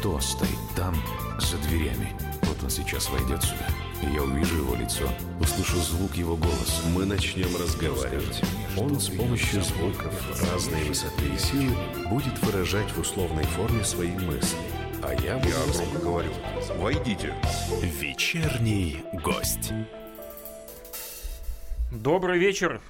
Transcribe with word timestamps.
кто 0.00 0.18
стоит 0.18 0.58
там, 0.74 0.94
за 1.38 1.58
дверями. 1.58 2.16
Вот 2.44 2.56
он 2.62 2.70
сейчас 2.70 3.10
войдет 3.10 3.42
сюда, 3.42 3.66
я 4.14 4.22
увижу 4.22 4.56
его 4.56 4.74
лицо, 4.74 5.06
услышу 5.38 5.76
звук 5.76 6.16
его 6.16 6.36
голоса. 6.36 6.82
Мы 6.94 7.04
начнем 7.04 7.54
разговаривать. 7.54 8.40
Он 8.78 8.98
с 8.98 9.10
помощью 9.10 9.62
звуков 9.62 10.14
разной 10.50 10.84
высоты 10.84 11.26
и 11.26 11.36
силы 11.36 11.76
будет 12.08 12.42
выражать 12.42 12.90
в 12.92 13.00
условной 13.00 13.44
форме 13.44 13.84
свои 13.84 14.12
мысли. 14.12 14.56
А 15.02 15.12
я 15.22 15.36
буду... 15.36 15.50
Я 15.50 15.72
громко 15.74 15.98
говорю. 15.98 16.30
Войдите. 16.78 17.34
Вечерний 17.82 19.04
гость. 19.22 19.70
Добрый 21.92 22.38
вечер. 22.38 22.80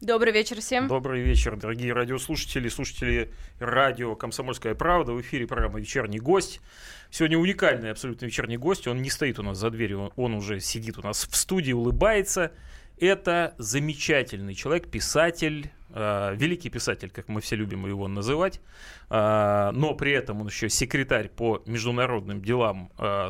Добрый 0.00 0.32
вечер 0.32 0.58
всем. 0.62 0.88
Добрый 0.88 1.20
вечер, 1.20 1.56
дорогие 1.56 1.92
радиослушатели, 1.92 2.70
слушатели 2.70 3.30
радио 3.58 4.16
«Комсомольская 4.16 4.74
правда». 4.74 5.12
В 5.12 5.20
эфире 5.20 5.46
программа 5.46 5.78
«Вечерний 5.78 6.18
гость». 6.18 6.62
Сегодня 7.10 7.36
уникальный 7.36 7.90
абсолютно 7.90 8.24
вечерний 8.24 8.56
гость. 8.56 8.86
Он 8.86 9.02
не 9.02 9.10
стоит 9.10 9.38
у 9.38 9.42
нас 9.42 9.58
за 9.58 9.68
дверью, 9.68 10.10
он 10.16 10.32
уже 10.32 10.58
сидит 10.60 10.96
у 10.96 11.02
нас 11.02 11.28
в 11.30 11.36
студии, 11.36 11.72
улыбается. 11.72 12.50
Это 12.98 13.54
замечательный 13.58 14.54
человек, 14.54 14.88
писатель, 14.88 15.70
э, 15.90 16.34
великий 16.34 16.70
писатель, 16.70 17.10
как 17.10 17.28
мы 17.28 17.42
все 17.42 17.56
любим 17.56 17.86
его 17.86 18.08
называть, 18.08 18.58
э, 19.10 19.70
но 19.74 19.94
при 19.96 20.12
этом 20.12 20.40
он 20.40 20.46
еще 20.46 20.70
секретарь 20.70 21.28
по 21.28 21.62
международным 21.66 22.40
делам 22.40 22.90
э, 22.96 23.28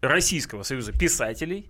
Российского 0.00 0.62
союза 0.62 0.92
писателей, 0.92 1.68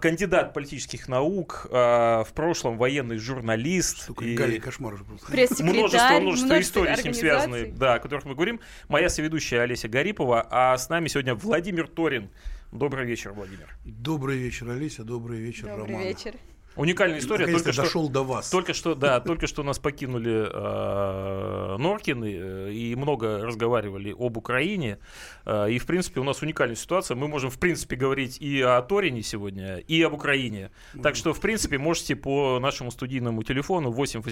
кандидат 0.00 0.54
политических 0.54 1.08
наук, 1.08 1.66
а, 1.70 2.24
в 2.24 2.32
прошлом 2.32 2.78
военный 2.78 3.18
журналист. 3.18 4.04
Штука, 4.04 4.24
и 4.24 4.34
Галя, 4.36 4.60
кошмар 4.60 4.94
уже 4.94 5.04
просто. 5.04 5.26
Пресс-секретарь, 5.26 5.74
множество, 5.74 6.20
множество 6.20 6.20
множество 6.20 6.60
историй 6.60 6.96
с 6.96 7.04
ним 7.04 7.14
связаны, 7.14 7.72
да, 7.72 7.94
о 7.94 7.98
которых 7.98 8.24
мы 8.24 8.34
говорим. 8.34 8.60
Моя 8.88 9.08
соведущая 9.08 9.62
Олеся 9.62 9.88
Гарипова, 9.88 10.46
а 10.50 10.76
с 10.76 10.88
нами 10.88 11.08
сегодня 11.08 11.34
Владимир 11.34 11.88
Торин. 11.88 12.30
Добрый 12.72 13.04
вечер, 13.04 13.32
Владимер. 13.32 13.76
Добрый 13.84 14.38
вечер, 14.38 14.70
Олеся, 14.70 15.02
добрый 15.02 15.40
вечер, 15.40 15.66
Добрый 15.66 15.86
Роман. 15.86 16.02
вечер. 16.02 16.34
Уникальная 16.76 17.18
история. 17.18 17.46
Наконец-то 17.46 17.64
Только 17.64 17.72
что, 17.72 17.82
дошел 17.82 18.08
до 18.08 18.22
вас. 18.22 18.50
только 18.50 18.74
что, 18.74 18.94
да, 18.94 19.20
только 19.20 19.46
что 19.46 19.62
нас 19.62 19.78
покинули 19.78 20.48
э, 20.52 21.76
Норкины 21.78 22.32
э, 22.32 22.72
и 22.72 22.94
много 22.94 23.44
разговаривали 23.44 24.14
об 24.16 24.36
Украине. 24.36 24.98
Э, 25.44 25.70
и, 25.70 25.78
в 25.78 25.86
принципе, 25.86 26.20
у 26.20 26.24
нас 26.24 26.42
уникальная 26.42 26.76
ситуация. 26.76 27.16
Мы 27.16 27.26
можем, 27.26 27.50
в 27.50 27.58
принципе, 27.58 27.96
говорить 27.96 28.40
и 28.40 28.60
о 28.60 28.80
Торине 28.82 29.22
сегодня, 29.22 29.78
и 29.78 30.00
об 30.02 30.14
Украине. 30.14 30.70
Так 31.02 31.16
что, 31.16 31.34
в 31.34 31.40
принципе, 31.40 31.78
можете 31.78 32.14
по 32.14 32.60
нашему 32.60 32.90
студийному 32.90 33.42
телефону 33.42 33.90
8 33.90 34.22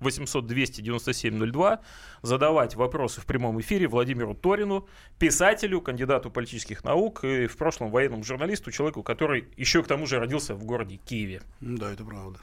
800 0.00 0.46
297 0.46 1.50
02 1.50 1.80
задавать 2.22 2.76
вопросы 2.76 3.20
в 3.20 3.26
прямом 3.26 3.60
эфире 3.60 3.88
Владимиру 3.88 4.34
Торину, 4.34 4.86
писателю, 5.18 5.80
кандидату 5.80 6.30
политических 6.30 6.84
наук 6.84 7.24
и 7.24 7.46
в 7.46 7.56
прошлом 7.56 7.90
военному 7.90 8.24
журналисту, 8.24 8.70
человеку, 8.70 9.02
который 9.02 9.48
еще 9.56 9.82
к 9.82 9.86
тому 9.86 10.06
же 10.06 10.18
родился 10.18 10.54
в 10.54 10.64
городе 10.64 10.96
Киеве. 10.96 11.42
Да, 11.60 11.87
это 11.92 12.04
правда. 12.04 12.38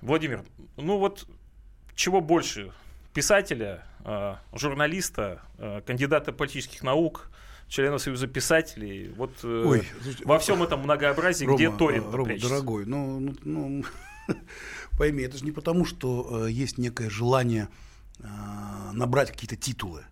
Владимир, 0.00 0.44
ну 0.76 0.98
вот 0.98 1.26
чего 1.94 2.20
больше 2.20 2.72
писателя, 3.12 3.84
э, 4.04 4.36
журналиста, 4.52 5.42
э, 5.58 5.82
кандидата 5.86 6.32
политических 6.32 6.82
наук, 6.82 7.30
члена 7.68 7.98
Союза 7.98 8.26
писателей, 8.26 9.10
вот 9.10 9.32
э, 9.42 9.64
Ой, 9.66 9.86
слушайте, 10.02 10.24
во 10.24 10.38
всем 10.38 10.62
этом 10.62 10.80
многообразии, 10.80 11.44
где 11.44 11.66
Рома, 11.66 11.78
Торин 11.78 12.02
э, 12.02 12.10
Рома, 12.10 12.38
дорогой, 12.38 12.86
ну, 12.86 13.20
ну, 13.20 13.34
ну, 13.44 13.84
пойми, 14.98 15.22
это 15.22 15.38
же 15.38 15.44
не 15.44 15.52
потому, 15.52 15.84
что 15.84 16.46
э, 16.46 16.50
есть 16.50 16.78
некое 16.78 17.10
желание 17.10 17.68
набрать 18.92 19.30
какие-то 19.30 19.56
титулы. 19.56 20.04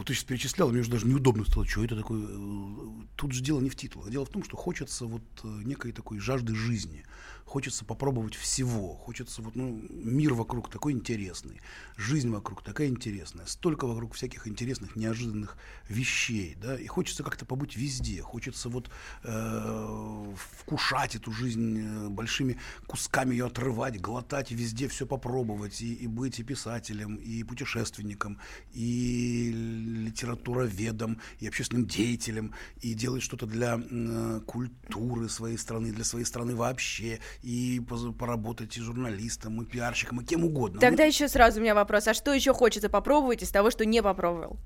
Вот 0.00 0.06
ты 0.06 0.14
сейчас 0.14 0.24
перечислял, 0.24 0.70
мне 0.70 0.80
уже 0.80 0.90
даже 0.90 1.06
неудобно 1.06 1.44
стало, 1.44 1.66
что 1.66 1.84
это 1.84 1.94
такое. 1.94 2.22
э, 2.26 3.04
Тут 3.16 3.32
же 3.32 3.42
дело 3.42 3.60
не 3.60 3.68
в 3.68 3.76
титулах. 3.76 4.08
Дело 4.08 4.24
в 4.24 4.30
том, 4.30 4.42
что 4.42 4.56
хочется 4.56 5.04
вот 5.04 5.20
э, 5.44 5.46
некой 5.66 5.92
такой 5.92 6.18
жажды 6.20 6.54
жизни. 6.54 7.04
Хочется 7.50 7.84
попробовать 7.84 8.36
всего. 8.36 8.94
Хочется 8.94 9.42
вот, 9.42 9.56
ну, 9.56 9.82
мир 9.90 10.34
вокруг 10.34 10.70
такой 10.70 10.92
интересный. 10.92 11.60
Жизнь 11.96 12.30
вокруг 12.30 12.62
такая 12.62 12.86
интересная. 12.86 13.44
Столько 13.44 13.88
вокруг 13.88 14.14
всяких 14.14 14.46
интересных, 14.46 14.94
неожиданных 14.94 15.56
вещей. 15.88 16.56
Да? 16.62 16.78
И 16.78 16.86
хочется 16.86 17.24
как-то 17.24 17.44
побыть 17.44 17.74
везде. 17.74 18.22
Хочется 18.22 18.68
вот 18.68 18.88
э, 19.24 20.34
вкушать 20.60 21.16
эту 21.16 21.32
жизнь 21.32 21.80
э, 21.80 22.08
большими 22.08 22.56
кусками 22.86 23.32
ее 23.32 23.46
отрывать, 23.46 24.00
глотать, 24.00 24.52
везде 24.52 24.86
все 24.86 25.04
попробовать. 25.04 25.82
И, 25.82 25.92
и 25.92 26.06
быть 26.06 26.38
и 26.38 26.44
писателем, 26.44 27.16
и 27.16 27.42
путешественником, 27.42 28.38
и 28.72 29.50
литературоведом, 29.52 31.20
и 31.40 31.48
общественным 31.48 31.86
деятелем, 31.86 32.54
и 32.80 32.94
делать 32.94 33.24
что-то 33.24 33.46
для 33.46 33.76
э, 33.76 34.40
культуры 34.46 35.28
своей 35.28 35.58
страны, 35.58 35.90
для 35.90 36.04
своей 36.04 36.24
страны 36.24 36.54
вообще, 36.54 37.18
и 37.42 37.80
поработать 38.18 38.76
и 38.76 38.80
журналистом, 38.80 39.62
и 39.62 39.64
пиарщиком, 39.64 40.20
и 40.20 40.24
кем 40.24 40.44
угодно. 40.44 40.80
Тогда 40.80 41.04
еще 41.04 41.28
сразу 41.28 41.60
у 41.60 41.62
меня 41.62 41.74
вопрос, 41.74 42.08
а 42.08 42.14
что 42.14 42.32
еще 42.32 42.52
хочется 42.52 42.88
попробовать 42.88 43.42
из 43.42 43.50
того, 43.50 43.70
что 43.70 43.84
не 43.84 44.02
попробовал? 44.02 44.58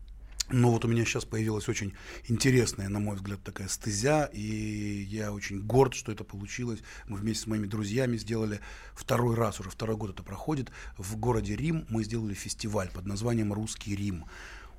Ну 0.50 0.72
вот 0.72 0.84
у 0.84 0.88
меня 0.88 1.06
сейчас 1.06 1.24
появилась 1.24 1.68
очень 1.70 1.94
интересная, 2.28 2.90
на 2.90 2.98
мой 2.98 3.16
взгляд, 3.16 3.42
такая 3.42 3.66
стезя, 3.68 4.26
и 4.26 5.06
я 5.08 5.32
очень 5.32 5.62
горд, 5.62 5.94
что 5.94 6.12
это 6.12 6.22
получилось. 6.22 6.80
Мы 7.08 7.16
вместе 7.16 7.44
с 7.44 7.46
моими 7.46 7.66
друзьями 7.66 8.18
сделали 8.18 8.60
второй 8.92 9.36
раз, 9.36 9.58
уже 9.60 9.70
второй 9.70 9.96
год 9.96 10.10
это 10.10 10.22
проходит, 10.22 10.70
в 10.98 11.16
городе 11.16 11.56
Рим 11.56 11.86
мы 11.88 12.04
сделали 12.04 12.34
фестиваль 12.34 12.90
под 12.92 13.06
названием 13.06 13.54
«Русский 13.54 13.96
Рим». 13.96 14.26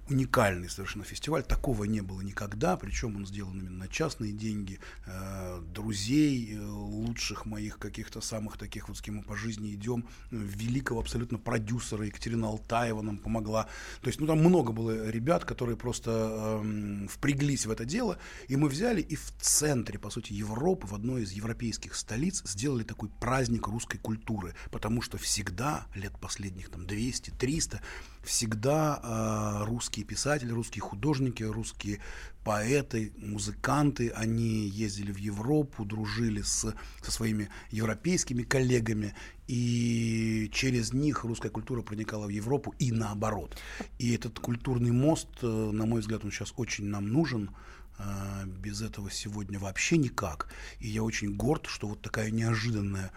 Уникальный 0.07 0.69
совершенно 0.69 1.03
фестиваль, 1.03 1.41
такого 1.41 1.85
не 1.85 2.01
было 2.01 2.21
никогда, 2.21 2.77
причем 2.77 3.15
он 3.15 3.25
сделан 3.25 3.59
именно 3.59 3.85
на 3.85 3.87
частные 3.87 4.33
деньги, 4.33 4.79
э, 5.07 5.61
друзей, 5.73 6.55
э, 6.55 6.59
лучших 6.63 7.47
моих 7.47 7.79
каких-то 7.79 8.21
самых 8.21 8.59
таких 8.59 8.87
вот, 8.87 8.97
с 8.97 9.01
кем 9.01 9.15
мы 9.15 9.23
по 9.23 9.35
жизни 9.35 9.73
идем, 9.73 10.05
великого 10.29 10.99
абсолютно 10.99 11.39
продюсера 11.39 12.05
Екатерина 12.05 12.49
Алтаева 12.49 13.01
нам 13.01 13.17
помогла. 13.17 13.63
То 14.01 14.07
есть, 14.07 14.19
ну 14.19 14.27
там 14.27 14.41
много 14.41 14.73
было 14.73 15.09
ребят, 15.09 15.43
которые 15.43 15.75
просто 15.75 16.11
эм, 16.61 17.07
впряглись 17.07 17.65
в 17.65 17.71
это 17.71 17.83
дело, 17.83 18.19
и 18.47 18.57
мы 18.57 18.69
взяли 18.69 19.01
и 19.01 19.15
в 19.15 19.31
центре, 19.39 19.97
по 19.97 20.11
сути, 20.11 20.33
Европы, 20.33 20.85
в 20.85 20.93
одной 20.93 21.23
из 21.23 21.31
европейских 21.31 21.95
столиц, 21.95 22.43
сделали 22.45 22.83
такой 22.83 23.09
праздник 23.09 23.67
русской 23.67 23.97
культуры, 23.97 24.53
потому 24.69 25.01
что 25.01 25.17
всегда, 25.17 25.87
лет 25.95 26.13
последних 26.19 26.69
там 26.69 26.83
200-300, 26.83 27.79
всегда 28.25 28.99
э, 29.01 29.65
русские 29.65 29.94
писатели, 30.03 30.51
русские 30.51 30.81
художники, 30.81 31.43
русские 31.43 32.01
поэты, 32.43 33.13
музыканты, 33.17 34.09
они 34.09 34.67
ездили 34.67 35.11
в 35.11 35.17
Европу, 35.17 35.85
дружили 35.85 36.41
с, 36.41 36.73
со 37.01 37.11
своими 37.11 37.49
европейскими 37.71 38.43
коллегами, 38.43 39.15
и 39.47 40.49
через 40.53 40.93
них 40.93 41.23
русская 41.23 41.49
культура 41.49 41.81
проникала 41.81 42.25
в 42.25 42.29
Европу 42.29 42.73
и 42.79 42.91
наоборот. 42.91 43.57
И 43.99 44.13
этот 44.13 44.39
культурный 44.39 44.91
мост, 44.91 45.29
э, 45.41 45.47
на 45.47 45.85
мой 45.85 46.01
взгляд, 46.01 46.23
он 46.23 46.31
сейчас 46.31 46.53
очень 46.57 46.85
нам 46.85 47.07
нужен. 47.07 47.51
Э, 47.97 48.45
Без 48.45 48.81
этого 48.81 49.09
сегодня 49.11 49.59
вообще 49.59 49.97
никак. 49.97 50.49
И 50.79 50.87
я 50.87 51.03
очень 51.03 51.35
горд, 51.35 51.65
что 51.67 51.87
вот 51.87 52.01
такая 52.01 52.31
неожиданная 52.31 53.11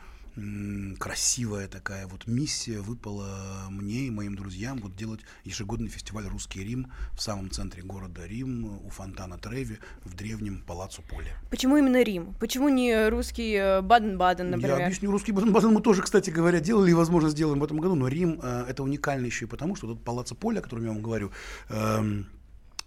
красивая 0.98 1.68
такая 1.68 2.06
вот 2.06 2.26
миссия 2.26 2.80
выпала 2.80 3.66
мне 3.70 4.06
и 4.06 4.10
моим 4.10 4.36
друзьям 4.36 4.78
вот 4.78 4.94
делать 4.96 5.20
ежегодный 5.44 5.88
фестиваль 5.88 6.26
«Русский 6.26 6.62
Рим» 6.62 6.92
в 7.12 7.20
самом 7.20 7.50
центре 7.50 7.82
города 7.82 8.26
Рим, 8.26 8.80
у 8.84 8.88
фонтана 8.88 9.38
Треви, 9.38 9.78
в 10.04 10.14
древнем 10.14 10.62
Палаццо 10.66 11.02
Поле. 11.02 11.34
Почему 11.50 11.76
именно 11.76 12.02
Рим? 12.02 12.34
Почему 12.40 12.68
не 12.68 13.08
русский 13.08 13.54
э, 13.54 13.80
Баден-Баден, 13.82 14.50
например? 14.50 14.78
Я 14.78 14.86
объясню, 14.86 15.10
русский 15.10 15.32
Баден-Баден 15.32 15.72
мы 15.72 15.80
тоже, 15.80 16.02
кстати 16.02 16.30
говоря, 16.30 16.60
делали 16.60 16.90
и, 16.90 16.94
возможно, 16.94 17.30
сделаем 17.30 17.60
в 17.60 17.64
этом 17.64 17.78
году, 17.78 17.94
но 17.94 18.08
Рим 18.08 18.40
э, 18.42 18.66
это 18.68 18.82
уникально 18.82 19.26
еще 19.26 19.46
и 19.46 19.48
потому, 19.48 19.76
что 19.76 19.86
тут 19.86 20.04
Палаццо 20.04 20.34
Поле, 20.34 20.60
о 20.60 20.62
котором 20.62 20.84
я 20.84 20.90
вам 20.90 21.02
говорю, 21.02 21.32
эм, 21.68 22.26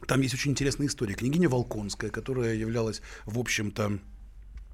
там 0.08 0.22
есть 0.22 0.34
очень 0.34 0.52
интересная 0.52 0.88
история. 0.88 1.16
Княгиня 1.16 1.50
Волконская, 1.50 2.10
которая 2.10 2.56
являлась, 2.56 3.02
в 3.26 3.38
общем-то, 3.40 4.00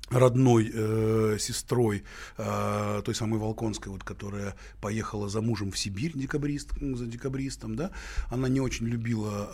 родной 0.09 0.71
э, 0.73 1.37
сестрой 1.39 2.03
э, 2.37 3.01
той 3.03 3.15
самой 3.15 3.39
Волконской, 3.39 3.91
вот, 3.91 4.03
которая 4.03 4.55
поехала 4.81 5.27
за 5.27 5.41
мужем 5.41 5.71
в 5.71 5.77
Сибирь, 5.77 6.13
декабрист, 6.15 6.69
за 6.79 7.05
декабристом, 7.05 7.75
да, 7.75 7.91
она 8.29 8.47
не 8.47 8.61
очень 8.61 8.87
любила 8.87 9.51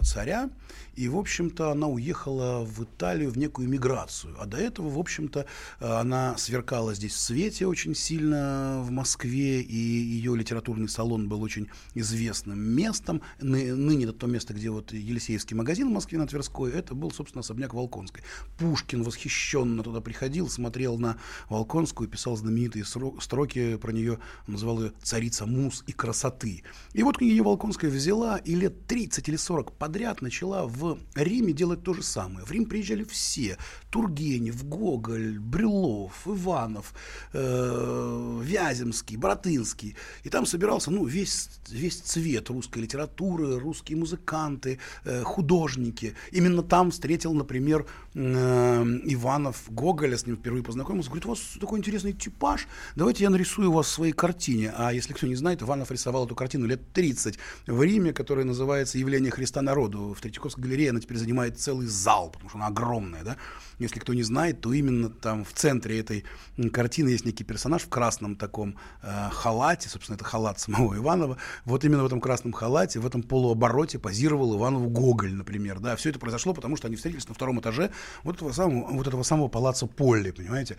э, 0.00 0.04
царя, 0.04 0.50
и, 0.94 1.08
в 1.08 1.16
общем-то, 1.16 1.70
она 1.70 1.86
уехала 1.86 2.64
в 2.64 2.84
Италию 2.84 3.30
в 3.30 3.38
некую 3.38 3.68
миграцию, 3.68 4.36
а 4.38 4.46
до 4.46 4.58
этого, 4.58 4.90
в 4.90 4.98
общем-то, 4.98 5.46
э, 5.80 5.86
она 5.86 6.36
сверкала 6.36 6.94
здесь 6.94 7.14
в 7.14 7.20
свете 7.20 7.66
очень 7.66 7.94
сильно 7.94 8.82
в 8.82 8.90
Москве, 8.90 9.62
и 9.62 9.76
ее 9.76 10.36
литературный 10.36 10.88
салон 10.88 11.28
был 11.28 11.42
очень 11.42 11.68
известным 11.94 12.58
местом, 12.58 13.22
Ны- 13.40 13.74
ныне 13.74 14.04
это 14.04 14.12
то 14.12 14.26
место, 14.26 14.52
где 14.52 14.68
вот 14.68 14.92
Елисеевский 14.92 15.56
магазин 15.56 15.88
в 15.88 15.92
Москве 15.92 16.18
на 16.18 16.26
Тверской, 16.26 16.72
это 16.72 16.94
был, 16.94 17.10
собственно, 17.10 17.40
особняк 17.40 17.72
Волконской. 17.72 18.22
Пушкин 18.58 19.02
восхищен 19.02 19.61
увлеченно 19.62 19.82
туда 19.82 20.00
приходил, 20.00 20.48
смотрел 20.48 20.98
на 20.98 21.18
Волконскую, 21.48 22.08
писал 22.08 22.36
знаменитые 22.36 22.84
строки 22.84 23.76
про 23.76 23.92
нее, 23.92 24.18
называл 24.46 24.82
ее 24.82 24.92
«Царица 25.02 25.46
мус 25.46 25.84
и 25.86 25.92
красоты». 25.92 26.62
И 26.92 27.02
вот 27.02 27.18
княгиня 27.18 27.42
Волконская 27.42 27.90
взяла 27.90 28.38
и 28.38 28.54
лет 28.54 28.86
30 28.86 29.28
или 29.28 29.36
40 29.36 29.72
подряд 29.72 30.22
начала 30.22 30.66
в 30.66 30.98
Риме 31.14 31.52
делать 31.52 31.82
то 31.82 31.94
же 31.94 32.02
самое. 32.02 32.44
В 32.46 32.50
Рим 32.50 32.66
приезжали 32.66 33.04
все. 33.04 33.56
Тургенев, 33.90 34.64
Гоголь, 34.64 35.38
Брюлов, 35.38 36.26
Иванов, 36.26 36.94
э, 37.32 38.40
Вяземский, 38.42 39.16
Боротынский. 39.16 39.96
И 40.24 40.30
там 40.30 40.46
собирался 40.46 40.90
ну, 40.90 41.04
весь, 41.04 41.50
весь 41.68 41.98
цвет 41.98 42.50
русской 42.50 42.80
литературы, 42.80 43.58
русские 43.58 43.98
музыканты, 43.98 44.78
э, 45.04 45.22
художники. 45.22 46.14
Именно 46.32 46.62
там 46.62 46.90
встретил, 46.90 47.34
например, 47.34 47.86
э, 48.14 48.82
Иванов 49.04 49.51
Гоголя, 49.68 50.16
с 50.16 50.26
ним 50.26 50.36
впервые 50.36 50.62
познакомился. 50.62 51.10
Говорит, 51.10 51.26
у 51.26 51.30
вас 51.30 51.40
такой 51.60 51.78
интересный 51.78 52.12
типаж, 52.12 52.66
давайте 52.96 53.24
я 53.24 53.30
нарисую 53.30 53.72
вас 53.72 53.86
в 53.86 53.90
своей 53.90 54.12
картине. 54.12 54.72
А 54.76 54.92
если 54.92 55.12
кто 55.12 55.26
не 55.26 55.34
знает, 55.34 55.62
Иванов 55.62 55.90
рисовал 55.90 56.26
эту 56.26 56.34
картину 56.34 56.66
лет 56.66 56.92
30 56.92 57.38
в 57.66 57.82
Риме, 57.82 58.12
которая 58.12 58.44
называется 58.44 58.98
«Явление 58.98 59.30
Христа 59.30 59.62
народу». 59.62 60.14
В 60.16 60.20
Третьяковской 60.20 60.60
галерее 60.60 60.90
она 60.90 61.00
теперь 61.00 61.18
занимает 61.18 61.58
целый 61.58 61.86
зал, 61.86 62.30
потому 62.30 62.48
что 62.48 62.58
она 62.58 62.68
огромная, 62.68 63.22
да. 63.22 63.36
Если 63.78 63.98
кто 63.98 64.14
не 64.14 64.22
знает, 64.22 64.60
то 64.60 64.72
именно 64.72 65.10
там 65.10 65.44
в 65.44 65.52
центре 65.52 65.98
этой 65.98 66.24
картины 66.72 67.08
есть 67.08 67.24
некий 67.24 67.42
персонаж 67.42 67.82
в 67.82 67.88
красном 67.88 68.36
таком 68.36 68.76
э, 69.02 69.28
халате, 69.32 69.88
собственно, 69.88 70.16
это 70.16 70.24
халат 70.24 70.60
самого 70.60 70.96
Иванова. 70.96 71.38
Вот 71.64 71.84
именно 71.84 72.02
в 72.02 72.06
этом 72.06 72.20
красном 72.20 72.52
халате, 72.52 73.00
в 73.00 73.06
этом 73.06 73.22
полуобороте 73.22 73.98
позировал 73.98 74.56
Иванову 74.56 74.88
Гоголь, 74.88 75.32
например. 75.32 75.80
Да, 75.80 75.96
все 75.96 76.10
это 76.10 76.18
произошло, 76.18 76.54
потому 76.54 76.76
что 76.76 76.86
они 76.86 76.96
встретились 76.96 77.28
на 77.28 77.34
втором 77.34 77.60
этаже 77.60 77.90
вот 78.22 78.36
этого 78.36 78.52
самого, 78.52 78.88
вот 78.92 79.06
этого 79.06 79.22
самого 79.22 79.41
палаца 79.48 79.86
Полли, 79.86 80.30
понимаете? 80.30 80.76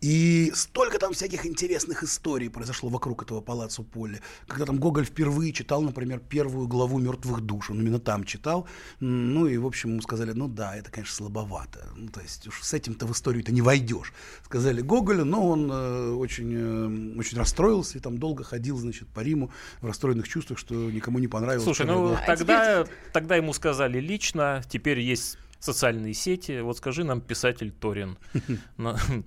И 0.00 0.52
столько 0.54 0.98
там 0.98 1.12
всяких 1.12 1.44
интересных 1.44 2.04
историй 2.04 2.48
произошло 2.48 2.88
вокруг 2.88 3.24
этого 3.24 3.40
палаца 3.40 3.82
Полли. 3.82 4.20
Когда 4.46 4.64
там 4.64 4.78
Гоголь 4.78 5.04
впервые 5.04 5.52
читал, 5.52 5.82
например, 5.82 6.20
первую 6.20 6.68
главу 6.68 6.98
«Мертвых 6.98 7.40
душ», 7.40 7.70
он 7.70 7.80
именно 7.80 7.98
там 7.98 8.22
читал. 8.22 8.68
Ну 9.00 9.46
и, 9.46 9.56
в 9.56 9.66
общем, 9.66 9.90
ему 9.90 10.02
сказали, 10.02 10.32
ну 10.32 10.46
да, 10.46 10.76
это, 10.76 10.92
конечно, 10.92 11.16
слабовато. 11.16 11.84
Ну, 11.96 12.08
то 12.08 12.20
есть 12.20 12.46
уж 12.46 12.62
с 12.62 12.72
этим-то 12.74 13.06
в 13.06 13.12
историю-то 13.12 13.50
не 13.50 13.60
войдешь. 13.60 14.12
Сказали 14.44 14.82
Гоголю, 14.82 15.24
но 15.24 15.48
он 15.48 15.68
э, 15.70 16.10
очень, 16.12 16.54
э, 16.54 17.18
очень 17.18 17.36
расстроился 17.36 17.98
и 17.98 18.00
там 18.00 18.18
долго 18.18 18.44
ходил, 18.44 18.78
значит, 18.78 19.08
по 19.08 19.20
Риму 19.20 19.50
в 19.80 19.86
расстроенных 19.86 20.28
чувствах, 20.28 20.60
что 20.60 20.74
никому 20.74 21.18
не 21.18 21.26
понравилось. 21.26 21.64
Слушай, 21.64 21.86
ну 21.86 22.16
тогда, 22.24 22.86
тогда 23.12 23.34
ему 23.34 23.52
сказали 23.52 23.98
лично, 23.98 24.62
теперь 24.68 25.00
есть 25.00 25.38
социальные 25.60 26.14
сети. 26.14 26.60
Вот 26.60 26.76
скажи 26.78 27.04
нам, 27.04 27.20
писатель 27.20 27.70
Торин, 27.70 28.18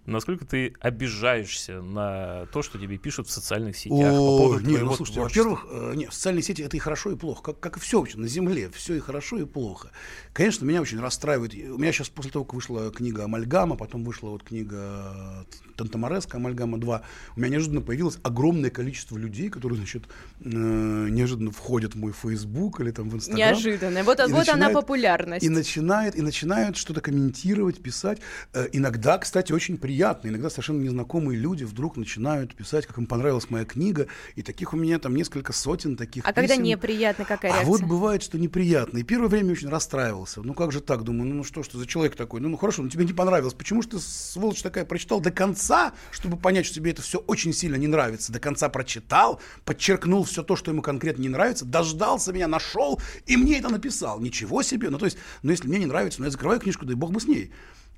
насколько 0.05 0.45
ты 0.45 0.73
обижаешься 0.79 1.81
на 1.81 2.45
то, 2.47 2.61
что 2.61 2.79
тебе 2.79 2.97
пишут 2.97 3.27
в 3.27 3.31
социальных 3.31 3.77
сетях 3.77 4.13
О, 4.13 4.15
по 4.15 4.37
поводу 4.43 4.69
нет, 4.69 4.81
ну, 4.81 4.93
слушайте, 4.93 5.21
во-первых, 5.21 5.65
э, 5.69 5.93
нет, 5.95 6.13
социальные 6.13 6.43
сети 6.43 6.61
это 6.61 6.77
и 6.77 6.79
хорошо, 6.79 7.11
и 7.11 7.15
плохо, 7.15 7.43
как, 7.43 7.59
как 7.59 7.77
и 7.77 7.79
все 7.79 7.99
вообще 7.99 8.17
на 8.17 8.27
Земле, 8.27 8.69
все 8.73 8.95
и 8.95 8.99
хорошо, 8.99 9.37
и 9.37 9.45
плохо. 9.45 9.91
Конечно, 10.33 10.65
меня 10.65 10.81
очень 10.81 10.99
расстраивает. 10.99 11.53
У 11.53 11.77
меня 11.77 11.91
сейчас 11.91 12.09
после 12.09 12.31
того, 12.31 12.45
как 12.45 12.53
вышла 12.53 12.91
книга 12.91 13.25
Амальгама, 13.25 13.75
потом 13.75 14.03
вышла 14.03 14.29
вот 14.29 14.43
книга 14.43 15.45
Тантамареска, 15.75 16.37
Амальгама 16.37 16.79
2, 16.79 17.01
у 17.35 17.39
меня 17.39 17.49
неожиданно 17.49 17.81
появилось 17.81 18.19
огромное 18.23 18.69
количество 18.69 19.17
людей, 19.17 19.49
которые, 19.49 19.77
значит, 19.77 20.03
э, 20.39 20.47
неожиданно 20.49 21.51
входят 21.51 21.95
в 21.95 21.97
мой 21.97 22.13
Facebook 22.13 22.79
или 22.79 22.91
там 22.91 23.09
в 23.09 23.15
Инстаграм. 23.15 23.39
Неожиданно. 23.39 24.03
Вот, 24.03 24.19
вот 24.19 24.29
начинает, 24.29 24.49
она 24.49 24.69
популярность. 24.69 25.43
И 25.43 25.49
начинает, 25.49 26.15
и 26.21 26.23
начинают 26.23 26.77
что-то 26.77 27.01
комментировать, 27.01 27.81
писать. 27.81 28.19
Э, 28.53 28.67
иногда, 28.71 29.17
кстати, 29.17 29.51
очень 29.51 29.77
приятно. 29.77 30.29
Иногда 30.29 30.49
совершенно 30.49 30.81
незнакомые 30.81 31.37
люди 31.37 31.63
вдруг 31.63 31.97
начинают 31.97 32.55
писать, 32.55 32.85
как 32.85 32.97
им 32.97 33.05
понравилась 33.05 33.49
моя 33.49 33.65
книга. 33.65 34.07
И 34.35 34.41
таких 34.43 34.73
у 34.73 34.77
меня 34.77 34.99
там 34.99 35.15
несколько 35.15 35.53
сотен 35.53 35.97
таких 35.97 36.23
А 36.25 36.31
писем. 36.31 36.47
когда 36.47 36.55
неприятно, 36.55 37.25
какая 37.25 37.51
реакция? 37.51 37.65
А 37.65 37.69
вот 37.69 37.81
бывает, 37.81 38.23
что 38.23 38.39
неприятно. 38.39 38.99
И 38.99 39.03
первое 39.03 39.27
время 39.27 39.51
очень 39.51 39.69
расстраивался. 39.69 40.41
Ну 40.41 40.53
как 40.53 40.71
же 40.71 40.81
так? 40.81 41.03
Думаю, 41.03 41.29
ну, 41.29 41.35
ну 41.35 41.43
что, 41.43 41.63
что 41.63 41.77
за 41.77 41.85
человек 41.85 42.15
такой? 42.15 42.41
Ну, 42.41 42.49
ну 42.49 42.57
хорошо, 42.57 42.83
ну 42.83 42.89
тебе 42.89 43.05
не 43.05 43.13
понравилось. 43.13 43.53
Почему 43.53 43.81
же 43.81 43.89
ты, 43.89 43.99
сволочь 43.99 44.61
такая, 44.61 44.85
прочитал 44.85 45.19
до 45.19 45.31
конца, 45.31 45.93
чтобы 46.11 46.37
понять, 46.37 46.65
что 46.65 46.75
тебе 46.75 46.91
это 46.91 47.01
все 47.01 47.19
очень 47.19 47.53
сильно 47.53 47.75
не 47.75 47.87
нравится? 47.87 48.31
До 48.31 48.39
конца 48.39 48.69
прочитал, 48.69 49.41
подчеркнул 49.65 50.23
все 50.23 50.43
то, 50.43 50.55
что 50.55 50.71
ему 50.71 50.81
конкретно 50.81 51.21
не 51.21 51.29
нравится, 51.29 51.65
дождался 51.65 52.31
меня, 52.31 52.47
нашел 52.47 53.01
и 53.25 53.37
мне 53.37 53.59
это 53.59 53.69
написал. 53.69 54.19
Ничего 54.19 54.61
себе. 54.63 54.89
Ну 54.89 54.97
то 54.97 55.05
есть, 55.05 55.17
ну 55.41 55.51
если 55.51 55.67
мне 55.67 55.79
не 55.79 55.85
нравится, 55.85 56.10
ну 56.19 56.25
я 56.25 56.31
закрываю 56.31 56.59
книжку, 56.59 56.85
да 56.85 56.93
и 56.93 56.95
бог 56.95 57.11
бы 57.11 57.19
с 57.19 57.27
ней. 57.27 57.51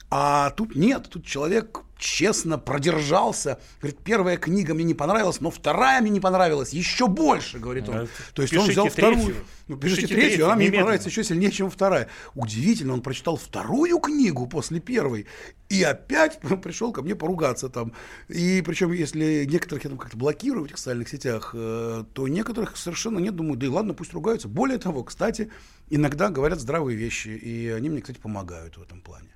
А 0.10 0.52
тут 0.52 0.76
нет, 0.76 1.10
тут 1.10 1.26
человек 1.26 1.82
честно 1.98 2.60
продержался. 2.60 3.60
Говорит, 3.82 4.00
первая 4.04 4.38
книга 4.38 4.74
мне 4.74 4.84
не 4.84 4.94
понравилась, 4.94 5.42
но 5.42 5.50
вторая 5.50 6.02
мне 6.02 6.12
не 6.12 6.20
понравилась 6.20 6.72
еще 6.72 7.08
больше, 7.08 7.58
говорит 7.58 7.90
он. 7.90 8.08
То 8.34 8.42
есть 8.42 8.56
он 8.56 8.70
взял 8.70 8.86
третью. 8.90 9.14
вторую. 9.16 9.36
Ну, 9.68 9.78
пишите, 9.78 10.02
пишите 10.02 10.16
третью, 10.16 10.30
третью, 10.30 10.46
она 10.46 10.56
мне 10.56 10.72
понравится 10.72 11.10
еще 11.10 11.24
сильнее, 11.24 11.50
чем 11.50 11.72
вторая. 11.72 12.10
Удивительно, 12.36 12.94
он 12.94 13.02
прочитал 13.02 13.38
вторую 13.38 13.98
книгу 14.00 14.46
после 14.46 14.82
первой 14.82 15.26
и 15.70 15.82
опять 15.82 16.40
пришел 16.62 16.92
ко 16.92 17.02
мне 17.02 17.16
поругаться 17.16 17.70
там. 17.70 17.94
И 18.28 18.62
причем, 18.66 18.92
если 18.92 19.46
некоторых 19.46 19.86
я 19.86 19.90
там 19.90 19.98
как-то 19.98 20.18
блокирую 20.18 20.64
в 20.64 20.66
этих 20.66 20.78
социальных 20.78 21.10
сетях, 21.10 21.52
э, 21.56 22.04
то 22.14 22.28
некоторых 22.28 22.76
совершенно 22.78 23.20
нет, 23.20 23.36
думаю, 23.36 23.58
да 23.58 23.66
и 23.66 23.70
ладно, 23.70 23.94
пусть 23.94 24.14
ругаются. 24.14 24.48
Более 24.48 24.78
того, 24.78 25.04
кстати, 25.04 25.50
иногда 25.96 26.30
говорят 26.30 26.60
здравые 26.60 26.98
вещи, 26.98 27.30
и 27.30 27.70
они 27.70 27.90
мне, 27.90 28.02
кстати, 28.02 28.20
помогают 28.20 28.78
в 28.78 28.82
этом 28.82 29.02
плане. 29.02 29.30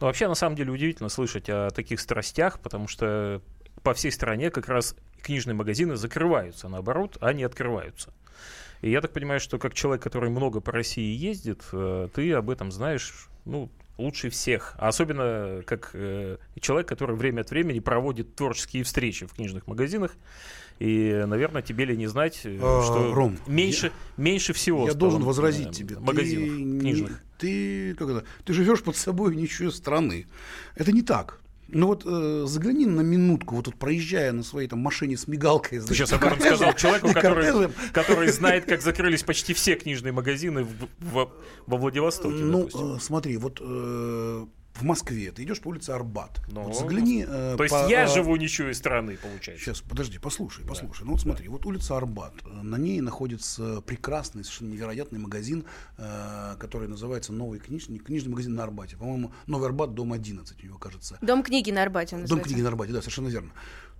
Ну, 0.00 0.06
вообще, 0.06 0.28
на 0.28 0.34
самом 0.34 0.56
деле, 0.56 0.70
удивительно 0.70 1.08
слышать 1.08 1.48
о 1.48 1.70
таких 1.70 2.00
страстях, 2.00 2.60
потому 2.60 2.88
что 2.88 3.42
по 3.82 3.94
всей 3.94 4.12
стране 4.12 4.50
как 4.50 4.68
раз 4.68 4.96
книжные 5.22 5.54
магазины 5.54 5.96
закрываются, 5.96 6.68
наоборот, 6.68 7.16
а 7.20 7.32
не 7.32 7.44
открываются. 7.44 8.12
И 8.80 8.90
я 8.90 9.00
так 9.00 9.12
понимаю, 9.12 9.40
что 9.40 9.58
как 9.58 9.74
человек, 9.74 10.02
который 10.02 10.30
много 10.30 10.60
по 10.60 10.72
России 10.72 11.16
ездит, 11.16 11.62
э, 11.72 12.08
ты 12.12 12.32
об 12.32 12.50
этом 12.50 12.70
знаешь, 12.70 13.28
ну, 13.44 13.70
лучше 13.96 14.30
всех. 14.30 14.74
А 14.78 14.88
особенно 14.88 15.62
как 15.66 15.90
э, 15.94 16.38
человек, 16.60 16.88
который 16.88 17.16
время 17.16 17.42
от 17.42 17.50
времени 17.50 17.78
проводит 17.78 18.34
творческие 18.36 18.84
встречи 18.84 19.26
в 19.26 19.32
книжных 19.32 19.66
магазинах. 19.66 20.16
И, 20.78 21.24
наверное, 21.26 21.62
тебе 21.62 21.84
ли 21.84 21.96
не 21.96 22.06
знать, 22.08 22.40
э, 22.44 22.58
а, 22.60 22.82
что 22.82 23.14
Ром, 23.14 23.38
меньше, 23.46 23.86
я, 23.86 23.92
меньше 24.22 24.52
всего. 24.52 24.86
Я 24.86 24.94
должен 24.94 25.22
возразить 25.22 25.68
э, 25.68 25.72
тебе. 25.72 25.98
Магазинов 25.98 26.48
ты, 26.48 26.80
книжных. 26.80 27.22
Ты, 27.38 27.94
как 27.94 28.08
это, 28.08 28.24
ты 28.44 28.52
живешь 28.52 28.82
под 28.82 28.96
собой 28.96 29.36
ничего 29.36 29.70
страны. 29.70 30.26
Это 30.74 30.92
не 30.92 31.02
так. 31.02 31.40
Ну 31.68 31.86
вот 31.86 32.02
э, 32.04 32.44
загляни 32.46 32.86
на 32.86 33.00
минутку, 33.00 33.56
вот 33.56 33.64
тут 33.64 33.76
проезжая 33.76 34.32
на 34.32 34.42
своей 34.42 34.68
там 34.68 34.80
машине 34.80 35.16
с 35.16 35.26
мигалкой. 35.26 35.80
Ты 35.80 35.94
сейчас 35.94 36.12
об 36.12 36.24
этом 36.24 36.40
сказал 36.40 36.74
человеку, 36.74 37.12
который, 37.12 37.70
который 37.92 38.30
знает, 38.30 38.66
как 38.66 38.82
закрылись 38.82 39.22
почти 39.22 39.54
все 39.54 39.74
книжные 39.76 40.12
магазины 40.12 40.64
в, 40.64 40.88
в, 41.00 41.32
во 41.66 41.76
Владивостоке. 41.76 42.34
Ну, 42.34 42.68
э, 42.68 42.98
смотри, 43.00 43.36
вот 43.38 43.60
э, 43.60 44.46
в 44.74 44.82
Москве, 44.82 45.30
ты 45.30 45.44
идешь 45.44 45.60
по 45.60 45.68
улице 45.68 45.90
Арбат. 45.90 46.40
Но... 46.48 46.64
Вот 46.64 46.76
загляни. 46.76 47.24
Э, 47.26 47.54
То 47.56 47.62
есть 47.62 47.74
по, 47.74 47.88
я 47.88 48.04
э, 48.04 48.08
живу 48.08 48.34
ничего 48.36 48.70
из 48.70 48.78
страны, 48.78 49.16
получается. 49.16 49.64
Сейчас, 49.64 49.80
подожди, 49.80 50.18
послушай, 50.18 50.64
послушай. 50.66 51.00
Да. 51.00 51.06
Ну 51.06 51.12
вот 51.12 51.20
смотри, 51.20 51.46
да. 51.46 51.52
вот 51.52 51.64
улица 51.66 51.96
Арбат. 51.96 52.34
На 52.44 52.76
ней 52.76 53.00
находится 53.00 53.80
прекрасный, 53.82 54.42
совершенно 54.42 54.72
невероятный 54.72 55.20
магазин, 55.20 55.64
э, 55.96 56.56
который 56.58 56.88
называется 56.88 57.32
Новый 57.32 57.60
книжный, 57.60 57.98
книжный 57.98 58.30
магазин 58.30 58.54
на 58.54 58.64
Арбате. 58.64 58.96
По-моему, 58.96 59.32
Новый 59.46 59.68
Арбат, 59.68 59.94
дом 59.94 60.12
11 60.12 60.62
у 60.62 60.66
него, 60.66 60.78
кажется. 60.78 61.18
Дом 61.22 61.42
книги 61.42 61.70
на 61.70 61.82
Арбате. 61.82 62.16
Дом 62.16 62.40
книги 62.40 62.60
на 62.60 62.68
Арбате, 62.68 62.92
да, 62.92 63.00
совершенно 63.00 63.28
верно 63.28 63.52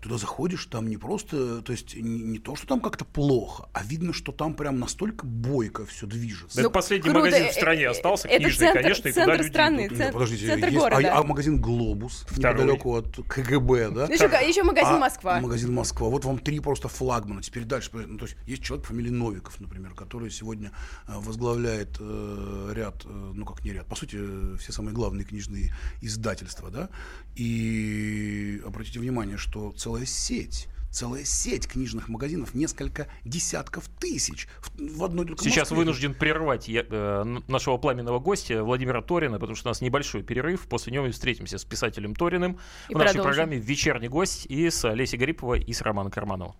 туда 0.04 0.18
заходишь, 0.18 0.66
там 0.66 0.86
не 0.86 0.98
просто, 0.98 1.62
то 1.62 1.72
есть 1.72 1.96
не, 1.96 2.22
не 2.22 2.38
то, 2.38 2.54
что 2.56 2.66
там 2.66 2.80
как-то 2.80 3.06
плохо, 3.06 3.70
а 3.72 3.82
видно, 3.82 4.12
что 4.12 4.32
там 4.32 4.52
прям 4.52 4.78
настолько 4.78 5.24
бойко 5.24 5.86
все 5.86 6.06
движется. 6.06 6.60
Это 6.60 6.68
ну, 6.68 6.72
последний 6.72 7.10
круто. 7.10 7.24
магазин 7.24 7.48
в 7.48 7.52
стране 7.52 7.84
э, 7.84 7.88
остался, 7.88 8.28
это 8.28 8.44
книжный, 8.44 8.66
центр, 8.66 8.82
конечно, 8.82 9.08
и 9.08 9.12
туда 9.12 9.36
люди 9.36 9.48
страны, 9.48 9.86
идут. 9.86 9.96
Центр, 9.98 10.12
подождите, 10.12 10.46
центр 10.46 10.66
есть, 10.68 10.78
города. 10.78 11.08
А, 11.08 11.18
а 11.18 11.22
магазин 11.22 11.58
«Глобус» 11.58 12.26
Второй. 12.28 12.64
неподалеку 12.64 12.96
от 12.96 13.16
КГБ, 13.28 13.90
да? 13.92 14.04
Еще, 14.04 14.24
еще 14.46 14.62
магазин 14.62 14.96
а, 14.96 14.98
«Москва». 14.98 15.40
Магазин 15.40 15.72
«Москва». 15.72 16.08
Вот 16.10 16.26
вам 16.26 16.38
три 16.38 16.60
просто 16.60 16.88
флагмана. 16.88 17.40
Теперь 17.40 17.64
дальше. 17.64 17.88
Ну, 17.94 18.18
то 18.18 18.26
есть 18.26 18.36
есть 18.46 18.62
человек 18.62 18.86
по 18.86 18.92
фамилии 18.92 19.10
Новиков, 19.10 19.58
например, 19.58 19.94
который 19.94 20.30
сегодня 20.30 20.70
э, 21.08 21.12
возглавляет 21.16 21.96
э, 21.98 22.72
ряд, 22.74 23.06
э, 23.06 23.32
ну 23.34 23.46
как 23.46 23.64
не 23.64 23.72
ряд, 23.72 23.86
по 23.86 23.96
сути, 23.96 24.18
э, 24.20 24.56
все 24.58 24.70
самые 24.70 24.94
главные 24.94 25.24
книжные 25.24 25.74
издательства, 26.02 26.70
да? 26.70 26.90
И 27.36 28.60
обратите 28.66 29.00
внимание, 29.00 29.38
что 29.38 29.72
целая 29.94 30.06
сеть 30.06 30.68
целая 30.90 31.24
сеть 31.24 31.66
книжных 31.66 32.08
магазинов, 32.08 32.54
несколько 32.54 33.08
десятков 33.24 33.88
тысяч 33.98 34.46
в, 34.60 34.98
в 34.98 35.02
одной 35.02 35.26
только 35.26 35.42
Сейчас 35.42 35.70
Москве. 35.70 35.78
вынужден 35.78 36.14
прервать 36.14 36.68
я, 36.68 36.84
э, 36.88 37.24
нашего 37.48 37.78
пламенного 37.78 38.20
гостя 38.20 38.62
Владимира 38.62 39.02
Торина, 39.02 39.40
потому 39.40 39.56
что 39.56 39.66
у 39.68 39.70
нас 39.70 39.80
небольшой 39.80 40.22
перерыв. 40.22 40.68
После 40.68 40.92
него 40.92 41.06
мы 41.06 41.10
встретимся 41.10 41.58
с 41.58 41.64
писателем 41.64 42.14
Ториным 42.14 42.52
и 42.88 42.94
в 42.94 42.96
продолжим. 42.96 43.06
нашей 43.06 43.22
программе 43.22 43.56
«Вечерний 43.58 44.06
гость» 44.06 44.46
и 44.46 44.70
с 44.70 44.84
Олесей 44.84 45.18
Гариповой 45.18 45.60
и 45.62 45.72
с 45.72 45.82
Романом 45.82 46.12
Кармановым. 46.12 46.54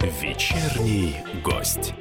Вечерний 0.00 1.16
гость. 1.44 1.92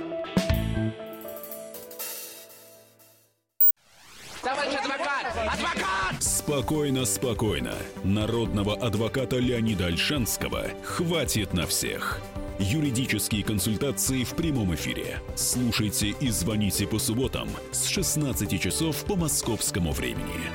Адвокат! 5.41 6.21
Спокойно, 6.21 7.05
спокойно. 7.05 7.73
Народного 8.03 8.75
адвоката 8.75 9.37
Леонида 9.37 9.87
Альшанского 9.87 10.65
хватит 10.83 11.53
на 11.53 11.67
всех. 11.67 12.19
Юридические 12.59 13.43
консультации 13.43 14.23
в 14.23 14.31
прямом 14.31 14.73
эфире. 14.73 15.21
Слушайте 15.35 16.07
и 16.19 16.29
звоните 16.29 16.87
по 16.87 16.97
субботам 16.97 17.49
с 17.71 17.85
16 17.85 18.59
часов 18.59 19.05
по 19.05 19.15
московскому 19.15 19.91
времени. 19.91 20.49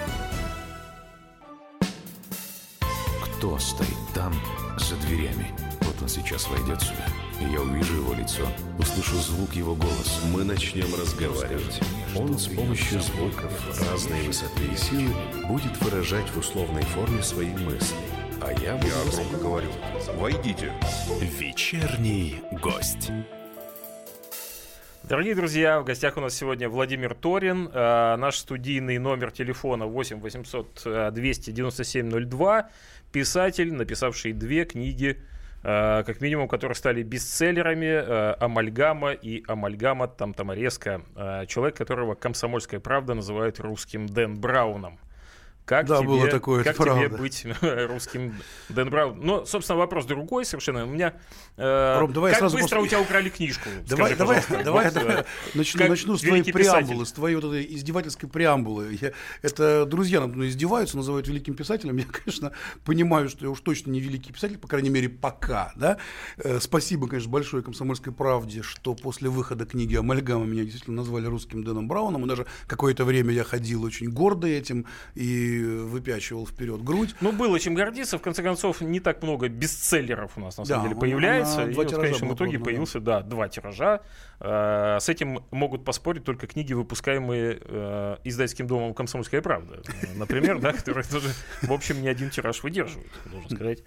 Кто 3.25 3.59
стоит 3.59 3.89
там, 4.15 4.35
за 4.79 4.97
дверями? 5.07 5.53
Вот 5.83 5.95
он 6.03 6.09
сейчас 6.09 6.49
войдет 6.49 6.81
сюда. 6.81 7.07
Я 7.41 7.61
увижу 7.61 7.97
его 7.97 8.15
лицо, 8.15 8.43
услышу 8.79 9.17
звук 9.17 9.55
его 9.55 9.75
голоса. 9.75 10.27
Мы 10.33 10.45
начнем 10.45 10.93
разговаривать. 10.95 11.81
Он 12.15 12.39
с 12.39 12.47
помощью 12.47 13.01
звуков 13.01 13.81
разной 13.91 14.21
высоты 14.27 14.65
и 14.71 14.77
силы 14.77 15.15
будет 15.49 15.81
выражать 15.81 16.29
в 16.29 16.39
условной 16.39 16.83
форме 16.83 17.23
свои 17.23 17.49
мысли. 17.49 17.97
А 18.43 18.53
я 18.53 18.77
буду... 18.77 18.89
Я 18.89 19.11
громко 19.11 19.37
говорю. 19.39 19.69
Войдите. 20.17 20.73
Вечерний 21.23 22.43
гость. 22.63 23.11
Дорогие 25.05 25.35
друзья, 25.35 25.81
в 25.81 25.85
гостях 25.85 26.19
у 26.19 26.21
нас 26.21 26.35
сегодня 26.35 26.69
Владимир 26.69 27.15
Торин. 27.15 27.71
Э, 27.73 28.17
наш 28.17 28.37
студийный 28.37 28.99
номер 28.99 29.31
телефона 29.31 29.87
8 29.87 30.21
800 30.21 31.13
297 31.15 32.29
02. 32.29 32.69
Писатель, 33.11 33.73
написавший 33.73 34.33
две 34.33 34.67
книги, 34.67 35.19
как 35.63 36.21
минимум, 36.21 36.49
которые 36.49 36.75
стали 36.75 37.03
бестселлерами. 37.03 37.87
Э, 37.87 38.35
«Амальгама» 38.41 39.13
и 39.13 39.45
«Амальгама 39.47 40.09
там 40.09 40.35
Тамареско». 40.35 41.03
Э, 41.15 41.47
человек, 41.47 41.77
которого 41.77 42.15
«Комсомольская 42.15 42.81
правда» 42.81 43.15
называет 43.15 43.61
русским 43.61 44.07
Дэн 44.07 44.35
Брауном. 44.41 44.99
Как 45.65 45.87
Да, 45.87 45.99
тебе, 45.99 46.09
было 46.09 46.27
такое, 46.29 46.65
как 46.65 46.77
тебе 46.77 47.09
быть 47.09 47.47
русским 47.63 48.35
Дэн 48.69 48.91
Браун? 48.91 49.21
Ну, 49.23 49.47
собственно, 49.47 49.79
вопрос 49.79 50.07
другой 50.07 50.45
совершенно. 50.45 50.85
У 50.85 50.89
меня... 50.89 51.15
э, 51.57 51.99
Ром, 52.01 52.13
давай 52.13 52.33
как 52.33 52.43
быстро 52.51 52.59
после- 52.61 52.79
у 52.81 52.87
тебя 52.89 53.01
украли 53.01 53.29
книжку? 53.31 53.69
Давай, 53.89 54.15
Скажи, 54.15 54.19
давай, 54.19 54.43
давай, 54.65 54.85
Вот, 54.87 54.95
давай. 54.95 55.17
э, 55.21 55.25
Начну, 55.55 55.79
как 55.79 55.89
начну 55.91 56.17
с 56.17 56.21
твоей 56.23 56.43
писатель. 56.43 56.53
преамбулы, 56.87 57.07
с 57.07 57.13
твоей 57.13 57.37
вот 57.37 57.45
этой 57.45 57.65
издевательской 57.77 58.29
преамбулы. 58.29 58.99
Я- 59.01 59.13
это 59.43 59.87
друзья 59.87 60.21
надо 60.21 60.35
мной 60.35 60.49
издеваются, 60.49 60.97
называют 60.97 61.29
великим 61.29 61.55
писателем. 61.55 61.97
Я, 61.97 62.07
конечно, 62.07 62.51
понимаю, 62.85 63.29
что 63.29 63.45
я 63.45 63.51
уж 63.51 63.61
точно 63.61 63.93
не 63.93 64.01
великий 64.01 64.33
писатель, 64.33 64.59
по 64.59 64.67
крайней 64.67 64.91
мере, 64.91 65.09
пока. 65.09 65.73
Да? 65.77 65.99
Э, 66.39 66.59
Спасибо, 66.61 67.07
конечно, 67.07 67.31
большое 67.31 67.63
«Комсомольской 67.63 68.13
правде», 68.13 68.63
что 68.63 68.95
после 68.95 69.29
выхода 69.29 69.65
книги 69.65 69.95
«Амальгама» 69.95 70.45
меня 70.45 70.65
действительно 70.65 70.97
назвали 70.97 71.27
русским 71.27 71.63
Дэном 71.63 71.87
Брауном. 71.87 72.25
И 72.25 72.29
даже 72.29 72.47
какое-то 72.67 73.05
время 73.05 73.33
я 73.33 73.45
ходил 73.45 73.85
очень 73.85 74.11
гордый 74.11 74.53
этим 74.59 74.87
и 75.15 75.52
выпячивал 75.61 76.47
вперед 76.47 76.83
грудь. 76.83 77.15
Ну, 77.21 77.33
было 77.33 77.59
чем 77.61 77.75
гордиться. 77.75 78.19
В 78.19 78.23
конце 78.23 78.43
концов, 78.43 78.81
не 78.81 79.01
так 79.01 79.23
много 79.23 79.49
бестселлеров 79.49 80.37
у 80.37 80.41
нас, 80.41 80.57
на 80.59 80.65
самом 80.65 80.81
Да, 80.83 80.89
деле, 80.89 80.95
он- 80.95 81.01
появляется. 81.01 81.65
И 81.69 81.75
вот 81.75 81.91
в 81.93 81.97
конечном 82.01 82.29
итоге 82.35 82.53
продано, 82.53 82.59
да. 82.59 82.65
появился, 82.65 83.01
да, 83.01 83.21
два 83.23 83.49
тиража. 83.49 84.01
Э, 84.41 84.99
С 85.01 85.09
этим 85.09 85.45
могут 85.51 85.85
поспорить 85.85 86.25
только 86.25 86.47
книги, 86.47 86.73
выпускаемые 86.73 87.59
э, 87.61 88.17
издательским 88.25 88.67
домом 88.67 88.95
«Комсомольская 88.95 89.41
правда». 89.43 89.83
Э, 90.03 90.07
Например, 90.17 90.59
да, 90.59 90.73
которые 90.73 91.05
тоже, 91.05 91.29
в 91.63 91.73
общем, 91.73 92.03
не 92.03 92.09
один 92.09 92.31
тираж 92.31 92.63
выдерживают, 92.63 93.11
должен 93.31 93.51
сказать. 93.51 93.83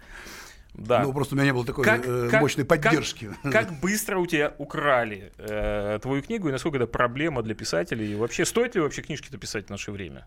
Да. 0.74 1.04
Ну, 1.04 1.14
просто 1.14 1.36
у 1.36 1.38
меня 1.38 1.46
не 1.46 1.54
было 1.54 1.66
такой 1.66 1.86
Как- 1.86 2.06
э, 2.06 2.28
как- 2.30 2.42
мощной 2.42 2.66
как- 2.66 2.82
поддержки. 2.84 3.30
Как 3.44 3.80
быстро 3.80 4.18
у 4.20 4.26
тебя 4.26 4.54
украли 4.58 5.32
э, 5.38 6.00
твою 6.02 6.22
книгу 6.22 6.50
и 6.50 6.52
насколько 6.52 6.76
это 6.78 6.86
проблема 6.88 7.42
для 7.44 7.56
писателей? 7.56 8.12
И 8.12 8.16
вообще, 8.16 8.44
стоит 8.44 8.76
ли 8.76 8.82
вообще 8.82 9.02
книжки-то 9.02 9.38
писать 9.38 9.68
в 9.68 9.70
наше 9.70 9.92
время? 9.94 10.26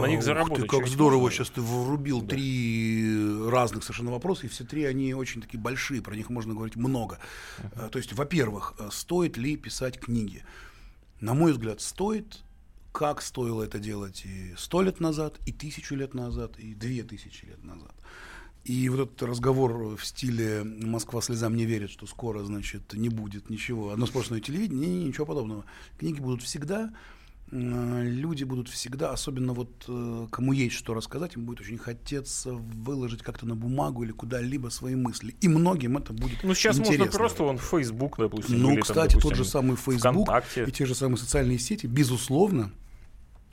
На 0.00 0.06
них 0.06 0.18
Ух 0.18 0.24
заработать 0.24 0.62
ты, 0.62 0.66
как 0.66 0.86
здорово 0.86 1.22
можно. 1.22 1.36
сейчас 1.36 1.50
ты 1.50 1.60
врубил 1.60 2.22
три 2.22 3.48
разных 3.48 3.82
совершенно 3.84 4.10
вопроса, 4.10 4.46
и 4.46 4.48
все 4.48 4.64
три 4.64 4.84
они 4.84 5.14
очень 5.14 5.40
такие 5.40 5.58
большие, 5.60 6.02
про 6.02 6.14
них 6.14 6.30
можно 6.30 6.54
говорить 6.54 6.76
много. 6.76 7.18
Э, 7.74 7.88
То 7.90 7.98
есть, 7.98 8.12
во-первых, 8.12 8.74
э, 8.78 8.88
стоит 8.92 9.36
ли 9.36 9.56
писать 9.56 9.98
книги? 9.98 10.44
На 11.20 11.34
мой 11.34 11.52
взгляд, 11.52 11.80
стоит. 11.80 12.40
Как 12.92 13.22
стоило 13.22 13.62
это 13.62 13.78
делать 13.78 14.24
и 14.24 14.52
сто 14.58 14.82
лет 14.82 14.98
назад, 14.98 15.38
и 15.46 15.52
тысячу 15.52 15.94
лет 15.94 16.12
назад, 16.12 16.58
и 16.58 16.74
две 16.74 17.04
тысячи 17.04 17.44
лет 17.44 17.62
назад. 17.62 17.94
И 18.64 18.88
вот 18.88 19.00
этот 19.00 19.22
разговор 19.22 19.96
в 19.96 20.04
стиле 20.04 20.64
«Москва 20.64 21.22
слезам 21.22 21.56
не 21.56 21.64
верит», 21.64 21.90
что 21.90 22.06
скоро, 22.06 22.42
значит, 22.42 22.92
не 22.92 23.08
будет 23.08 23.48
ничего, 23.48 23.90
одно 23.90 24.06
сплошное 24.06 24.40
телевидение, 24.40 24.88
не, 24.88 24.98
не, 24.98 25.04
ничего 25.04 25.24
подобного. 25.24 25.64
Книги 25.98 26.20
будут 26.20 26.42
всегда, 26.42 26.86
э, 26.86 26.94
люди 27.52 28.44
будут 28.44 28.68
всегда, 28.68 29.10
особенно 29.10 29.52
вот 29.52 29.84
э, 29.88 30.26
кому 30.30 30.52
есть 30.52 30.76
что 30.76 30.94
рассказать, 30.94 31.36
им 31.36 31.44
будет 31.44 31.60
очень 31.60 31.78
хотеться 31.78 32.52
выложить 32.52 33.22
как-то 33.22 33.46
на 33.46 33.56
бумагу 33.56 34.04
или 34.04 34.12
куда-либо 34.12 34.68
свои 34.68 34.94
мысли. 34.94 35.34
И 35.40 35.48
многим 35.48 35.96
это 35.96 36.12
будет 36.12 36.42
Ну, 36.44 36.54
сейчас 36.54 36.78
интересно. 36.78 37.06
можно 37.06 37.18
просто 37.18 37.44
он 37.44 37.58
в 37.58 37.62
Facebook, 37.62 38.18
допустим. 38.18 38.62
Ну, 38.62 38.68
или 38.68 38.74
там, 38.76 38.82
кстати, 38.82 39.14
тот 39.14 39.22
допустим, 39.22 39.44
же 39.44 39.50
самый 39.50 39.76
Facebook 39.76 40.26
ВКонтакте. 40.26 40.64
и 40.64 40.70
те 40.70 40.86
же 40.86 40.94
самые 40.94 41.18
социальные 41.18 41.58
сети, 41.58 41.86
безусловно, 41.86 42.72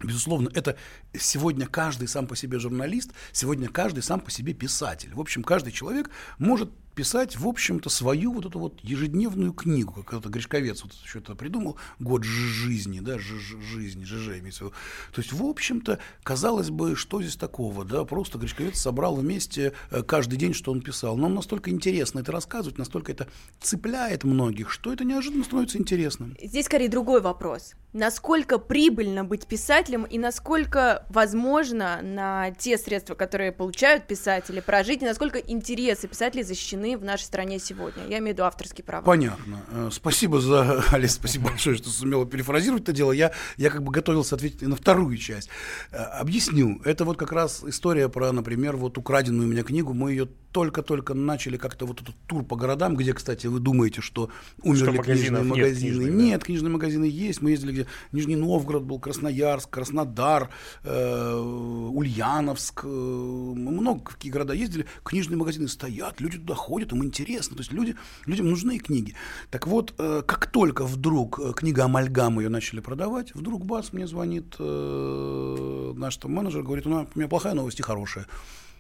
Безусловно, 0.04 0.52
это 0.54 0.78
сегодня 1.18 1.66
каждый 1.66 2.08
сам 2.08 2.28
по 2.28 2.36
себе 2.36 2.60
журналист, 2.60 3.14
сегодня 3.32 3.68
каждый 3.68 4.04
сам 4.04 4.20
по 4.20 4.30
себе 4.30 4.54
писатель. 4.54 5.12
В 5.16 5.20
общем, 5.20 5.42
каждый 5.42 5.72
человек 5.72 6.12
может 6.38 6.70
писать, 6.98 7.38
в 7.38 7.48
общем-то, 7.48 7.90
свою 7.92 8.34
вот 8.34 8.48
эту 8.48 8.58
вот 8.58 8.80
ежедневную 8.82 9.54
книгу, 9.54 9.94
как 10.04 10.20
это 10.20 10.30
Гришковец 10.30 10.82
вот 10.84 10.94
еще 10.94 11.20
это 11.20 11.36
придумал, 11.36 11.78
год 12.00 12.24
жи- 12.24 12.48
жизни, 12.48 13.02
да, 13.02 13.20
жи- 13.20 13.62
жизни, 13.62 14.04
ЖЖ 14.04 14.40
имеется 14.40 14.64
в 14.64 14.68
виду. 14.68 14.76
То 15.14 15.22
есть, 15.22 15.32
в 15.32 15.46
общем-то, 15.46 16.00
казалось 16.24 16.72
бы, 16.72 16.96
что 16.96 17.22
здесь 17.22 17.36
такого, 17.36 17.86
да, 17.86 18.04
просто 18.04 18.40
Гришковец 18.40 18.80
собрал 18.80 19.16
вместе 19.16 19.74
э, 19.92 20.02
каждый 20.02 20.38
день, 20.38 20.56
что 20.56 20.72
он 20.72 20.82
писал. 20.82 21.18
Но 21.18 21.30
настолько 21.30 21.70
интересно 21.70 22.22
это 22.22 22.32
рассказывает, 22.32 22.80
настолько 22.80 23.12
это 23.12 23.28
цепляет 23.62 24.24
многих, 24.24 24.72
что 24.72 24.92
это 24.92 25.04
неожиданно 25.04 25.44
становится 25.44 25.78
интересным. 25.78 26.36
Здесь 26.42 26.66
скорее 26.66 26.90
другой 26.90 27.22
вопрос. 27.22 27.74
Насколько 27.94 28.58
прибыльно 28.58 29.24
быть 29.24 29.46
писателем 29.46 30.04
и 30.04 30.18
насколько 30.18 31.06
возможно 31.10 32.02
на 32.02 32.52
те 32.52 32.78
средства, 32.78 33.16
которые 33.16 33.52
получают 33.52 34.08
писатели, 34.08 34.60
прожить, 34.60 35.02
и 35.02 35.06
насколько 35.06 35.38
интересы 35.38 36.08
писателей 36.08 36.44
защищены 36.44 36.87
в 36.96 37.04
нашей 37.04 37.24
стране 37.24 37.60
сегодня. 37.60 38.04
Я 38.04 38.20
имею 38.20 38.26
в 38.26 38.38
виду 38.38 38.44
авторские 38.44 38.86
права. 38.86 39.04
Понятно. 39.04 39.60
Э, 39.72 39.90
Спасибо 39.92 40.40
за, 40.40 40.84
Алис, 40.92 41.14
спасибо 41.14 41.50
большое, 41.50 41.76
что 41.78 41.90
сумела 41.90 42.26
перефразировать 42.26 42.84
это 42.84 42.94
дело. 42.94 43.12
Я, 43.12 43.32
я 43.58 43.70
как 43.70 43.84
бы 43.84 43.92
готовился 43.92 44.36
ответить 44.36 44.62
на 44.62 44.76
вторую 44.76 45.18
часть. 45.18 45.50
Э, 45.92 45.98
Объясню. 45.98 46.82
Это 46.86 47.06
вот 47.06 47.18
как 47.18 47.32
раз 47.32 47.64
история 47.66 48.10
про, 48.10 48.32
например, 48.32 48.76
вот 48.76 48.98
украденную 48.98 49.48
у 49.48 49.52
меня 49.52 49.64
книгу. 49.64 49.94
Мы 49.94 50.12
ее 50.12 50.30
только-только 50.52 51.14
начали 51.14 51.58
как-то 51.58 51.86
вот 51.86 52.02
этот 52.02 52.16
тур 52.26 52.44
по 52.44 52.56
городам, 52.56 52.96
где, 52.96 53.14
кстати, 53.14 53.48
вы 53.48 53.60
думаете, 53.60 54.02
что 54.02 54.30
умерли 54.64 54.98
книжные 54.98 55.44
магазинов 55.44 55.44
нет 55.44 55.50
магазины. 55.50 55.90
книжных, 55.92 56.18
да. 56.18 56.24
Нет, 56.24 56.44
книжные 56.44 56.72
магазины 56.72 57.06
есть. 57.06 57.42
Мы 57.42 57.52
ездили 57.52 57.72
где 57.72 57.88
Нижний 58.12 58.36
Новгород 58.36 58.84
был, 58.84 59.00
Красноярск, 59.00 59.70
Краснодар, 59.70 60.50
э, 60.84 61.36
Ульяновск, 61.38 62.82
э, 62.84 62.88
мы 62.88 63.72
много 63.72 64.10
в 64.10 64.16
какие 64.16 64.32
города 64.32 64.54
ездили, 64.54 64.86
книжные 65.04 65.38
магазины 65.38 65.68
стоят, 65.68 66.20
люди 66.22 66.38
туда 66.38 66.56
ходят, 66.56 66.77
им 66.84 67.04
интересно, 67.04 67.56
то 67.56 67.62
есть 67.62 67.72
люди, 67.72 67.96
людям 68.26 68.50
нужны 68.50 68.80
книги. 68.80 69.16
Так 69.50 69.68
вот, 69.68 69.94
э, 69.98 70.22
как 70.26 70.48
только 70.48 70.86
вдруг 70.86 71.40
э, 71.40 71.54
книга 71.54 71.86
Амальгам 71.86 72.40
ее 72.40 72.50
начали 72.50 72.80
продавать, 72.80 73.34
вдруг 73.36 73.66
бац, 73.66 73.92
мне 73.92 74.08
звонит 74.08 74.56
э, 74.60 75.94
наш 75.96 76.18
там 76.18 76.34
менеджер, 76.34 76.64
говорит, 76.64 76.86
у 76.86 76.90
меня- 76.90 77.28
плохая 77.28 77.54
новость 77.54 77.80
и 77.80 77.84
хорошая. 77.84 78.28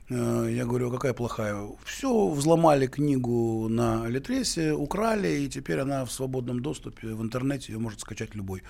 Я 0.09 0.65
говорю, 0.65 0.87
а 0.87 0.91
какая 0.91 1.13
плохая? 1.13 1.67
Все, 1.83 2.29
взломали 2.29 2.87
книгу 2.87 3.67
на 3.69 4.07
Литресе, 4.07 4.71
украли, 4.71 5.41
и 5.41 5.49
теперь 5.49 5.79
она 5.79 6.05
в 6.05 6.11
свободном 6.13 6.61
доступе 6.61 7.09
в 7.09 7.21
интернете, 7.21 7.73
ее 7.73 7.79
может 7.79 7.99
скачать 7.99 8.33
любой. 8.33 8.63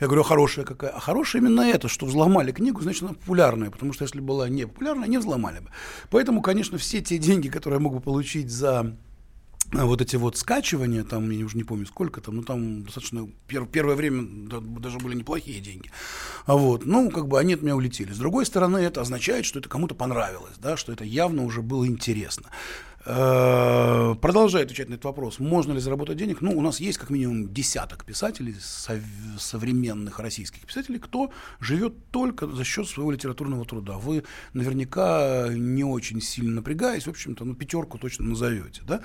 Я 0.00 0.06
говорю, 0.06 0.22
а 0.22 0.24
хорошая 0.24 0.64
какая? 0.64 0.90
А 0.90 1.00
хорошая 1.00 1.40
именно 1.40 1.62
это, 1.62 1.88
что 1.88 2.06
взломали 2.06 2.52
книгу, 2.52 2.82
значит, 2.82 3.02
она 3.02 3.14
популярная, 3.14 3.70
потому 3.70 3.92
что 3.92 4.04
если 4.04 4.20
была 4.20 4.48
не 4.48 4.66
популярная, 4.66 5.08
не 5.08 5.18
взломали 5.18 5.60
бы. 5.60 5.70
Поэтому, 6.10 6.42
конечно, 6.42 6.76
все 6.76 7.00
те 7.00 7.18
деньги, 7.18 7.48
которые 7.48 7.78
я 7.78 7.82
мог 7.82 7.94
бы 7.94 8.00
получить 8.00 8.50
за 8.50 8.94
а, 9.72 9.84
вот 9.84 10.00
эти 10.00 10.16
вот 10.16 10.36
скачивания, 10.36 11.02
там, 11.02 11.30
я 11.30 11.44
уже 11.44 11.56
не 11.56 11.64
помню 11.64 11.86
сколько 11.86 12.20
там, 12.20 12.36
ну 12.36 12.42
там 12.42 12.84
достаточно 12.84 13.28
пер- 13.48 13.66
первое 13.66 13.96
время 13.96 14.48
да, 14.48 14.60
даже 14.60 14.98
были 14.98 15.16
неплохие 15.16 15.60
деньги. 15.60 15.90
А 16.44 16.56
вот, 16.56 16.86
ну, 16.86 17.10
как 17.10 17.26
бы 17.26 17.38
они 17.38 17.54
от 17.54 17.62
меня 17.62 17.74
улетели. 17.74 18.12
С 18.12 18.18
другой 18.18 18.46
стороны, 18.46 18.78
это 18.78 19.00
означает, 19.00 19.44
что 19.44 19.58
это 19.58 19.68
кому-то 19.68 19.94
понравилось, 19.94 20.56
да, 20.58 20.76
что 20.76 20.92
это 20.92 21.04
явно 21.04 21.42
уже 21.42 21.62
было 21.62 21.86
интересно. 21.86 22.50
Э, 23.08 24.16
Продолжаю 24.20 24.64
отвечать 24.64 24.88
на 24.88 24.94
этот 24.94 25.04
вопрос. 25.04 25.38
Можно 25.38 25.72
ли 25.74 25.80
заработать 25.80 26.16
денег? 26.16 26.40
Ну, 26.40 26.58
у 26.58 26.60
нас 26.60 26.80
есть 26.80 26.98
как 26.98 27.10
минимум 27.10 27.52
десяток 27.52 28.04
писателей, 28.04 28.54
сов- 28.60 29.38
современных 29.38 30.18
российских 30.18 30.66
писателей, 30.66 30.98
кто 30.98 31.30
живет 31.60 31.94
только 32.10 32.48
за 32.48 32.64
счет 32.64 32.88
своего 32.88 33.12
литературного 33.12 33.64
труда. 33.64 33.96
Вы 33.98 34.24
наверняка 34.54 35.48
не 35.50 35.84
очень 35.84 36.20
сильно 36.20 36.56
напрягаясь, 36.56 37.06
в 37.06 37.10
общем-то, 37.10 37.44
ну, 37.44 37.54
пятерку 37.54 37.98
точно 37.98 38.24
назовете, 38.26 38.82
да? 38.84 39.02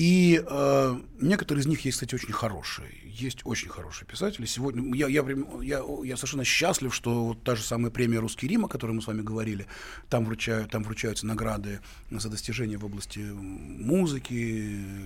И 0.00 0.42
э, 0.48 0.96
некоторые 1.20 1.60
из 1.60 1.66
них 1.66 1.84
есть, 1.84 1.96
кстати, 1.98 2.14
очень 2.14 2.32
хорошие. 2.32 2.88
Есть 3.04 3.40
очень 3.44 3.68
хорошие 3.68 4.08
писатели. 4.08 4.46
Сегодня 4.46 4.94
я, 4.96 5.08
я, 5.08 5.22
я, 5.60 5.82
я 6.04 6.16
совершенно 6.16 6.42
счастлив, 6.44 6.94
что 6.94 7.26
вот 7.26 7.42
та 7.44 7.54
же 7.54 7.62
самая 7.62 7.90
премия 7.90 8.18
«Русский 8.18 8.48
Рим», 8.48 8.64
о 8.64 8.68
которой 8.68 8.92
мы 8.92 9.02
с 9.02 9.06
вами 9.06 9.20
говорили, 9.20 9.66
там, 10.08 10.24
вручают, 10.24 10.70
там 10.70 10.84
вручаются 10.84 11.26
награды 11.26 11.80
за 12.10 12.30
достижения 12.30 12.78
в 12.78 12.84
области 12.86 13.18
музыки, 13.18 14.32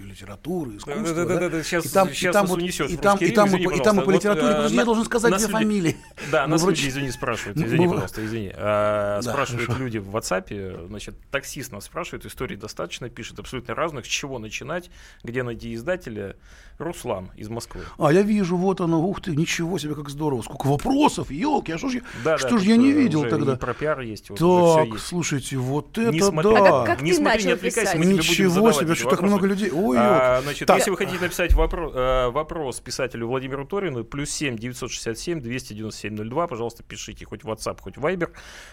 литературы, 0.05 0.77
искусства. 0.77 1.15
Да-да-да-да, 1.15 1.63
щас- 1.65 1.87
и 1.87 1.89
там, 1.89 2.13
щас 2.13 2.31
и 2.31 2.33
там 2.33 2.47
вот- 2.47 2.59
унесет 2.61 2.91
и 2.91 2.97
там, 2.97 3.13
«Русский 3.19 3.25
и 3.25 3.29
Рим», 3.29 3.35
там, 3.35 3.49
извини, 3.49 3.65
и 3.65 3.83
там 3.83 4.01
и 4.01 4.05
по 4.05 4.11
литературе, 4.11 4.47
Вот, 4.47 4.53
э, 4.53 4.57
подожди, 4.57 4.77
на- 4.77 4.81
я 4.81 4.85
должен 4.85 5.05
сказать 5.05 5.37
две 5.37 5.49
фамилии. 5.49 5.97
Да, 6.31 6.47
нас 6.47 6.63
Мы 6.63 6.71
люди, 6.71 6.81
вруч- 6.83 6.89
извини, 6.89 7.11
спрашивают. 7.11 7.59
Ну, 7.59 7.67
Извини, 7.67 7.87
мы- 7.87 7.91
пожалуйста, 7.93 8.25
извини. 8.25 8.53
А, 8.55 9.21
Да, 9.23 9.33
спрашивают 9.33 9.67
хорошо. 9.67 9.85
люди 9.85 9.99
в 9.99 10.15
WhatsApp, 10.17 10.87
значит, 10.87 11.15
таксист 11.33 11.73
нас 11.73 11.85
спрашивает, 11.87 12.27
историй 12.27 12.57
достаточно, 12.57 13.09
пишет 13.11 13.41
абсолютно 13.41 13.75
разных, 13.75 14.05
с 14.07 14.09
чего 14.09 14.39
начинать, 14.39 14.84
где 15.23 15.43
найти 15.43 15.75
издателя. 15.75 16.37
Руслан 16.77 17.31
из 17.37 17.49
Москвы. 17.49 17.83
А 17.99 18.13
я 18.13 18.23
вижу, 18.23 18.57
вот 18.57 18.81
оно, 18.81 19.01
ух 19.01 19.21
ты, 19.21 19.37
ничего 19.37 19.79
себе, 19.79 19.95
как 19.95 20.09
здорово, 20.11 20.43
сколько 20.43 20.67
вопросов, 20.67 21.31
елки, 21.31 21.71
а 21.71 21.79
что 21.79 21.89
ж 21.89 21.95
я, 21.95 22.01
Да, 22.25 22.37
что 22.37 22.49
да, 22.51 22.59
ж 22.59 22.63
я 22.65 22.77
не 22.77 22.91
э, 22.91 22.95
видел 22.95 23.21
уже 23.21 23.31
тогда? 23.31 23.53
И 23.53 23.57
про 23.57 23.75
пиар 23.75 24.01
есть. 24.01 24.29
Вот, 24.31 24.41
Так, 24.41 24.89
есть. 24.95 25.07
слушайте, 25.07 25.57
вот 25.57 25.97
Не 25.97 26.17
это 26.17 26.27
смотри, 26.31 26.53
да. 26.53 26.59
А 26.59 26.85
как- 26.85 26.87
как 26.97 27.03
не 27.03 27.13
ты 27.13 27.17
смотри, 27.19 27.33
начал 27.37 27.47
не 27.47 27.53
отвлекайся, 27.53 27.81
писать? 27.93 27.95
мы 27.99 28.03
тебе 28.07 28.15
будем 28.17 28.29
Ничего 28.33 28.73
себе, 28.73 28.95
что 28.97 29.09
так 29.09 29.23
много 29.23 29.47
людей. 29.47 29.71
Ой, 29.71 29.97
А, 30.01 30.41
значит, 30.43 30.67
Так. 30.67 30.79
если 30.79 30.91
вы 30.91 30.97
хотите 30.97 31.21
написать 31.21 31.53
вопро- 31.53 31.93
э, 31.95 32.31
вопрос 32.31 32.81
писателю 32.81 33.29
Владимиру 33.29 33.65
Торину, 33.65 34.03
плюс 34.03 34.31
7 34.31 34.59
967 34.59 35.41
297 35.41 36.17
02, 36.17 36.49
пожалуйста, 36.49 36.83
пишите 36.83 37.25
хоть 37.25 37.45
в 37.45 37.49
WhatsApp, 37.49 37.79
хоть 37.81 37.97
в 37.99 38.05
Viber. 38.05 38.31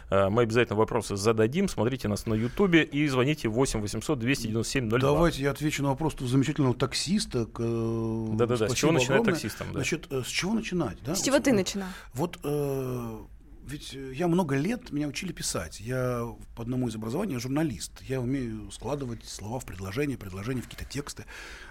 Э, 0.10 0.30
Мы 0.30 0.42
обязательно 0.42 0.76
вопросы 0.80 1.16
зададим. 1.16 1.70
Смотрите 1.70 2.08
нас 2.08 2.26
на 2.26 2.34
Ютубе 2.34 2.82
и 2.82 3.06
звоните 3.08 3.48
8 3.48 3.80
800 3.80 4.18
297 4.18 4.90
02. 4.90 4.98
Давайте 5.00 5.44
я 5.44 5.52
отвечу 5.52 5.84
на 5.84 5.91
вопрос 5.92 6.16
этого 6.16 6.30
замечательного 6.30 6.74
таксиста. 6.76 7.46
к, 7.46 7.60
э, 7.60 8.28
Да-да-да, 8.34 8.70
с 8.70 8.74
чего 8.74 8.92
начинать 8.92 9.20
огромное. 9.20 9.34
таксистом, 9.34 9.68
да. 9.68 9.74
Значит, 9.74 10.08
э, 10.10 10.24
с 10.24 10.28
чего 10.28 10.54
начинать? 10.54 10.98
Да? 11.06 11.16
С 11.16 11.22
чего 11.22 11.36
Вот, 11.36 11.44
ты 11.44 11.52
э, 11.52 11.54
начинал? 11.54 11.88
Вот 12.14 12.40
э, 12.44 13.20
ведь 13.66 13.94
я 13.94 14.28
много 14.28 14.56
лет, 14.58 14.92
меня 14.92 15.08
учили 15.08 15.32
писать. 15.32 15.80
Я 15.80 16.28
по 16.56 16.64
одному 16.64 16.88
из 16.88 16.96
образований 16.96 17.38
журналист. 17.38 18.02
Я 18.02 18.20
умею 18.20 18.70
складывать 18.72 19.24
слова 19.26 19.60
в 19.60 19.66
предложения, 19.66 20.18
предложения 20.18 20.62
в 20.62 20.68
какие-то 20.68 20.92
тексты. 20.92 21.26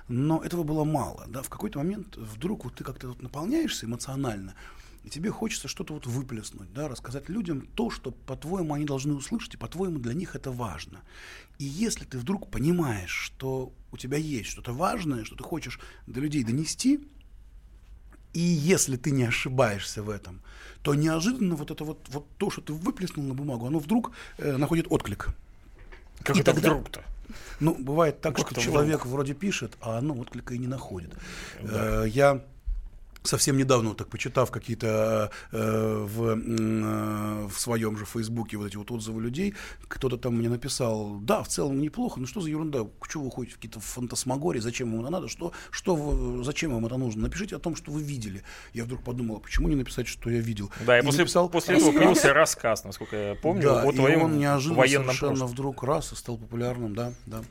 Но 0.09 0.43
этого 0.43 0.63
было 0.63 0.85
мало. 0.85 1.27
Да? 1.29 1.43
В 1.43 1.49
какой-то 1.51 1.79
момент 1.79 2.17
вдруг 2.17 2.65
вот 2.65 2.75
ты 2.77 2.85
как-то 2.85 3.09
вот 3.09 3.23
наполняешься 3.23 3.87
эмоционально, 3.87 4.55
и 5.05 5.09
тебе 5.09 5.31
хочется 5.31 5.69
что-то 5.69 5.95
вот 5.95 6.07
выплеснуть, 6.07 6.73
да, 6.73 6.89
рассказать 6.89 7.29
людям 7.29 7.67
то, 7.75 7.91
что, 7.91 8.11
по-твоему, 8.11 8.75
они 8.75 8.85
должны 8.85 9.15
услышать, 9.15 9.55
и, 9.55 9.57
по-твоему, 9.57 9.99
для 9.99 10.13
них 10.13 10.37
это 10.37 10.51
важно. 10.51 11.01
И 11.59 11.65
если 11.65 12.05
ты 12.05 12.19
вдруг 12.19 12.51
понимаешь, 12.51 13.11
что 13.11 13.73
у 13.93 13.97
тебя 13.97 14.19
есть 14.19 14.51
что-то 14.51 14.73
важное, 14.73 15.25
что 15.25 15.37
ты 15.37 15.43
хочешь 15.45 15.81
до 16.07 16.21
людей 16.21 16.45
донести, 16.45 17.01
и 18.33 18.41
если 18.41 18.97
ты 18.97 19.11
не 19.11 19.25
ошибаешься 19.25 20.03
в 20.03 20.11
этом, 20.11 20.41
то 20.83 20.95
неожиданно 20.95 21.57
вот 21.57 21.71
это 21.71 21.85
вот, 21.85 22.07
вот 22.09 22.27
то, 22.37 22.51
что 22.51 22.61
ты 22.61 22.73
выплеснул 22.73 23.27
на 23.27 23.35
бумагу, 23.35 23.67
оно 23.67 23.79
вдруг 23.79 24.13
э, 24.39 24.57
находит 24.57 24.87
отклик. 24.91 25.29
Как 26.23 26.37
и 26.37 26.41
это 26.41 26.53
тогда- 26.53 26.71
вдруг-то? 26.71 27.03
Ну, 27.61 27.75
бывает 27.75 28.21
так, 28.21 28.37
Как 28.37 28.51
что 28.51 28.61
человек 28.61 29.07
вроде 29.07 29.35
пишет, 29.35 29.77
а 29.81 29.99
оно 29.99 30.15
отклика 30.15 30.55
и 30.55 30.59
не 30.59 30.67
находит. 30.67 31.15
Э, 31.61 32.05
я 32.09 32.45
совсем 33.23 33.57
недавно, 33.57 33.91
вот 33.91 33.99
так 33.99 34.09
почитав 34.09 34.51
какие-то 34.51 35.31
э, 35.53 36.05
в, 36.07 36.29
э, 36.39 37.47
в 37.49 37.59
своем 37.59 37.97
же 37.97 38.05
Фейсбуке 38.05 38.57
вот 38.57 38.67
эти 38.67 38.77
вот 38.77 38.91
отзывы 38.91 39.21
людей, 39.23 39.55
кто-то 39.89 40.17
там 40.17 40.37
мне 40.37 40.49
написал, 40.49 41.19
да, 41.21 41.43
в 41.43 41.49
целом 41.49 41.81
неплохо, 41.81 42.21
но 42.21 42.27
что 42.27 42.41
за 42.41 42.49
ерунда, 42.49 42.81
к 43.01 43.09
чему 43.09 43.25
вы 43.25 43.31
ходите 43.31 43.53
в 43.55 43.57
какие-то 43.57 43.81
фантасмагории, 43.81 44.61
зачем 44.61 44.93
вам 44.93 45.03
это 45.03 45.11
надо, 45.11 45.29
что, 45.29 45.53
что 45.71 45.95
вы- 45.97 46.45
зачем 46.45 46.73
вам 46.73 46.87
это 46.87 46.97
нужно, 46.97 47.23
напишите 47.23 47.57
о 47.57 47.59
том, 47.59 47.77
что 47.77 47.91
вы 47.93 48.03
видели. 48.03 48.43
Я 48.73 48.85
вдруг 48.85 49.03
подумал, 49.05 49.37
а 49.37 49.41
почему 49.41 49.69
не 49.69 49.77
написать, 49.77 50.07
что 50.07 50.31
я 50.31 50.41
видел? 50.41 50.71
Да, 50.87 50.99
и, 50.99 51.03
И 51.03 51.05
после, 51.05 51.25
написал 51.25 51.49
после 51.49 51.77
этого 51.77 51.93
появился 51.93 52.33
рассказ, 52.33 52.85
насколько 52.85 53.17
я 53.17 53.35
помню, 53.35 53.63
Да, 53.63 53.83
о 53.83 53.91
и 53.93 53.97
твоем 53.97 54.23
он 54.23 54.39
неожиданно 54.39 54.87
совершенно 54.87 55.31
прошлом. 55.33 55.49
вдруг 55.49 55.83
раз 55.83 56.13
и 56.13 56.17
стал 56.17 56.39
популярным, 56.39 56.95
да, 56.95 57.13
да. 57.27 57.43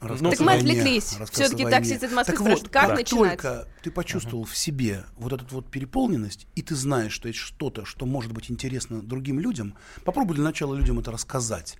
Рассказ 0.00 0.30
Так 0.30 0.40
мы 0.40 0.52
отвлеклись. 0.54 1.16
войне. 1.64 1.70
таксист 1.70 2.02
из 2.02 2.12
Москвы 2.12 2.34
Так 2.34 2.36
спрашивает, 2.36 2.62
вот, 2.62 2.68
как 2.70 2.88
как 2.88 2.98
начинать? 2.98 3.40
только 3.40 3.68
ты 3.82 3.90
почувствовал 3.90 4.44
в 4.44 4.56
себе 4.56 5.04
вот 5.16 5.32
эту 5.32 5.46
вот 5.54 5.70
переполненность, 5.70 6.46
и 6.54 6.62
ты 6.62 6.74
знаешь, 6.74 7.12
что 7.12 7.28
есть 7.28 7.40
что-то, 7.40 7.84
что 7.84 8.06
может 8.06 8.32
быть 8.32 8.50
интересно 8.50 9.02
другим 9.02 9.40
людям, 9.40 9.74
попробуй 10.04 10.36
для 10.36 10.44
начала 10.44 10.74
людям 10.74 10.98
это 10.98 11.10
рассказать. 11.10 11.78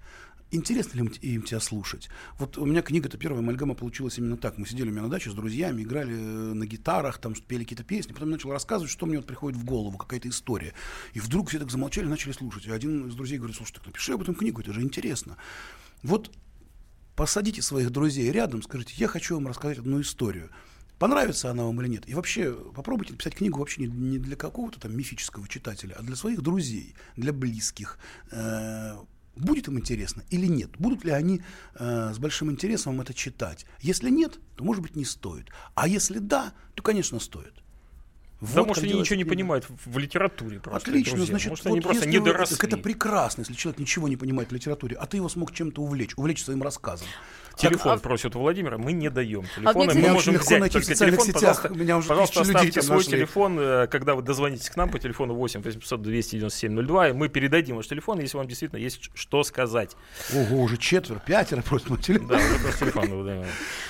Интересно 0.53 0.99
ли 0.99 1.07
им, 1.07 1.13
им 1.21 1.43
тебя 1.43 1.61
слушать? 1.61 2.09
Вот 2.39 2.59
у 2.59 2.67
меня 2.67 2.83
книга-то 2.83 3.17
первая 3.17 3.41
амальгама 3.41 3.75
получилась 3.75 4.19
именно 4.19 4.37
так. 4.37 4.59
Мы 4.59 4.67
сидели 4.67 4.89
у 4.89 4.91
меня 4.93 5.03
на 5.03 5.09
даче 5.09 5.31
с 5.31 5.35
друзьями, 5.35 5.83
играли 5.83 6.13
э, 6.13 6.19
на 6.19 6.67
гитарах, 6.67 7.19
там 7.19 7.35
пели 7.35 7.63
какие-то 7.63 7.85
песни, 7.85 8.13
потом 8.13 8.31
я 8.31 8.33
начал 8.35 8.51
рассказывать, 8.51 8.91
что 8.91 9.07
мне 9.07 9.19
вот 9.19 9.27
приходит 9.27 9.57
в 9.57 9.65
голову, 9.65 9.97
какая-то 9.97 10.29
история. 10.29 10.75
И 11.13 11.21
вдруг 11.21 11.51
все 11.51 11.61
так 11.61 11.71
замолчали, 11.71 12.07
начали 12.07 12.33
слушать. 12.33 12.67
И 12.67 12.71
один 12.73 13.07
из 13.07 13.15
друзей 13.15 13.39
говорит, 13.39 13.57
слушай, 13.57 13.75
так 13.75 13.87
напиши 13.87 14.13
об 14.13 14.23
этом 14.23 14.35
книгу, 14.35 14.61
это 14.61 14.73
же 14.73 14.83
интересно. 14.83 15.37
Вот 16.03 16.33
посадите 17.17 17.63
своих 17.63 17.91
друзей 17.91 18.31
рядом, 18.31 18.63
скажите, 18.63 18.95
я 18.97 19.09
хочу 19.09 19.35
вам 19.35 19.49
рассказать 19.49 19.79
одну 19.79 20.01
историю. 20.01 20.51
Понравится 20.99 21.51
она 21.51 21.65
вам 21.65 21.81
или 21.81 21.89
нет. 21.89 22.09
И 22.09 22.15
вообще 22.15 22.53
попробуйте 22.53 23.13
написать 23.13 23.35
книгу 23.35 23.59
вообще 23.59 23.83
не, 23.83 23.89
не 23.89 24.19
для 24.19 24.37
какого-то 24.37 24.79
там 24.79 24.97
мифического 24.97 25.49
читателя, 25.49 25.95
а 25.99 26.03
для 26.03 26.15
своих 26.15 26.43
друзей, 26.43 26.95
для 27.17 27.33
близких. 27.33 27.99
Э, 28.31 28.99
Будет 29.37 29.69
им 29.69 29.79
интересно 29.79 30.23
или 30.31 30.47
нет? 30.47 30.71
Будут 30.79 31.05
ли 31.05 31.13
они 31.13 31.41
э, 31.75 32.13
с 32.13 32.19
большим 32.19 32.51
интересом 32.51 33.01
это 33.01 33.15
читать? 33.15 33.65
Если 33.81 34.11
нет, 34.11 34.39
то, 34.57 34.65
может 34.65 34.83
быть, 34.83 34.97
не 34.97 35.05
стоит. 35.05 35.49
А 35.75 35.89
если 35.89 36.19
да, 36.19 36.53
то, 36.75 36.83
конечно, 36.83 37.19
стоит. 37.21 37.55
Вот 38.41 38.69
может, 38.69 38.83
как 38.83 38.91
они 38.91 39.01
ничего 39.01 39.17
не 39.17 39.25
понимают 39.25 39.67
в, 39.69 39.99
литературе 39.99 40.61
просто. 40.61 40.91
Отлично, 40.91 41.17
друзья. 41.17 41.33
значит, 41.33 41.51
может, 41.51 41.65
вот 41.65 41.73
они 41.73 41.81
просто 41.81 42.09
не 42.09 42.21
доросли. 42.21 42.57
так 42.57 42.65
это 42.65 42.79
прекрасно, 42.79 43.43
если 43.43 43.53
человек 43.53 43.79
ничего 43.79 44.09
не 44.09 44.17
понимает 44.17 44.51
в 44.51 44.55
литературе, 44.55 44.97
а 44.97 45.07
ты 45.07 45.19
его 45.19 45.29
смог 45.29 45.53
чем-то 45.53 45.83
увлечь, 45.83 46.13
увлечь 46.17 46.43
своим 46.43 46.63
рассказом. 46.63 47.07
Телефон 47.57 47.93
а- 47.93 47.99
просит 47.99 48.37
у 48.37 48.41
Владимира, 48.41 48.79
мы 48.79 48.93
не 48.93 49.11
даем 49.11 49.45
А 49.57 49.61
телефона. 49.75 49.93
мне, 49.95 50.03
мы 50.03 50.13
можем 50.15 50.35
взять 50.37 50.73
только 50.73 50.95
телефон. 50.95 51.27
сетях. 51.27 51.35
Пожалуйста, 51.41 51.69
Меня 51.71 51.97
уже 51.97 52.09
пожалуйста 52.09 52.41
оставьте 52.41 52.83
свой 52.83 52.99
нашли. 52.99 53.13
телефон, 53.13 53.59
э, 53.59 53.87
когда 53.89 54.15
вы 54.15 54.23
дозвонитесь 54.23 54.71
к 54.71 54.77
нам 54.77 54.91
по 54.91 54.99
телефону 54.99 55.35
8 55.35 55.63
800 55.63 56.03
297 56.03 56.73
02, 56.87 57.09
и 57.09 57.13
мы 57.13 57.29
передадим 57.29 57.77
ваш 57.77 57.87
телефон, 57.89 58.21
если 58.21 58.37
вам 58.37 58.47
действительно 58.49 58.79
есть 58.79 59.11
что 59.15 59.43
сказать. 59.45 59.97
Ого, 60.35 60.63
уже 60.63 60.77
четверо, 60.77 61.21
пятеро 61.25 61.63
просят 61.63 61.91
мой 61.91 61.99
телефон. 62.01 62.29
Да, 62.29 62.37
уже 62.37 62.59
просто 62.61 62.79
телефон. 62.87 63.27
да. 63.27 63.33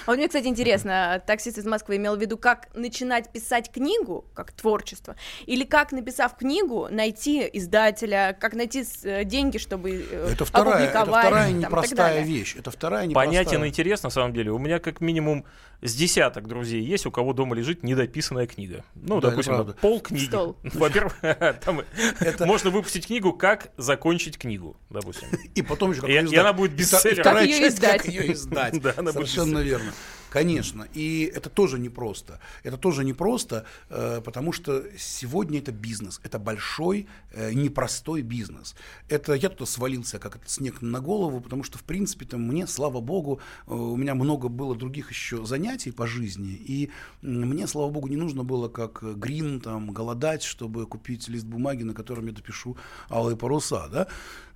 А 0.07 0.11
вот 0.11 0.17
мне, 0.17 0.27
кстати, 0.29 0.47
интересно, 0.47 1.23
таксист 1.27 1.59
из 1.59 1.65
Москвы 1.67 1.97
имел 1.97 2.17
в 2.17 2.21
виду, 2.21 2.37
как 2.39 2.69
начинать 2.75 3.31
писать 3.33 3.71
книгу, 3.71 4.25
как 4.35 4.53
творчество, 4.53 5.17
или 5.47 5.65
как, 5.65 5.93
написав 5.93 6.37
книгу, 6.37 6.89
найти 6.91 7.49
издателя, 7.53 8.37
как 8.41 8.55
найти 8.55 8.85
э, 9.05 9.25
деньги, 9.25 9.59
чтобы 9.59 10.07
э, 10.11 10.31
Это 10.33 10.45
вторая, 10.45 10.85
это 10.87 11.01
опубликовать, 11.01 11.27
вторая 11.27 11.49
там, 11.51 11.59
и 11.59 11.61
так 11.63 11.71
непростая 11.71 12.23
вещь. 12.23 12.57
Это 12.57 12.71
вторая 12.71 13.07
непростая. 13.07 13.31
Понятен 13.51 13.67
интерес, 13.69 14.03
на 14.03 14.11
самом 14.11 14.33
деле. 14.33 14.51
У 14.53 14.59
меня 14.59 14.79
как 14.79 15.01
минимум 15.01 15.45
с 15.83 15.95
десяток 15.95 16.47
друзей 16.47 16.83
есть, 16.83 17.07
у 17.07 17.11
кого 17.11 17.33
дома 17.33 17.55
лежит 17.55 17.83
недописанная 17.83 18.47
книга. 18.47 18.85
Ну, 18.95 19.21
Да, 19.21 19.31
допустим, 19.31 19.75
пол 19.81 20.01
книги. 20.01 20.31
Во-первых, 20.77 21.15
там 21.65 21.83
Это- 22.21 22.47
можно 22.47 22.71
выпустить 22.71 23.07
книгу 23.07 23.33
«Как 23.33 23.71
закончить 23.77 24.39
книгу», 24.39 24.77
допустим. 24.91 25.29
И 25.55 25.63
потом 25.63 25.93
еще 25.93 26.01
как 26.03 26.11
И- 26.11 26.13
и 26.13 26.37
она 26.37 26.53
будет 26.53 26.73
бестселлером. 26.73 27.23
Вторая 27.23 27.47
Как 27.47 27.57
часть, 27.59 28.05
ее 28.07 28.33
издать. 28.33 28.81
Да, 28.81 28.95
она 28.97 29.13
будет 29.13 29.29
Совершенно 29.29 29.59
верно. 29.61 29.93
Конечно. 30.31 30.87
И 30.95 31.31
это 31.35 31.51
тоже 31.51 31.79
непросто. 31.79 32.39
Это 32.63 32.77
тоже 32.77 33.05
непросто, 33.05 33.65
э, 33.89 34.21
потому 34.25 34.53
что 34.53 34.85
сегодня 34.97 35.59
это 35.59 35.73
бизнес. 35.73 36.21
Это 36.23 36.39
большой, 36.39 37.09
э, 37.33 37.53
непростой 37.53 38.23
бизнес. 38.23 38.77
Это 39.09 39.35
я 39.35 39.49
туда 39.49 39.67
свалился, 39.67 40.19
как 40.21 40.37
это 40.37 40.49
снег 40.49 40.83
на 40.83 41.01
голову, 41.01 41.41
потому 41.41 41.65
что, 41.65 41.79
в 41.79 41.83
принципе-то, 41.83 42.39
мне, 42.39 42.69
слава 42.69 43.01
богу, 43.01 43.41
э, 43.67 43.75
у 43.75 43.97
меня 43.97 44.15
много 44.15 44.49
было 44.49 44.77
других 44.77 45.11
еще 45.11 45.45
занятий 45.45 45.91
по 45.91 46.07
жизни, 46.07 46.53
и 46.53 46.91
мне, 47.23 47.67
слава 47.67 47.91
богу, 47.91 48.07
не 48.07 48.17
нужно 48.17 48.45
было, 48.45 48.69
как 48.69 49.03
Грин, 49.19 49.61
там, 49.61 49.91
голодать, 49.91 50.45
чтобы 50.45 50.87
купить 50.87 51.29
лист 51.29 51.45
бумаги, 51.45 51.83
на 51.83 51.93
котором 51.93 52.27
я 52.27 52.33
допишу 52.33 52.77
алые 53.11 53.37
паруса, 53.37 53.89
да. 53.89 54.07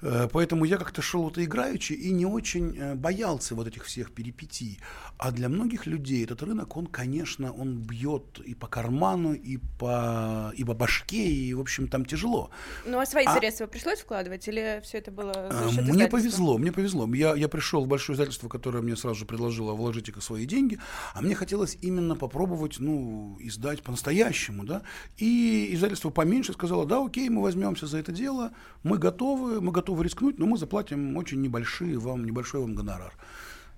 Э, 0.05 0.29
Поэтому 0.31 0.64
я 0.64 0.77
как-то 0.77 1.03
шел 1.03 1.31
это 1.31 1.43
играючи 1.43 1.95
и 1.95 2.12
не 2.12 2.27
очень 2.27 2.77
э, 2.77 2.95
боялся 2.95 3.55
вот 3.55 3.67
этих 3.67 3.85
всех 3.85 4.12
перипетий. 4.12 4.79
А 5.17 5.31
для 5.31 5.49
многих 5.49 5.87
людей 5.87 6.25
этот 6.25 6.43
рынок, 6.43 6.77
он, 6.77 6.87
конечно, 6.87 7.53
он 7.53 7.79
бьет 7.79 8.40
и 8.45 8.55
по 8.55 8.67
карману, 8.67 9.33
и 9.33 9.59
по, 9.79 10.53
и 10.57 10.64
по 10.64 10.75
башке, 10.75 11.27
и, 11.27 11.55
в 11.55 11.61
общем, 11.61 11.88
там 11.88 12.05
тяжело. 12.05 12.51
Ну, 12.85 12.99
а 12.99 13.07
свои 13.07 13.25
А- 13.25 13.35
средства 13.35 13.67
пришлось 13.67 14.01
вкладывать, 14.01 14.47
или 14.49 14.81
все 14.85 14.99
это 14.99 15.11
было 15.11 15.33
за 15.33 15.73
счет 15.73 15.88
Мне 15.88 16.07
повезло, 16.09 16.59
мне 16.59 16.73
повезло. 16.73 17.07
Я, 17.14 17.35
я 17.35 17.49
пришел 17.49 17.85
в 17.85 17.88
большое 17.88 18.14
издательство, 18.14 18.49
которое 18.49 18.83
мне 18.83 18.97
сразу 18.97 19.21
же 19.21 19.25
предложило 19.25 19.73
вложите-ка 19.73 20.21
свои 20.21 20.45
деньги, 20.45 20.79
а 21.14 21.23
мне 21.23 21.35
хотелось 21.35 21.79
именно 21.81 22.17
попробовать, 22.17 22.77
ну, 22.79 23.38
издать 23.40 23.83
по-настоящему, 23.83 24.64
да. 24.64 24.83
И 25.17 25.71
издательство 25.73 26.11
поменьше 26.11 26.53
сказало, 26.53 26.85
да, 26.85 27.03
окей, 27.05 27.29
мы 27.31 27.40
возьмемся 27.40 27.87
за 27.87 27.99
это 27.99 28.12
дело, 28.12 28.51
мы 28.83 28.99
готовы, 28.99 29.61
мы 29.61 29.73
готовы 29.73 29.93
рискнуть, 30.02 30.38
но 30.38 30.46
мы 30.46 30.59
заплатим 30.59 31.16
очень 31.16 31.40
небольшие 31.40 31.98
вам, 31.98 32.24
небольшой 32.24 32.61
вам 32.61 32.74
гонорар. 32.74 33.12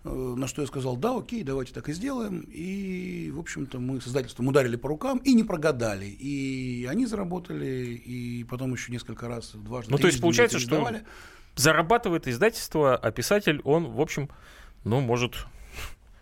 Э, 0.04 0.34
на 0.36 0.46
что 0.46 0.62
я 0.62 0.68
сказал, 0.68 0.96
да, 0.96 1.16
окей, 1.16 1.42
давайте 1.42 1.72
так 1.72 1.88
и 1.88 1.92
сделаем. 1.92 2.40
И, 2.48 3.30
в 3.34 3.40
общем-то, 3.40 3.78
мы 3.78 4.00
с 4.00 4.06
издательством 4.06 4.48
ударили 4.48 4.76
по 4.76 4.88
рукам 4.88 5.18
и 5.18 5.34
не 5.34 5.42
прогадали. 5.42 6.06
И 6.06 6.86
они 6.88 7.06
заработали, 7.06 7.94
и 7.94 8.44
потом 8.44 8.72
еще 8.72 8.92
несколько 8.92 9.28
раз, 9.28 9.52
дважды. 9.54 9.90
Ну, 9.90 9.98
то 9.98 10.06
есть 10.06 10.20
получается, 10.20 10.58
что 10.58 11.00
зарабатывает 11.56 12.28
издательство, 12.28 12.96
а 12.96 13.10
писатель, 13.10 13.60
он, 13.64 13.86
в 13.86 14.00
общем, 14.00 14.28
ну, 14.84 15.00
может, 15.00 15.46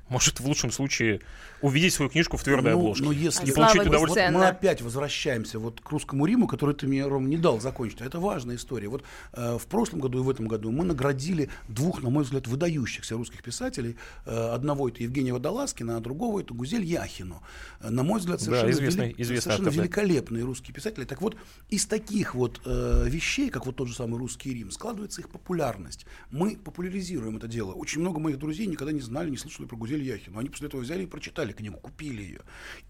может 0.09 0.41
в 0.41 0.47
лучшем 0.47 0.71
случае 0.71 1.21
увидеть 1.61 1.95
свою 1.95 2.11
книжку 2.11 2.37
в 2.37 2.45
твердой 2.45 2.73
ну, 2.73 2.79
обложке. 2.79 3.05
Но 3.05 3.13
если 3.13 3.47
и 3.47 3.53
Слава 3.53 3.71
получить 3.73 3.89
удовольствие. 3.89 4.27
ценно. 4.27 4.39
мы 4.39 4.47
опять 4.47 4.83
возвращаемся 4.83 5.59
вот 5.59 5.81
к 5.81 5.91
русскому 5.91 6.27
Риму, 6.27 6.47
который 6.47 6.75
ты 6.75 6.87
мне, 6.87 7.07
Ром, 7.07 7.29
не 7.31 7.39
дал 7.39 7.59
закончить. 7.61 8.03
Это 8.03 8.21
важная 8.21 8.57
история. 8.57 8.89
Вот 8.89 9.03
э, 9.33 9.57
в 9.59 9.67
прошлом 9.67 10.01
году 10.01 10.19
и 10.19 10.23
в 10.23 10.29
этом 10.29 10.47
году 10.47 10.71
мы 10.71 10.85
наградили 10.85 11.49
двух, 11.69 12.03
на 12.03 12.11
мой 12.11 12.25
взгляд, 12.25 12.47
выдающихся 12.47 13.15
русских 13.15 13.43
писателей. 13.43 13.97
Э, 14.27 14.51
одного 14.53 14.89
это 14.91 15.03
Евгения 15.03 15.33
Водолазкина, 15.33 15.97
а 15.97 16.01
другого 16.01 16.41
это 16.41 16.53
Гузель 16.53 16.85
Яхину. 16.85 17.43
Э, 17.81 17.89
на 17.89 18.03
мой 18.03 18.21
взгляд, 18.21 18.41
Да, 18.41 18.45
совершенно, 18.45 18.71
известный- 18.71 19.09
вели- 19.09 19.15
известный 19.23 19.43
совершенно 19.53 19.69
автор, 19.69 19.75
да. 19.75 19.83
великолепные 19.83 20.45
русские 20.45 20.75
писатели. 20.75 21.05
Так 21.05 21.23
вот, 21.23 21.37
из 21.71 21.87
таких 21.87 22.35
вот 22.35 22.61
э, 22.67 23.05
вещей, 23.09 23.49
как 23.49 23.65
вот 23.65 23.77
тот 23.77 23.89
же 23.89 23.95
самый 23.95 24.19
русский 24.19 24.53
Рим, 24.53 24.71
складывается 24.71 25.23
их 25.23 25.31
популярность. 25.31 26.05
Мы 26.31 26.57
популяризируем 26.57 27.39
это 27.39 27.49
дело. 27.49 27.73
Очень 27.73 28.03
много 28.03 28.21
моих 28.21 28.39
друзей 28.39 28.67
никогда 28.67 28.93
не 28.93 29.01
знали, 29.01 29.31
не 29.31 29.39
слышали 29.39 29.65
про 29.67 29.77
Гузель 29.77 29.94
Яхину. 30.03 30.39
Они 30.39 30.49
после 30.49 30.69
этого 30.69 30.81
взяли 30.81 31.05
и 31.05 31.07
прочитали 31.07 31.53
книгу, 31.53 31.79
купили 31.79 32.23
ее. 32.23 32.41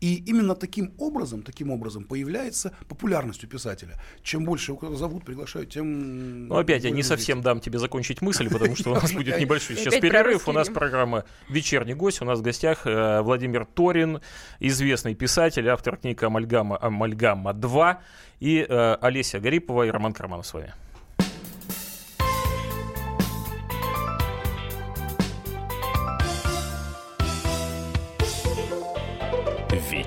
И 0.00 0.16
именно 0.26 0.54
таким 0.54 0.94
образом, 0.98 1.42
таким 1.42 1.70
образом 1.70 2.04
появляется 2.04 2.76
популярность 2.88 3.44
у 3.44 3.46
писателя. 3.46 4.00
Чем 4.22 4.44
больше 4.44 4.72
его 4.72 4.94
зовут, 4.96 5.24
приглашают, 5.24 5.70
тем... 5.70 6.48
Ну, 6.48 6.56
опять 6.56 6.84
я 6.84 6.90
не 6.90 7.02
совсем 7.02 7.40
дам 7.42 7.60
тебе 7.60 7.78
закончить 7.78 8.22
мысль, 8.22 8.48
потому 8.48 8.76
что 8.76 8.90
у 8.90 8.94
нас 8.94 9.12
будет 9.14 9.38
небольшой 9.38 9.76
сейчас 9.76 9.94
перерыв. 9.96 10.48
У 10.48 10.52
нас 10.52 10.68
программа 10.68 11.24
«Вечерний 11.48 11.94
гость». 11.94 12.22
У 12.22 12.24
нас 12.24 12.38
в 12.38 12.42
гостях 12.42 12.86
э, 12.86 13.20
Владимир 13.22 13.64
Торин, 13.64 14.20
известный 14.60 15.14
писатель, 15.14 15.68
автор 15.68 15.96
книг 15.96 16.22
«Амальгама», 16.22 16.78
«Амальгама 16.80 17.52
2» 17.52 17.96
и 18.40 18.66
э, 18.68 18.96
Олеся 19.00 19.40
Гарипова 19.40 19.86
и 19.86 19.90
Роман 19.90 20.12
Карманов 20.12 20.46
с 20.46 20.54
вами. 20.54 20.72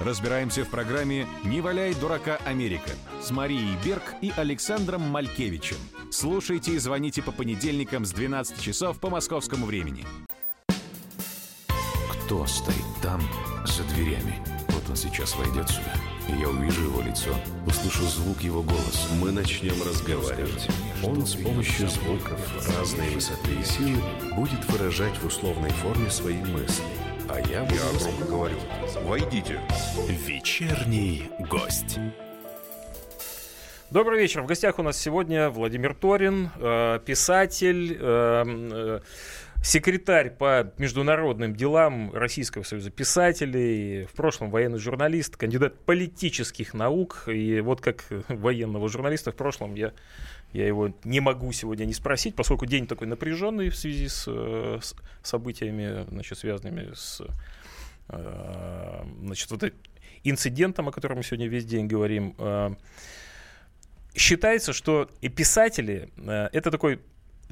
Разбираемся 0.00 0.64
в 0.64 0.70
программе 0.70 1.26
«Не 1.44 1.60
валяй 1.60 1.94
дурака 1.94 2.38
Америка» 2.44 2.90
с 3.22 3.30
Марией 3.30 3.76
Берг 3.84 4.02
и 4.20 4.32
Александром 4.36 5.02
Малькевичем. 5.02 5.76
Слушайте 6.10 6.72
и 6.72 6.78
звоните 6.78 7.22
по 7.22 7.30
понедельникам 7.30 8.04
с 8.04 8.10
12 8.10 8.60
часов 8.60 8.98
по 8.98 9.08
московскому 9.08 9.66
времени. 9.66 10.04
Кто 12.10 12.44
стоит 12.46 12.84
там, 13.02 13.20
за 13.64 13.84
дверями? 13.94 14.34
Вот 14.70 14.82
он 14.88 14.96
сейчас 14.96 15.36
войдет 15.36 15.68
сюда, 15.68 15.94
я 16.40 16.48
увижу 16.48 16.82
его 16.82 17.00
лицо, 17.00 17.30
услышу 17.64 18.02
звук 18.02 18.40
его 18.40 18.62
голоса. 18.62 19.08
Мы 19.20 19.30
начнем 19.30 19.80
разговаривать. 19.86 20.68
Он 21.04 21.24
с 21.24 21.36
помощью 21.36 21.88
звуков 21.88 22.40
разной 22.76 23.10
высоты 23.10 23.52
и 23.60 23.64
силы 23.64 24.02
будет 24.34 24.64
выражать 24.70 25.16
в 25.18 25.26
условной 25.26 25.70
форме 25.70 26.10
свои 26.10 26.38
мысли. 26.38 26.84
А 27.28 27.40
я. 27.40 27.62
Я 27.62 27.66
громко 27.98 28.24
говорю. 28.24 28.56
Войдите. 29.02 29.60
Вечерний 30.08 31.30
гость. 31.50 31.98
Добрый 33.90 34.18
вечер. 34.20 34.42
В 34.42 34.46
гостях 34.46 34.78
у 34.78 34.82
нас 34.82 34.98
сегодня 34.98 35.50
Владимир 35.50 35.94
Торин, 35.94 36.50
э, 36.56 36.98
писатель, 37.04 37.96
э, 37.98 38.44
э, 38.46 39.00
секретарь 39.64 40.30
по 40.30 40.72
международным 40.76 41.56
делам 41.56 42.12
Российского 42.12 42.64
союза 42.64 42.90
писателей, 42.90 44.04
в 44.04 44.12
прошлом 44.12 44.50
военный 44.50 44.78
журналист, 44.78 45.36
кандидат 45.36 45.78
политических 45.86 46.74
наук. 46.74 47.24
И 47.28 47.60
вот 47.60 47.80
как 47.80 48.04
военного 48.28 48.88
журналиста 48.90 49.32
в 49.32 49.36
прошлом 49.36 49.74
я, 49.74 49.94
я 50.52 50.66
его 50.66 50.94
не 51.04 51.20
могу 51.20 51.50
сегодня 51.52 51.86
не 51.86 51.94
спросить, 51.94 52.36
поскольку 52.36 52.66
день 52.66 52.86
такой 52.86 53.06
напряженный 53.06 53.70
в 53.70 53.76
связи 53.76 54.06
с, 54.06 54.26
э, 54.28 54.78
с 54.82 54.94
событиями, 55.22 56.06
значит, 56.10 56.38
связанными 56.38 56.92
с 56.94 57.22
э, 58.10 59.04
значит, 59.22 59.50
вот 59.50 59.72
инцидентом, 60.24 60.88
о 60.88 60.92
котором 60.92 61.16
мы 61.16 61.22
сегодня 61.22 61.48
весь 61.48 61.64
день 61.64 61.86
говорим. 61.86 62.34
Э, 62.38 62.74
считается, 64.14 64.74
что 64.74 65.08
и 65.22 65.30
писатели 65.30 66.10
это 66.52 66.70
такой 66.70 67.00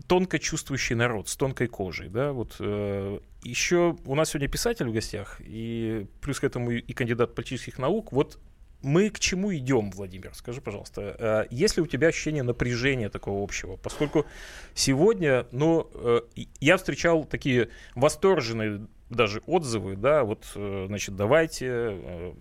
тонко 0.07 0.39
чувствующий 0.39 0.95
народ 0.97 1.29
с 1.29 1.37
тонкой 1.37 1.67
кожей, 1.69 2.09
да, 2.09 2.33
вот 2.33 2.57
э, 2.61 3.19
еще 3.43 3.97
у 4.05 4.15
нас 4.15 4.31
сегодня 4.31 4.49
писатель 4.49 4.89
в 4.89 4.93
гостях 4.93 5.41
и 5.41 6.07
плюс 6.21 6.41
к 6.41 6.45
этому 6.45 6.71
и 6.71 6.93
кандидат 6.93 7.35
политических 7.35 7.79
наук, 7.79 8.13
вот 8.13 8.39
мы 8.83 9.11
к 9.11 9.21
чему 9.21 9.55
идем, 9.55 9.91
Владимир? 9.93 10.35
Скажи, 10.35 10.61
пожалуйста, 10.61 11.15
э, 11.19 11.55
есть 11.55 11.77
ли 11.77 11.83
у 11.83 11.87
тебя 11.87 12.09
ощущение 12.09 12.43
напряжения 12.43 13.09
такого 13.11 13.43
общего? 13.45 13.77
Поскольку 13.77 14.27
сегодня, 14.75 15.47
ну, 15.53 15.89
э, 15.95 16.21
я 16.61 16.77
встречал 16.77 17.25
такие 17.25 17.69
восторженные 17.95 18.87
даже 19.09 19.43
отзывы, 19.47 19.95
да, 19.95 20.25
вот, 20.25 20.45
э, 20.57 20.87
значит, 20.89 21.15
давайте 21.15 21.67
э, 21.71 22.33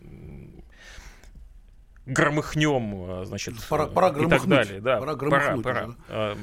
громыхнем, 2.06 3.22
э, 3.22 3.26
значит, 3.26 3.56
Пора- 3.70 3.88
пора 3.88 4.10
и 4.10 4.28
так 4.28 4.48
далее, 4.48 4.82
да, 4.82 4.98
Пора 5.00 5.16
пора, 5.16 5.30
громыхнуть 5.30 5.64
пора. 5.64 5.84
уже, 5.86 5.96
Э, 6.10 6.36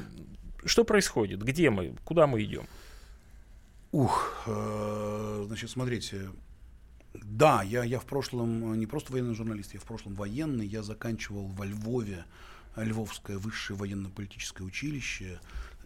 Что 0.65 0.83
происходит? 0.83 1.43
Где 1.43 1.69
мы? 1.69 1.95
Куда 2.03 2.27
мы 2.27 2.43
идем? 2.43 2.67
Ух, 3.91 4.43
э, 4.45 5.43
значит, 5.47 5.69
смотрите. 5.69 6.29
Да, 7.13 7.63
я, 7.63 7.83
я 7.83 7.99
в 7.99 8.05
прошлом 8.05 8.73
э, 8.73 8.77
не 8.77 8.85
просто 8.85 9.11
военный 9.11 9.33
журналист, 9.33 9.73
я 9.73 9.79
в 9.79 9.83
прошлом 9.83 10.13
военный. 10.13 10.67
Я 10.67 10.83
заканчивал 10.83 11.47
во 11.47 11.65
Львове 11.65 12.25
э, 12.75 12.83
Львовское 12.83 13.37
высшее 13.37 13.77
военно-политическое 13.77 14.63
училище. 14.63 15.39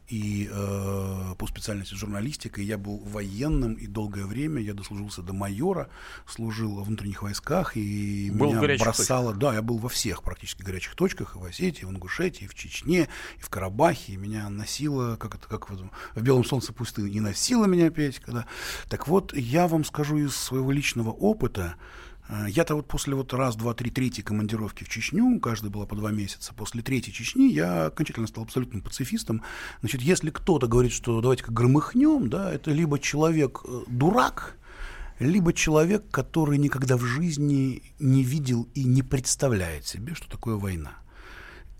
И 0.09 0.49
э, 0.51 1.35
по 1.37 1.47
специальности 1.47 1.95
журналистика 1.95 2.61
и 2.61 2.65
я 2.65 2.77
был 2.77 2.97
военным, 2.99 3.73
и 3.73 3.87
долгое 3.87 4.25
время 4.25 4.61
я 4.61 4.73
дослужился 4.73 5.21
до 5.21 5.33
майора, 5.33 5.89
служил 6.27 6.75
во 6.75 6.83
внутренних 6.83 7.23
войсках, 7.23 7.77
и 7.77 8.29
Был 8.31 8.51
в 8.51 8.55
меня 8.55 8.77
бросало... 8.77 9.33
Да, 9.33 9.53
я 9.53 9.61
был 9.61 9.77
во 9.77 9.89
всех 9.89 10.21
практически 10.23 10.61
горячих 10.61 10.95
точках, 10.95 11.35
и 11.35 11.39
в 11.39 11.45
Осетии, 11.45 11.83
и 11.83 11.85
в 11.85 11.91
Ингушетии, 11.91 12.45
и 12.45 12.47
в 12.47 12.53
Чечне, 12.53 13.07
и 13.37 13.41
в 13.41 13.49
Карабахе, 13.49 14.13
и 14.13 14.17
меня 14.17 14.49
носило, 14.49 15.15
как 15.15 15.35
это, 15.35 15.47
как 15.47 15.69
в, 15.69 15.89
в 16.15 16.21
«Белом 16.21 16.43
солнце 16.43 16.73
пустыни», 16.73 17.09
и 17.09 17.19
носило 17.19 17.65
меня 17.65 17.87
опять, 17.87 18.19
когда... 18.19 18.45
Так 18.89 19.07
вот, 19.07 19.33
я 19.33 19.67
вам 19.67 19.85
скажу 19.85 20.17
из 20.17 20.35
своего 20.35 20.71
личного 20.71 21.11
опыта, 21.11 21.75
я-то 22.47 22.75
вот 22.75 22.87
после 22.87 23.15
вот 23.15 23.33
раз, 23.33 23.55
два, 23.55 23.73
три, 23.73 23.91
третьей 23.91 24.23
командировки 24.23 24.83
в 24.83 24.89
Чечню, 24.89 25.39
каждая 25.39 25.71
была 25.71 25.85
по 25.85 25.95
два 25.95 26.11
месяца, 26.11 26.53
после 26.53 26.81
третьей 26.81 27.13
Чечни 27.13 27.51
я 27.51 27.87
окончательно 27.87 28.27
стал 28.27 28.43
абсолютным 28.43 28.81
пацифистом. 28.81 29.43
Значит, 29.81 30.01
если 30.01 30.29
кто-то 30.29 30.67
говорит, 30.67 30.93
что 30.93 31.21
давайте-ка 31.21 31.51
громыхнем, 31.51 32.29
да, 32.29 32.51
это 32.51 32.71
либо 32.71 32.97
человек 32.97 33.61
э, 33.65 33.81
дурак, 33.87 34.57
либо 35.19 35.53
человек, 35.53 36.09
который 36.11 36.57
никогда 36.57 36.97
в 36.97 37.03
жизни 37.03 37.83
не 37.99 38.23
видел 38.23 38.67
и 38.73 38.83
не 38.83 39.03
представляет 39.03 39.85
себе, 39.85 40.15
что 40.15 40.29
такое 40.29 40.55
война. 40.55 41.02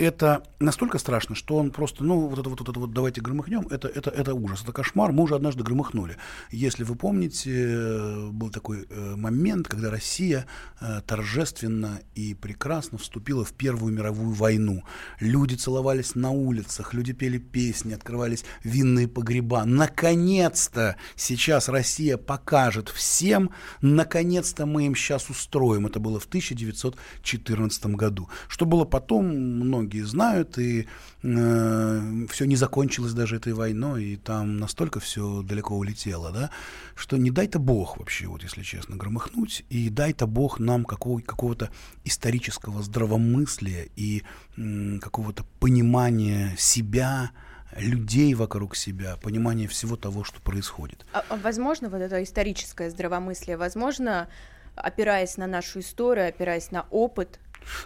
Это 0.03 0.43
настолько 0.59 0.97
страшно, 0.97 1.33
что 1.33 1.55
он 1.55 1.71
просто, 1.71 2.03
ну, 2.03 2.27
вот 2.27 2.37
это 2.37 2.49
вот, 2.49 2.59
вот 2.59 2.69
это 2.69 2.79
вот 2.79 2.93
давайте 2.93 3.21
громыхнем, 3.21 3.67
это, 3.69 3.87
это, 3.87 4.09
это 4.09 4.33
ужас, 4.33 4.61
это 4.63 4.73
кошмар. 4.73 5.13
Мы 5.13 5.23
уже 5.23 5.35
однажды 5.35 5.63
громыхнули. 5.63 6.17
Если 6.51 6.83
вы 6.83 6.95
помните, 6.95 7.51
э, 7.51 8.29
был 8.29 8.49
такой 8.49 8.85
э, 8.89 9.15
момент, 9.15 9.69
когда 9.69 9.89
Россия 9.89 10.45
э, 10.81 11.01
торжественно 11.07 12.01
и 12.15 12.33
прекрасно 12.33 12.97
вступила 12.97 13.45
в 13.45 13.53
Первую 13.53 13.93
мировую 13.93 14.31
войну. 14.31 14.83
Люди 15.21 15.55
целовались 15.55 16.15
на 16.15 16.31
улицах, 16.31 16.93
люди 16.93 17.13
пели 17.13 17.37
песни, 17.37 17.93
открывались 17.93 18.43
винные 18.63 19.07
погреба. 19.07 19.63
Наконец-то 19.63 20.97
сейчас 21.15 21.69
Россия 21.69 22.17
покажет 22.17 22.89
всем, 22.89 23.51
наконец-то 23.81 24.65
мы 24.65 24.85
им 24.85 24.95
сейчас 24.95 25.29
устроим. 25.29 25.87
Это 25.87 25.99
было 25.99 26.19
в 26.19 26.25
1914 26.25 27.85
году. 27.85 28.29
Что 28.49 28.65
было 28.65 28.83
потом, 28.83 29.27
многие 29.27 29.92
многие 29.93 30.05
знают, 30.07 30.57
и 30.57 30.87
э, 31.23 32.25
все 32.29 32.45
не 32.45 32.55
закончилось 32.55 33.13
даже 33.13 33.35
этой 33.35 33.53
войной, 33.53 34.03
и 34.03 34.15
там 34.15 34.57
настолько 34.57 34.99
все 34.99 35.41
далеко 35.43 35.75
улетело, 35.75 36.31
да, 36.31 36.49
что 36.95 37.17
не 37.17 37.31
дай-то 37.31 37.59
Бог 37.59 37.97
вообще, 37.97 38.27
вот 38.27 38.43
если 38.43 38.63
честно, 38.63 38.95
громыхнуть, 38.95 39.63
и 39.69 39.89
дай-то 39.89 40.27
Бог 40.27 40.59
нам 40.59 40.83
какого- 40.85 41.21
какого-то 41.21 41.69
исторического 42.05 42.81
здравомыслия 42.81 43.87
и 43.95 44.23
м, 44.57 44.99
какого-то 44.99 45.45
понимания 45.59 46.55
себя, 46.57 47.31
людей 47.77 48.35
вокруг 48.35 48.75
себя, 48.75 49.15
понимания 49.21 49.67
всего 49.67 49.95
того, 49.95 50.23
что 50.23 50.39
происходит. 50.41 51.05
А, 51.13 51.23
а 51.29 51.35
возможно, 51.37 51.89
вот 51.89 52.01
это 52.01 52.21
историческое 52.21 52.89
здравомыслие, 52.89 53.57
возможно, 53.57 54.27
опираясь 54.75 55.37
на 55.37 55.47
нашу 55.47 55.79
историю, 55.79 56.27
опираясь 56.27 56.71
на 56.71 56.85
опыт, 56.91 57.39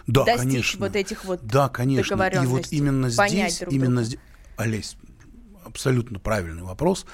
Да, 0.06 0.24
достичь 0.24 0.50
конечно. 0.50 0.80
вот 0.80 0.96
этих 0.96 1.24
вот 1.24 1.40
Да, 1.42 1.68
конечно. 1.68 2.30
И 2.42 2.46
вот 2.46 2.68
именно 2.70 3.10
понять 3.16 3.52
здесь, 3.52 3.58
друг 3.60 3.72
именно 3.72 3.90
друга. 3.90 4.04
здесь, 4.04 4.20
Олесь, 4.56 4.96
абсолютно 5.64 6.18
правильный 6.18 6.62
вопрос. 6.62 7.06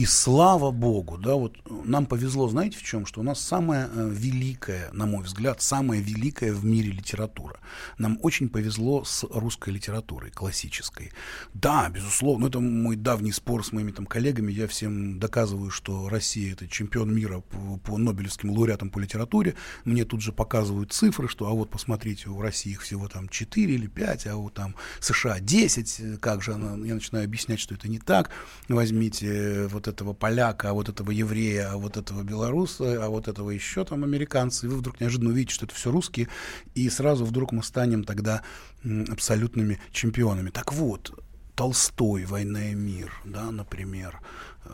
И 0.00 0.06
слава 0.06 0.70
богу, 0.70 1.18
да, 1.18 1.34
вот 1.34 1.58
нам 1.84 2.06
повезло, 2.06 2.48
знаете, 2.48 2.78
в 2.78 2.82
чем, 2.82 3.04
что 3.04 3.20
у 3.20 3.22
нас 3.22 3.38
самая 3.38 3.86
э, 3.92 4.08
великая, 4.10 4.88
на 4.94 5.04
мой 5.04 5.22
взгляд, 5.22 5.60
самая 5.60 6.00
великая 6.00 6.54
в 6.54 6.64
мире 6.64 6.90
литература. 6.90 7.60
Нам 7.98 8.18
очень 8.22 8.48
повезло 8.48 9.04
с 9.04 9.24
русской 9.24 9.68
литературой, 9.68 10.30
классической. 10.30 11.12
Да, 11.52 11.90
безусловно, 11.90 12.46
это 12.46 12.60
мой 12.60 12.96
давний 12.96 13.30
спор 13.30 13.62
с 13.62 13.72
моими 13.72 13.90
там 13.90 14.06
коллегами. 14.06 14.50
Я 14.50 14.68
всем 14.68 15.18
доказываю, 15.18 15.70
что 15.70 16.08
Россия 16.08 16.54
это 16.54 16.66
чемпион 16.66 17.14
мира 17.14 17.40
по, 17.40 17.76
по 17.84 17.98
Нобелевским 17.98 18.52
лауреатам 18.52 18.88
по 18.88 19.00
литературе. 19.00 19.54
Мне 19.84 20.06
тут 20.06 20.22
же 20.22 20.32
показывают 20.32 20.94
цифры, 20.94 21.28
что 21.28 21.46
а 21.46 21.50
вот 21.50 21.68
посмотрите, 21.68 22.30
у 22.30 22.40
России 22.40 22.72
их 22.72 22.80
всего 22.80 23.06
там 23.08 23.28
4 23.28 23.74
или 23.74 23.86
5, 23.86 24.28
а 24.28 24.36
у 24.36 24.48
там 24.48 24.76
США 24.98 25.40
10. 25.40 26.20
Как 26.20 26.42
же 26.42 26.54
она? 26.54 26.86
Я 26.86 26.94
начинаю 26.94 27.26
объяснять, 27.26 27.60
что 27.60 27.74
это 27.74 27.86
не 27.86 27.98
так. 27.98 28.30
Возьмите 28.70 29.66
вот 29.66 29.89
этого 29.90 30.14
поляка, 30.14 30.70
а 30.70 30.72
вот 30.72 30.88
этого 30.88 31.10
еврея, 31.10 31.72
а 31.72 31.76
вот 31.76 31.98
этого 31.98 32.22
белоруса, 32.22 33.04
а 33.04 33.08
вот 33.08 33.28
этого 33.28 33.50
еще 33.50 33.84
там 33.84 34.04
американца, 34.04 34.66
и 34.66 34.70
вы 34.70 34.76
вдруг 34.76 35.00
неожиданно 35.00 35.30
увидите, 35.30 35.54
что 35.54 35.66
это 35.66 35.74
все 35.74 35.90
русские, 35.90 36.28
и 36.74 36.88
сразу 36.88 37.26
вдруг 37.26 37.52
мы 37.52 37.62
станем 37.62 38.04
тогда 38.04 38.42
абсолютными 38.82 39.78
чемпионами. 39.92 40.50
Так 40.50 40.72
вот, 40.72 41.12
Толстой, 41.54 42.24
«Война 42.24 42.70
и 42.70 42.74
мир», 42.74 43.12
да, 43.26 43.50
например, 43.50 44.20
э, 44.64 44.70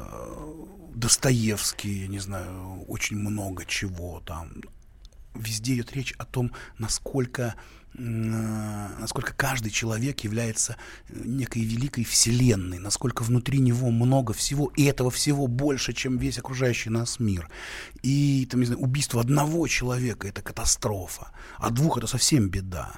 Достоевский, 0.94 2.02
я 2.02 2.06
не 2.06 2.20
знаю, 2.20 2.84
очень 2.86 3.16
много 3.16 3.64
чего 3.64 4.22
там. 4.24 4.62
Везде 5.38 5.74
идет 5.74 5.92
речь 5.92 6.12
о 6.18 6.24
том, 6.24 6.52
насколько, 6.78 7.54
э, 7.94 7.98
насколько 7.98 9.32
каждый 9.32 9.70
человек 9.70 10.20
является 10.20 10.76
э, 11.08 11.20
некой 11.24 11.62
великой 11.62 12.04
вселенной, 12.04 12.78
насколько 12.78 13.22
внутри 13.22 13.58
него 13.58 13.90
много 13.90 14.32
всего, 14.32 14.72
и 14.76 14.84
этого 14.84 15.10
всего 15.10 15.46
больше, 15.46 15.92
чем 15.92 16.18
весь 16.18 16.38
окружающий 16.38 16.90
нас 16.90 17.20
мир. 17.20 17.48
И 18.02 18.46
там, 18.50 18.60
не 18.60 18.66
знаю, 18.66 18.80
убийство 18.80 19.20
одного 19.20 19.66
человека– 19.68 20.28
это 20.28 20.42
катастрофа, 20.42 21.32
а 21.58 21.70
двух– 21.70 21.96
это 21.98 22.06
совсем 22.06 22.48
беда. 22.48 22.92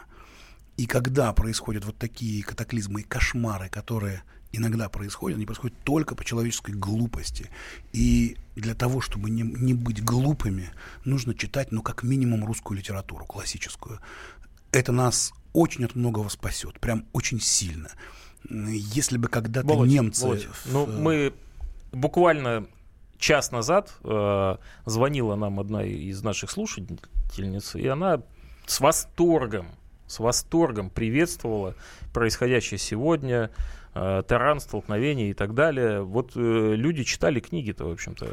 И 0.76 0.86
когда 0.86 1.32
происходят 1.32 1.84
вот 1.84 1.98
такие 1.98 2.44
катаклизмы 2.44 3.00
и 3.00 3.04
кошмары, 3.04 3.68
которые 3.68 4.22
иногда 4.58 4.88
происходят, 4.88 5.36
они 5.36 5.46
происходят 5.46 5.76
только 5.84 6.14
по 6.14 6.24
человеческой 6.24 6.74
глупости. 6.74 7.50
И 7.92 8.36
для 8.56 8.74
того, 8.74 9.00
чтобы 9.00 9.30
не, 9.30 9.42
не 9.42 9.74
быть 9.74 10.04
глупыми, 10.04 10.70
нужно 11.04 11.34
читать, 11.34 11.72
ну, 11.72 11.82
как 11.82 12.02
минимум, 12.02 12.44
русскую 12.44 12.78
литературу, 12.78 13.24
классическую. 13.24 14.00
Это 14.72 14.92
нас 14.92 15.32
очень 15.52 15.84
от 15.84 15.94
многого 15.94 16.28
спасет, 16.28 16.78
прям 16.78 17.06
очень 17.12 17.40
сильно. 17.40 17.90
Если 18.50 19.16
бы 19.16 19.28
когда-то 19.28 19.66
Володь, 19.66 19.88
немцы... 19.88 20.22
Володь, 20.24 20.44
в- 20.44 20.72
ну, 20.72 20.86
мы 20.86 21.32
буквально 21.92 22.66
час 23.18 23.50
назад 23.50 23.92
э, 24.04 24.56
звонила 24.86 25.34
нам 25.34 25.58
одна 25.58 25.82
из 25.84 26.22
наших 26.22 26.50
слушательниц, 26.50 27.74
и 27.74 27.86
она 27.86 28.22
с 28.66 28.80
восторгом, 28.80 29.66
с 30.06 30.18
восторгом 30.20 30.90
приветствовала 30.90 31.74
происходящее 32.12 32.78
сегодня, 32.78 33.50
э, 33.87 33.87
таран, 34.26 34.60
столкновение 34.60 35.30
и 35.30 35.34
так 35.34 35.54
далее. 35.54 36.02
Вот 36.02 36.32
э, 36.34 36.74
люди 36.76 37.04
читали 37.04 37.40
книги-то, 37.40 37.84
в 37.86 37.92
общем-то, 37.92 38.26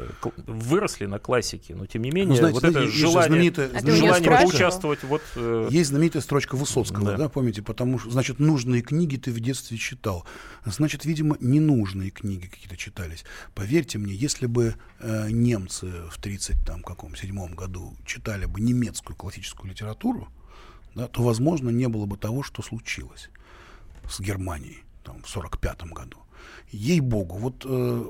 выросли 0.46 1.06
на 1.06 1.18
классике, 1.18 1.74
но 1.74 1.86
тем 1.86 2.02
не 2.02 2.10
менее, 2.10 2.28
Ну, 2.30 2.36
знаете, 2.36 2.52
вот 2.54 2.60
знаете, 2.60 2.78
это 2.78 2.86
есть 2.86 2.94
же 2.96 3.06
желание, 3.06 3.50
знаменитая- 3.50 3.70
А 3.76 3.90
желание 3.90 4.30
поучаствовать, 4.42 5.02
вот... 5.04 5.22
э, 5.36 5.68
Есть 5.70 5.90
знаменитая 5.90 6.22
строчка 6.22 6.56
Высоцкого, 6.56 7.12
Да. 7.12 7.16
да. 7.16 7.28
помните, 7.28 7.62
потому 7.62 7.98
что, 7.98 8.10
значит, 8.10 8.38
нужные 8.38 8.82
книги 8.82 9.16
ты 9.16 9.30
в 9.32 9.40
детстве 9.40 9.76
читал. 9.78 10.24
Значит, 10.64 11.04
видимо, 11.04 11.36
ненужные 11.40 12.10
книги 12.10 12.46
какие-то 12.46 12.76
читались. 12.76 13.24
Поверьте 13.54 13.98
мне, 13.98 14.14
если 14.14 14.46
бы 14.46 14.74
э, 15.00 15.30
немцы 15.30 15.86
в 16.10 16.20
30 16.20 16.56
там 16.64 16.82
каком 16.82 17.16
седьмом 17.16 17.54
году 17.54 17.94
читали 18.04 18.46
бы 18.46 18.60
немецкую 18.60 19.16
классическую 19.16 19.70
литературу, 19.70 20.28
да, 20.94 21.08
то, 21.08 21.22
возможно, 21.22 21.70
не 21.70 21.88
было 21.88 22.06
бы 22.06 22.16
того, 22.16 22.42
что 22.42 22.62
случилось 22.62 23.30
с 24.08 24.20
Германией 24.20 24.82
там, 25.06 25.22
в 25.22 25.28
45 25.28 25.84
году. 25.92 26.18
Ей-богу, 26.70 27.38
вот 27.38 27.64
э, 27.64 28.04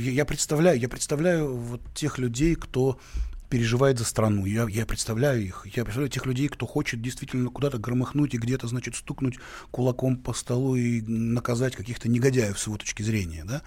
я 0.00 0.24
представляю, 0.24 0.80
я 0.80 0.88
представляю 0.88 1.54
вот 1.54 1.82
тех 1.94 2.18
людей, 2.18 2.54
кто 2.54 2.98
переживает 3.50 3.98
за 3.98 4.04
страну. 4.04 4.44
Я, 4.46 4.66
я 4.68 4.86
представляю 4.86 5.44
их. 5.44 5.66
Я 5.66 5.84
представляю 5.84 6.10
тех 6.10 6.26
людей, 6.26 6.48
кто 6.48 6.66
хочет 6.66 7.00
действительно 7.00 7.50
куда-то 7.50 7.78
громыхнуть 7.78 8.34
и 8.34 8.38
где-то, 8.38 8.66
значит, 8.66 8.96
стукнуть 8.96 9.38
кулаком 9.70 10.16
по 10.16 10.32
столу 10.32 10.74
и 10.74 11.00
наказать 11.02 11.76
каких-то 11.76 12.08
негодяев 12.08 12.58
с 12.58 12.66
его 12.66 12.76
точки 12.76 13.02
зрения, 13.02 13.44
да. 13.44 13.62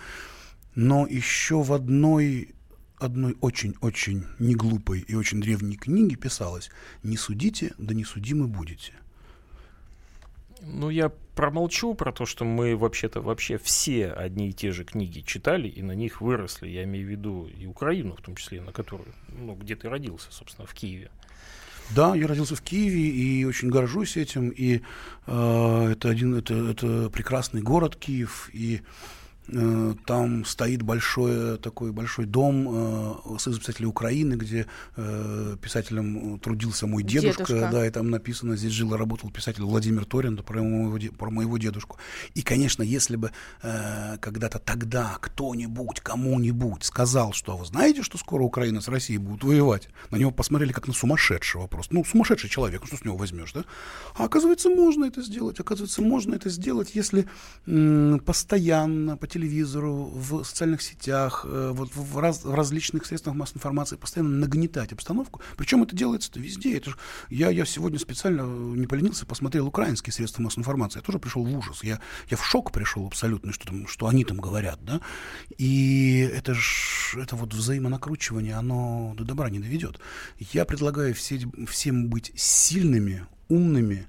Но 0.76 1.08
еще 1.08 1.62
в 1.64 1.72
одной 1.72 2.56
одной 2.98 3.38
очень-очень 3.40 4.26
неглупой 4.40 5.00
и 5.00 5.16
очень 5.16 5.40
древней 5.40 5.78
книге 5.78 6.18
писалось 6.18 6.70
«Не 7.02 7.16
судите, 7.16 7.74
да 7.78 7.94
не 7.94 8.04
судимы 8.04 8.48
будете». 8.48 8.94
Ну, 10.62 10.90
я 10.90 11.10
промолчу 11.36 11.94
про 11.94 12.12
то, 12.12 12.26
что 12.26 12.46
мы 12.46 12.76
вообще-то 12.76 13.22
вообще 13.22 13.58
все 13.58 14.12
одни 14.12 14.50
и 14.50 14.54
те 14.54 14.72
же 14.72 14.84
книги 14.84 15.22
читали 15.22 15.68
и 15.68 15.82
на 15.82 15.94
них 15.94 16.22
выросли. 16.22 16.68
Я 16.68 16.84
имею 16.84 17.08
в 17.08 17.10
виду 17.10 17.48
и 17.48 17.66
Украину, 17.66 18.16
в 18.16 18.22
том 18.22 18.36
числе, 18.36 18.62
на 18.62 18.72
которую, 18.72 19.14
ну, 19.30 19.56
где 19.56 19.76
ты 19.76 19.90
родился, 19.90 20.28
собственно, 20.32 20.68
в 20.68 20.74
Киеве. 20.74 21.10
Да, 21.96 22.16
я 22.16 22.28
родился 22.28 22.56
в 22.56 22.62
Киеве 22.62 23.10
и 23.10 23.46
очень 23.46 23.70
горжусь 23.70 24.18
этим. 24.18 24.50
И 24.50 24.82
э, 25.28 25.92
это 25.92 26.10
один, 26.10 26.36
это, 26.36 26.54
это 26.54 27.10
прекрасный 27.10 27.62
город 27.62 27.96
Киев. 27.96 28.50
И 28.54 28.76
э, 28.76 28.82
там 30.06 30.46
стоит 30.46 30.82
большой 30.82 31.58
такой 31.58 31.92
большой 31.92 32.26
дом 32.26 32.68
э, 32.70 33.38
Союза 33.40 33.60
писателей 33.60 33.88
Украины, 33.88 34.36
где 34.36 34.68
э, 34.96 35.56
писателем 35.62 36.40
трудился 36.40 36.88
мой 36.88 37.04
дедушка, 37.04 37.46
Дедушка. 37.46 37.70
да, 37.72 37.88
и 37.88 37.90
там 37.90 38.10
написано, 38.10 38.56
здесь 38.56 38.72
жил 38.72 38.94
и 38.94 38.98
работал 38.98 39.30
писатель 39.32 39.64
Владимир 39.64 40.06
Торин, 40.06 40.38
про 40.38 40.62
моего, 40.62 40.98
про 41.18 41.30
моего 41.30 41.58
дедушку. 41.58 41.98
И, 42.36 42.42
конечно, 42.42 42.84
если 42.84 43.16
бы 43.16 43.32
э, 43.62 44.18
когда-то 44.20 44.60
тогда 44.60 45.18
кто-нибудь, 45.20 46.02
кому-нибудь 46.02 46.84
сказал, 46.84 47.34
что 47.34 47.54
«А 47.54 47.56
вы 47.56 47.66
знаете, 47.66 48.04
что 48.04 48.18
скоро 48.18 48.44
Украина 48.44 48.82
с 48.82 48.88
Россией 48.88 49.20
будут 49.20 49.44
воевать, 49.44 49.90
на 50.12 50.18
него 50.18 50.32
посмотрели 50.32 50.72
как 50.72 50.88
на 50.88 50.94
сумасшедшего 50.94 51.68
просто. 51.68 51.94
Ну, 51.94 52.06
сумасшедший 52.06 52.50
человек, 52.50 52.82
ну 52.82 52.88
что 52.88 52.98
с 52.98 53.06
него 53.06 53.18
возьмешь, 53.18 53.54
да? 53.54 53.66
А 54.16 54.26
оказывается, 54.26 54.70
можно 54.70 55.06
это 55.06 55.22
сделать. 55.22 55.60
Оказывается, 55.60 56.02
можно 56.02 56.36
это 56.36 56.50
сделать, 56.50 56.92
если 56.94 57.28
постоянно 57.66 59.18
по 59.18 59.28
телевизору, 59.28 59.39
в 59.48 60.44
социальных 60.44 60.82
сетях, 60.82 61.46
э, 61.48 61.72
вот 61.74 61.90
в, 61.96 62.18
раз- 62.18 62.44
в 62.44 62.54
различных 62.54 63.06
средствах 63.06 63.36
массовой 63.36 63.58
информации 63.60 63.96
постоянно 63.96 64.36
нагнетать 64.38 64.94
обстановку. 64.94 65.42
Причем 65.58 65.84
это 65.84 65.96
делается-то 65.96 66.40
везде. 66.40 66.78
Это 66.78 66.92
ж- 66.92 66.98
я, 67.30 67.50
я 67.50 67.66
сегодня 67.66 68.00
специально 68.00 68.42
э, 68.42 68.46
не 68.78 68.88
поленился, 68.88 69.26
посмотрел 69.26 69.68
украинские 69.68 70.14
средства 70.14 70.42
массовой 70.42 70.62
информации. 70.62 71.00
Я 71.00 71.04
тоже 71.04 71.20
пришел 71.20 71.44
в 71.46 71.58
ужас. 71.58 71.84
Я, 71.84 72.00
я 72.30 72.38
в 72.38 72.46
шок 72.46 72.72
пришел 72.72 73.06
абсолютно, 73.08 73.54
что, 73.54 73.68
там, 73.68 73.88
что 73.88 74.08
они 74.08 74.26
там 74.26 74.38
говорят. 74.38 74.80
Да? 74.84 75.02
И 75.58 76.30
это 76.34 76.54
ж 76.54 77.16
это 77.18 77.36
вот 77.36 77.54
взаимонакручивание, 77.54 78.56
оно 78.56 79.14
до 79.18 79.24
добра 79.24 79.50
не 79.50 79.60
доведет. 79.60 80.00
Я 80.40 80.66
предлагаю 80.66 81.14
все, 81.14 81.40
всем 81.68 82.10
быть 82.10 82.32
сильными, 82.36 83.26
умными 83.48 84.08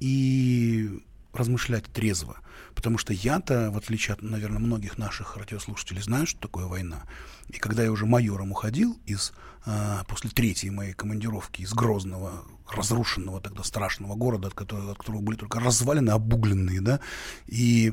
и 0.00 1.02
размышлять 1.32 1.84
трезво. 1.84 2.38
Потому 2.74 2.98
что 2.98 3.12
я-то, 3.12 3.70
в 3.70 3.76
отличие 3.76 4.14
от, 4.14 4.22
наверное, 4.22 4.58
многих 4.58 4.98
наших 4.98 5.36
радиослушателей, 5.36 6.02
знаю, 6.02 6.26
что 6.26 6.40
такое 6.40 6.66
война. 6.66 7.04
И 7.48 7.58
когда 7.58 7.82
я 7.82 7.92
уже 7.92 8.06
майором 8.06 8.52
уходил 8.52 8.98
из, 9.06 9.32
а, 9.64 10.04
после 10.04 10.30
третьей 10.30 10.70
моей 10.70 10.92
командировки 10.92 11.62
из 11.62 11.72
Грозного, 11.72 12.44
разрушенного 12.70 13.40
тогда 13.40 13.62
страшного 13.62 14.14
города, 14.14 14.48
от 14.48 14.54
которого, 14.54 14.92
от 14.92 14.98
которого 14.98 15.20
были 15.20 15.36
только 15.36 15.60
развалины 15.60 16.10
обугленные, 16.10 16.80
да, 16.80 17.00
и 17.46 17.92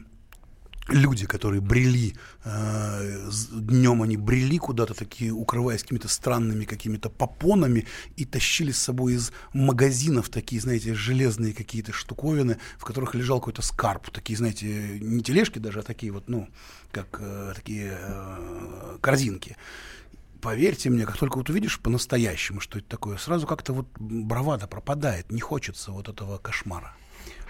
люди, 0.91 1.25
которые 1.25 1.61
брели, 1.61 2.15
э, 2.43 3.29
днем 3.51 4.01
они 4.01 4.17
брели 4.17 4.57
куда-то 4.57 4.93
такие, 4.93 5.31
укрываясь 5.31 5.83
какими-то 5.83 6.07
странными 6.07 6.65
какими-то 6.65 7.09
попонами 7.09 7.85
и 8.15 8.25
тащили 8.25 8.71
с 8.71 8.79
собой 8.79 9.13
из 9.13 9.31
магазинов 9.53 10.29
такие, 10.29 10.61
знаете, 10.61 10.93
железные 10.93 11.53
какие-то 11.53 11.93
штуковины, 11.93 12.57
в 12.77 12.85
которых 12.85 13.15
лежал 13.15 13.39
какой-то 13.39 13.61
скарб, 13.61 14.09
такие, 14.09 14.37
знаете, 14.37 14.99
не 14.99 15.21
тележки 15.21 15.59
даже, 15.59 15.79
а 15.79 15.83
такие 15.83 16.11
вот, 16.11 16.27
ну, 16.27 16.49
как 16.91 17.17
э, 17.19 17.53
такие 17.55 17.97
э, 17.99 18.97
корзинки. 19.01 19.57
Поверьте 20.41 20.89
мне, 20.89 21.05
как 21.05 21.17
только 21.17 21.37
вот 21.37 21.49
увидишь 21.49 21.79
по-настоящему, 21.79 22.61
что 22.61 22.79
это 22.79 22.87
такое, 22.87 23.17
сразу 23.17 23.45
как-то 23.45 23.73
вот 23.73 23.87
бравада 23.99 24.67
пропадает, 24.67 25.31
не 25.31 25.41
хочется 25.41 25.91
вот 25.91 26.07
этого 26.07 26.37
кошмара. 26.37 26.95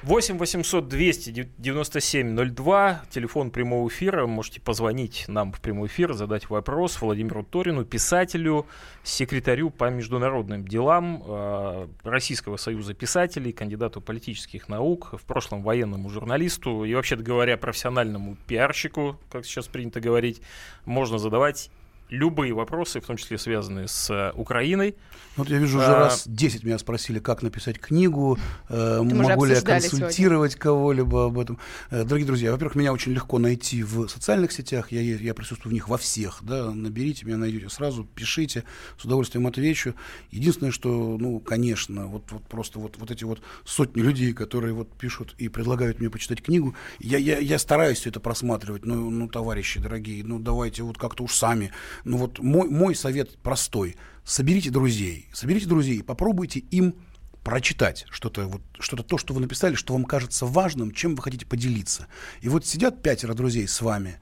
8 0.04 0.38
800 0.38 0.88
297 0.88 2.54
02, 2.54 3.02
телефон 3.10 3.52
прямого 3.52 3.90
эфира. 3.90 4.26
Можете 4.28 4.62
позвонить 4.62 5.26
нам 5.28 5.52
в 5.52 5.60
прямой 5.60 5.90
эфир, 5.90 6.14
задать 6.14 6.50
вопрос 6.50 7.02
Владимиру 7.02 7.44
Торину, 7.44 7.84
писателю, 7.84 8.66
секретарю 9.04 9.72
по 9.72 9.90
международным 9.90 10.66
делам 10.66 11.22
э, 11.26 11.88
Российского 12.04 12.56
союза 12.56 12.94
писателей, 12.94 13.52
кандидату 13.52 14.00
политических 14.00 14.70
наук, 14.70 15.10
в 15.12 15.26
прошлом 15.26 15.64
военному 15.64 16.10
журналисту 16.10 16.86
и, 16.86 16.96
вообще 16.96 17.18
говоря, 17.18 17.58
профессиональному 17.58 18.38
пиарщику, 18.48 19.20
как 19.30 19.46
сейчас 19.46 19.68
принято 19.68 20.00
говорить. 20.00 20.42
Можно 20.86 21.20
задавать 21.20 21.72
любые 22.10 22.54
вопросы, 22.54 23.00
в 23.00 23.06
том 23.06 23.18
числе 23.18 23.38
связанные 23.38 23.88
с 23.88 24.10
э, 24.10 24.32
Украиной. 24.36 24.96
Вот 25.36 25.50
я 25.50 25.58
вижу, 25.58 25.78
уже 25.78 25.88
а, 25.88 26.00
раз 26.00 26.28
10 26.28 26.64
меня 26.64 26.78
спросили, 26.78 27.20
как 27.20 27.44
написать 27.44 27.80
книгу, 27.80 28.38
э, 28.68 29.02
могу 29.02 29.46
ли 29.46 29.54
я 29.54 29.62
консультировать 29.62 30.54
сегодня. 30.54 30.64
кого-либо 30.64 31.26
об 31.26 31.40
этом. 31.40 31.60
Э, 31.92 32.04
дорогие 32.04 32.26
друзья, 32.26 32.52
во-первых, 32.52 32.76
меня 32.76 32.94
очень 32.94 33.14
легко 33.14 33.38
найти 33.40 33.84
в 33.84 34.08
социальных 34.08 34.52
сетях, 34.52 34.92
я, 34.92 35.02
я 35.02 35.34
присутствую 35.34 35.72
в 35.72 35.74
них 35.74 35.88
во 35.88 35.98
всех, 35.98 36.40
да, 36.42 36.72
наберите 36.72 37.26
меня, 37.26 37.38
найдете 37.38 37.70
сразу, 37.70 38.04
пишите, 38.04 38.64
с 38.98 39.06
удовольствием 39.06 39.46
отвечу. 39.48 39.94
Единственное, 40.32 40.72
что, 40.72 41.18
ну, 41.20 41.40
конечно, 41.40 42.08
вот, 42.08 42.32
вот 42.32 42.44
просто 42.48 42.80
вот, 42.80 42.98
вот 42.98 43.12
эти 43.12 43.24
вот 43.24 43.42
сотни 43.66 44.02
людей, 44.02 44.34
которые 44.34 44.74
вот 44.74 44.92
пишут 44.98 45.36
и 45.38 45.48
предлагают 45.48 46.00
мне 46.00 46.10
почитать 46.10 46.42
книгу, 46.42 46.76
я, 47.00 47.18
я, 47.18 47.38
я 47.38 47.60
стараюсь 47.60 48.00
все 48.00 48.10
это 48.10 48.20
просматривать, 48.20 48.86
ну, 48.86 49.10
ну, 49.10 49.28
товарищи 49.28 49.80
дорогие, 49.80 50.24
ну, 50.24 50.40
давайте 50.40 50.84
вот 50.84 50.98
как-то 50.98 51.24
уж 51.24 51.34
сами 51.34 51.72
ну 52.04 52.18
вот 52.18 52.40
мой, 52.40 52.70
мой 52.70 52.96
совет 52.96 53.38
простой. 53.40 53.96
Соберите 54.24 54.70
друзей, 54.70 55.28
соберите 55.34 55.68
друзей, 55.68 56.04
попробуйте 56.04 56.60
им 56.60 56.96
прочитать 57.44 58.06
что-то, 58.12 58.48
вот, 58.48 58.62
что-то 58.80 59.04
то, 59.04 59.18
что 59.18 59.34
вы 59.34 59.42
написали, 59.42 59.76
что 59.76 59.94
вам 59.94 60.06
кажется 60.06 60.46
важным, 60.46 60.92
чем 60.92 61.16
вы 61.16 61.24
хотите 61.24 61.46
поделиться. 61.46 62.08
И 62.42 62.50
вот 62.50 62.66
сидят 62.66 63.02
пятеро 63.02 63.34
друзей 63.34 63.68
с 63.68 63.82
вами 63.82 64.20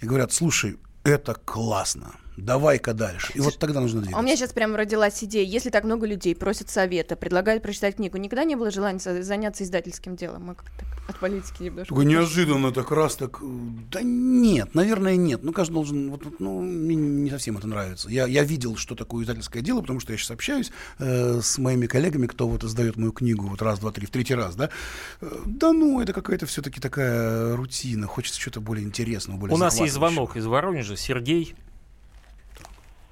и 0.00 0.06
говорят, 0.06 0.32
слушай, 0.32 0.78
это 1.04 1.34
классно, 1.34 2.14
давай-ка 2.40 2.94
дальше. 2.94 3.32
И 3.34 3.40
вот 3.40 3.58
тогда 3.58 3.80
нужно 3.80 4.00
двигаться. 4.00 4.18
А 4.18 4.20
у 4.20 4.24
меня 4.24 4.36
сейчас 4.36 4.52
прямо 4.52 4.76
родилась 4.76 5.22
идея, 5.24 5.44
если 5.44 5.70
так 5.70 5.84
много 5.84 6.06
людей 6.06 6.34
просят 6.34 6.70
совета, 6.70 7.16
предлагают 7.16 7.62
прочитать 7.62 7.96
книгу, 7.96 8.16
никогда 8.18 8.44
не 8.44 8.56
было 8.56 8.70
желания 8.70 8.98
заняться 8.98 9.64
издательским 9.64 10.16
делом? 10.16 10.44
Мы 10.44 10.54
как-то 10.54 10.84
от 11.10 11.18
политики 11.18 11.62
немножко. 11.64 11.94
Только 11.94 12.08
неожиданно 12.08 12.72
так 12.72 12.90
раз 12.90 13.16
так... 13.16 13.40
Э, 13.42 13.46
да 13.90 14.00
нет, 14.02 14.74
наверное, 14.74 15.16
нет. 15.16 15.42
Ну, 15.42 15.52
каждый 15.52 15.74
должен... 15.74 16.10
Вот, 16.10 16.40
ну, 16.40 16.60
мне 16.60 16.94
не 16.94 17.30
совсем 17.30 17.58
это 17.58 17.66
нравится. 17.66 18.08
Я, 18.08 18.26
я 18.26 18.44
видел, 18.44 18.76
что 18.76 18.94
такое 18.94 19.24
издательское 19.24 19.62
дело, 19.62 19.80
потому 19.80 20.00
что 20.00 20.12
я 20.12 20.18
сейчас 20.18 20.30
общаюсь 20.30 20.70
э, 20.98 21.40
с 21.42 21.58
моими 21.58 21.86
коллегами, 21.86 22.26
кто 22.26 22.48
вот 22.48 22.64
издает 22.64 22.96
мою 22.96 23.12
книгу 23.12 23.46
вот 23.46 23.60
раз, 23.60 23.80
два, 23.80 23.92
три, 23.92 24.06
в 24.06 24.10
третий 24.10 24.34
раз, 24.34 24.54
да. 24.56 24.70
Э, 25.20 25.30
да 25.44 25.72
ну, 25.72 26.00
это 26.00 26.12
какая-то 26.12 26.46
все-таки 26.46 26.80
такая 26.80 27.56
рутина. 27.56 28.06
Хочется 28.06 28.40
что-то 28.40 28.60
более 28.60 28.84
интересного, 28.86 29.38
более 29.38 29.54
У 29.54 29.58
нас 29.58 29.78
есть 29.80 29.94
звонок 29.94 30.36
из 30.36 30.46
Воронежа. 30.46 30.96
Сергей. 30.96 31.54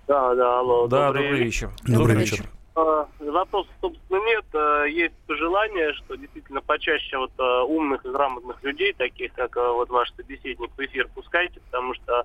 Да, 0.09 0.35
да, 0.35 0.61
алло. 0.61 0.87
Да, 0.89 1.09
добрый, 1.09 1.25
добрый 1.25 1.45
вечер. 1.45 1.69
Добрый, 1.83 1.97
добрый 1.97 2.17
вечер. 2.17 2.37
вечер. 2.39 2.51
А, 2.75 3.07
вопрос, 3.19 3.67
собственно, 3.83 4.25
нет. 4.25 4.45
А, 4.55 4.85
есть 4.85 5.15
пожелание, 5.27 5.93
что 5.93 6.17
действительно 6.17 6.63
почаще 6.63 7.19
вот 7.19 7.31
а, 7.37 7.65
умных 7.65 8.07
и 8.07 8.09
грамотных 8.09 8.63
людей, 8.65 8.95
таких 8.95 9.35
как 9.35 9.55
вот 9.57 9.91
ваш 9.91 10.11
собеседник, 10.15 10.71
в 10.75 10.81
эфир 10.81 11.09
пускайте, 11.15 11.61
потому 11.61 11.95
что 11.95 12.25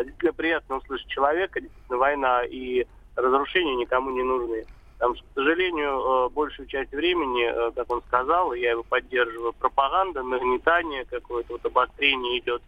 действительно 0.00 0.32
приятно 0.34 0.76
услышать 0.76 1.06
человека, 1.06 1.60
действительно 1.60 1.98
война 1.98 2.42
и 2.44 2.84
разрушения 3.16 3.76
никому 3.76 4.10
не 4.10 4.22
нужны. 4.22 4.66
Потому 4.98 5.14
что, 5.14 5.24
к 5.24 5.34
сожалению, 5.34 6.28
большую 6.30 6.66
часть 6.66 6.92
времени, 6.92 7.72
как 7.74 7.90
он 7.90 8.02
сказал, 8.02 8.52
я 8.52 8.72
его 8.72 8.82
поддерживаю, 8.82 9.54
пропаганда, 9.54 10.22
нагнетание 10.22 11.06
какое-то, 11.06 11.54
вот 11.54 11.64
обострение 11.64 12.40
идет. 12.40 12.60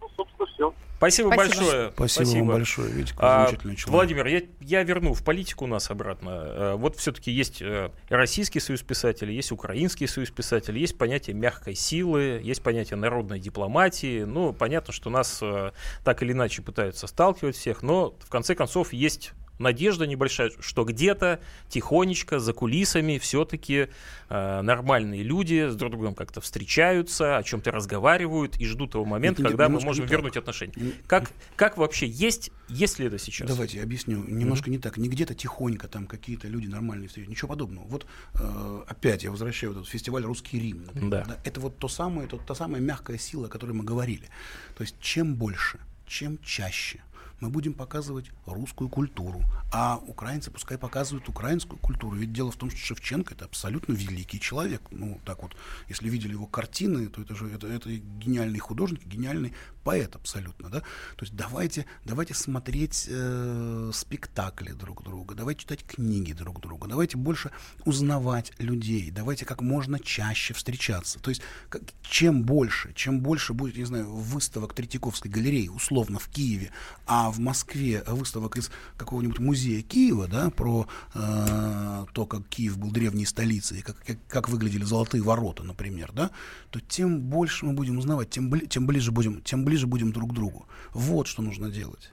Ну, 0.00 0.08
собственно, 0.16 0.46
все. 0.54 0.74
Спасибо, 1.00 1.30
Спасибо. 1.32 1.56
большое. 1.56 1.92
Спасибо, 1.94 2.24
Спасибо. 2.24 2.44
вам 2.44 2.48
большое. 2.48 2.92
Видите, 2.92 3.14
а, 3.16 3.46
человек. 3.46 3.88
Владимир, 3.88 4.26
я, 4.26 4.42
я 4.60 4.82
верну 4.82 5.14
в 5.14 5.24
политику 5.24 5.66
нас 5.66 5.90
обратно. 5.90 6.30
А, 6.32 6.76
вот 6.76 6.96
все-таки 6.96 7.30
есть 7.30 7.62
э, 7.62 7.90
Российский 8.10 8.60
союз 8.60 8.82
писателей, 8.82 9.34
есть 9.34 9.50
Украинский 9.50 10.06
союз 10.06 10.30
писателей, 10.30 10.82
есть 10.82 10.98
понятие 10.98 11.34
мягкой 11.34 11.74
силы, 11.74 12.42
есть 12.44 12.62
понятие 12.62 12.98
народной 12.98 13.40
дипломатии. 13.40 14.24
Ну, 14.24 14.52
понятно, 14.52 14.92
что 14.92 15.08
нас 15.08 15.38
э, 15.40 15.70
так 16.04 16.22
или 16.22 16.32
иначе 16.32 16.60
пытаются 16.60 17.06
сталкивать 17.06 17.56
всех, 17.56 17.82
но 17.82 18.14
в 18.20 18.28
конце 18.28 18.54
концов 18.54 18.92
есть 18.92 19.32
надежда 19.60 20.06
небольшая, 20.06 20.50
что 20.58 20.84
где-то 20.84 21.40
тихонечко 21.68 22.40
за 22.40 22.52
кулисами 22.52 23.18
все-таки 23.18 23.88
э, 24.28 24.60
нормальные 24.62 25.22
люди 25.22 25.68
с 25.68 25.76
друг 25.76 25.92
другом 25.92 26.14
как-то 26.14 26.40
встречаются, 26.40 27.36
о 27.36 27.42
чем-то 27.42 27.70
разговаривают 27.70 28.56
и 28.58 28.66
ждут 28.66 28.92
того 28.92 29.04
момента, 29.04 29.42
когда 29.42 29.68
мы 29.68 29.80
можем 29.80 30.06
вернуть 30.06 30.36
отношения. 30.36 30.74
Как, 31.06 31.30
как 31.56 31.76
вообще 31.76 32.06
есть, 32.06 32.50
есть 32.68 32.98
ли 32.98 33.06
это 33.06 33.18
сейчас? 33.18 33.48
Давайте 33.48 33.78
я 33.78 33.84
объясню. 33.84 34.24
Немножко 34.26 34.68
mm-hmm. 34.68 34.72
не 34.72 34.78
так. 34.78 34.96
Не 34.96 35.08
где-то 35.08 35.34
тихонько 35.34 35.88
там 35.88 36.06
какие-то 36.06 36.48
люди 36.48 36.66
нормальные 36.66 37.08
встречаются. 37.08 37.30
Ничего 37.30 37.48
подобного. 37.48 37.84
Вот 37.86 38.06
э, 38.34 38.82
опять 38.88 39.24
я 39.24 39.30
возвращаю 39.30 39.72
этот 39.72 39.88
фестиваль 39.88 40.24
«Русский 40.24 40.58
Рим». 40.58 40.84
Например, 40.86 41.10
да. 41.10 41.24
Да, 41.24 41.38
это 41.44 41.60
вот 41.60 41.78
то 41.78 41.88
самое, 41.88 42.26
то, 42.26 42.38
та 42.38 42.54
самая 42.54 42.80
мягкая 42.80 43.18
сила, 43.18 43.46
о 43.46 43.48
которой 43.48 43.72
мы 43.72 43.84
говорили. 43.84 44.28
То 44.76 44.82
есть 44.82 44.96
чем 45.00 45.34
больше, 45.34 45.78
чем 46.06 46.38
чаще 46.38 47.00
мы 47.40 47.48
будем 47.48 47.74
показывать 47.74 48.30
русскую 48.46 48.88
культуру, 48.88 49.42
а 49.72 50.00
украинцы 50.06 50.50
пускай 50.50 50.78
показывают 50.78 51.28
украинскую 51.28 51.78
культуру. 51.78 52.16
Ведь 52.16 52.32
дело 52.32 52.50
в 52.50 52.56
том, 52.56 52.70
что 52.70 52.78
Шевченко 52.78 53.34
это 53.34 53.46
абсолютно 53.46 53.92
великий 53.92 54.40
человек. 54.40 54.82
Ну, 54.90 55.20
так 55.24 55.42
вот, 55.42 55.56
если 55.88 56.08
видели 56.08 56.32
его 56.32 56.46
картины, 56.46 57.08
то 57.08 57.22
это 57.22 57.34
же 57.34 57.50
это, 57.50 57.66
это 57.66 57.90
гениальный 57.90 58.58
художник, 58.58 59.06
гениальный 59.06 59.54
поэт 59.82 60.16
абсолютно, 60.16 60.68
да. 60.68 60.80
То 60.80 61.22
есть 61.22 61.34
давайте, 61.34 61.86
давайте 62.04 62.34
смотреть 62.34 63.06
э, 63.08 63.90
спектакли 63.92 64.72
друг 64.72 65.02
друга, 65.02 65.34
давайте 65.34 65.62
читать 65.62 65.84
книги 65.84 66.32
друг 66.32 66.60
друга, 66.60 66.88
давайте 66.88 67.16
больше 67.16 67.50
узнавать 67.84 68.52
людей, 68.58 69.10
давайте 69.10 69.44
как 69.44 69.62
можно 69.62 69.98
чаще 69.98 70.54
встречаться. 70.54 71.18
То 71.18 71.30
есть 71.30 71.42
как, 71.68 71.82
чем 72.02 72.42
больше, 72.42 72.92
чем 72.94 73.20
больше 73.20 73.52
будет, 73.52 73.76
не 73.76 73.84
знаю, 73.84 74.10
выставок 74.10 74.74
Третьяковской 74.74 75.28
галереи, 75.28 75.68
условно, 75.68 76.18
в 76.18 76.28
Киеве, 76.28 76.70
а 77.06 77.30
в 77.30 77.38
Москве 77.38 78.02
выставок 78.06 78.56
из 78.56 78.70
какого-нибудь 78.96 79.38
музея 79.38 79.82
Киева, 79.82 80.28
да, 80.28 80.50
про 80.50 80.86
э, 81.14 82.06
то, 82.12 82.26
как 82.26 82.46
Киев 82.48 82.78
был 82.78 82.90
древней 82.90 83.26
столицей, 83.26 83.82
как, 83.82 83.96
как, 84.04 84.18
как 84.28 84.48
выглядели 84.48 84.84
золотые 84.84 85.22
ворота, 85.22 85.62
например, 85.62 86.12
да, 86.12 86.30
то 86.70 86.80
тем 86.80 87.20
больше 87.20 87.66
мы 87.66 87.72
будем 87.72 87.98
узнавать, 87.98 88.30
тем, 88.30 88.50
бли, 88.50 88.66
тем 88.66 88.86
ближе 88.86 89.10
будем, 89.12 89.42
тем 89.42 89.64
ближе 89.64 89.79
будем 89.86 90.12
друг 90.12 90.30
к 90.30 90.34
другу. 90.34 90.66
Вот 90.92 91.26
что 91.26 91.42
нужно 91.42 91.70
делать. 91.70 92.10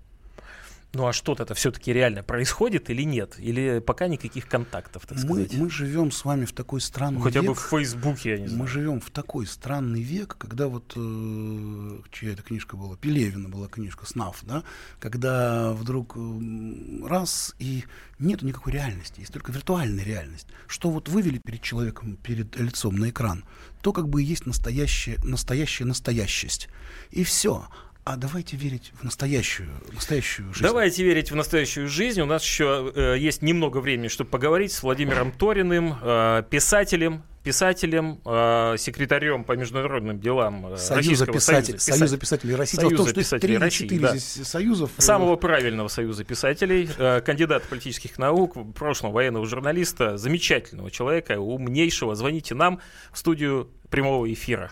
Ну 0.93 1.06
а 1.06 1.13
что-то 1.13 1.43
это 1.43 1.54
все-таки 1.54 1.91
реально 1.91 2.23
происходит 2.23 2.89
или 2.89 3.04
нет? 3.04 3.36
Или 3.39 3.80
пока 3.80 4.08
никаких 4.08 4.47
контактов, 4.47 5.06
так 5.06 5.19
сказать? 5.19 5.54
Мы, 5.54 5.65
мы 5.65 5.69
живем 5.69 6.12
с 6.12 6.23
вами 6.23 6.45
в 6.45 6.54
такой 6.54 6.82
странный 6.82 7.17
ну, 7.17 7.23
Хотя 7.23 7.41
век. 7.41 7.50
бы 7.50 7.56
в 7.56 7.60
Фейсбуке, 7.60 8.30
я 8.32 8.38
не 8.39 8.47
знаю. 8.47 8.63
Мы 8.63 8.67
живем 8.67 9.02
в 9.02 9.10
такой 9.10 9.45
странный 9.47 10.02
век, 10.02 10.38
когда 10.39 10.67
вот, 10.67 10.93
э, 10.95 12.00
чья 12.12 12.32
эта 12.32 12.41
книжка 12.41 12.78
была, 12.78 12.95
Пелевина 12.95 13.50
была 13.50 13.67
книжка, 13.67 14.06
«Снаф», 14.06 14.39
да? 14.43 14.63
Когда 15.00 15.73
вдруг 15.73 16.15
э, 16.15 17.06
раз 17.06 17.54
и 17.60 17.84
нету 18.17 18.45
никакой 18.45 18.73
реальности, 18.73 19.19
есть 19.19 19.34
только 19.34 19.52
виртуальная 19.52 20.06
реальность. 20.06 20.47
Что 20.67 20.89
вот 20.89 21.10
вывели 21.10 21.38
перед 21.38 21.62
человеком, 21.62 22.15
перед 22.17 22.58
лицом 22.58 22.95
на 22.95 23.10
экран, 23.10 23.43
то 23.82 23.93
как 23.93 24.10
бы 24.10 24.23
и 24.23 24.26
есть 24.26 24.45
настоящая, 24.45 25.17
настоящая 25.23 25.86
настоящесть. 25.86 26.69
И 27.12 27.23
все 27.23 27.67
а 28.08 28.15
давайте 28.15 28.56
верить 28.56 28.93
в 28.93 29.04
настоящую, 29.04 29.67
настоящую 29.91 30.54
жизнь. 30.54 30.63
Давайте 30.63 31.04
верить 31.04 31.30
в 31.30 31.36
настоящую 31.36 31.89
жизнь. 31.89 32.22
У 32.22 32.26
нас 32.26 32.41
еще 32.41 32.89
э, 32.96 33.17
есть 33.20 33.41
немного 33.41 33.80
времени, 33.80 34.08
чтобы 34.08 34.30
поговорить 34.30 34.72
с 34.72 34.82
Владимиром 34.82 35.34
Ториным, 35.34 35.93
э, 36.02 36.43
писателем, 36.50 37.24
писателем, 37.43 38.22
э, 38.24 38.76
секретарем 38.78 39.43
по 39.43 39.58
международным 39.58 40.22
делам 40.22 40.67
э, 40.67 40.78
Союза, 40.78 41.26
писатель, 41.26 41.80
Союза, 41.80 41.99
Союза 41.99 42.18
писателей 42.18 42.55
России. 42.55 42.78
Союза 42.78 42.95
том, 42.95 43.08
что 43.08 43.16
писателей 43.20 43.58
России, 43.58 43.99
да. 43.99 44.16
союзов. 44.18 44.91
Э, 44.97 45.01
Самого 45.01 45.36
правильного 45.36 45.89
Союза 45.89 46.24
писателей, 46.24 46.89
э, 46.97 47.20
кандидат 47.20 47.64
политических 47.64 48.18
наук, 48.18 48.55
в 48.55 48.72
прошлом 48.72 49.12
военного 49.12 49.45
журналиста, 49.45 50.18
замечательного 50.18 50.91
человека, 50.91 51.38
умнейшего. 51.41 52.16
Звоните 52.16 52.55
нам 52.55 52.80
в 53.12 53.20
студию 53.20 53.70
прямого 53.89 54.32
эфира. 54.32 54.72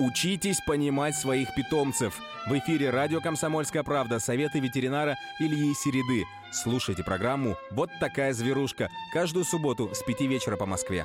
Учитесь 0.00 0.60
понимать 0.60 1.16
своих 1.16 1.52
питомцев. 1.54 2.20
В 2.46 2.56
эфире 2.58 2.90
радио 2.90 3.20
«Комсомольская 3.20 3.82
правда» 3.82 4.20
советы 4.20 4.60
ветеринара 4.60 5.16
Ильи 5.40 5.74
Середы. 5.74 6.24
Слушайте 6.52 7.02
программу 7.02 7.56
«Вот 7.72 7.90
такая 7.98 8.32
зверушка» 8.32 8.90
каждую 9.12 9.44
субботу 9.44 9.90
с 9.92 10.04
5 10.04 10.20
вечера 10.20 10.56
по 10.56 10.66
Москве. 10.66 11.04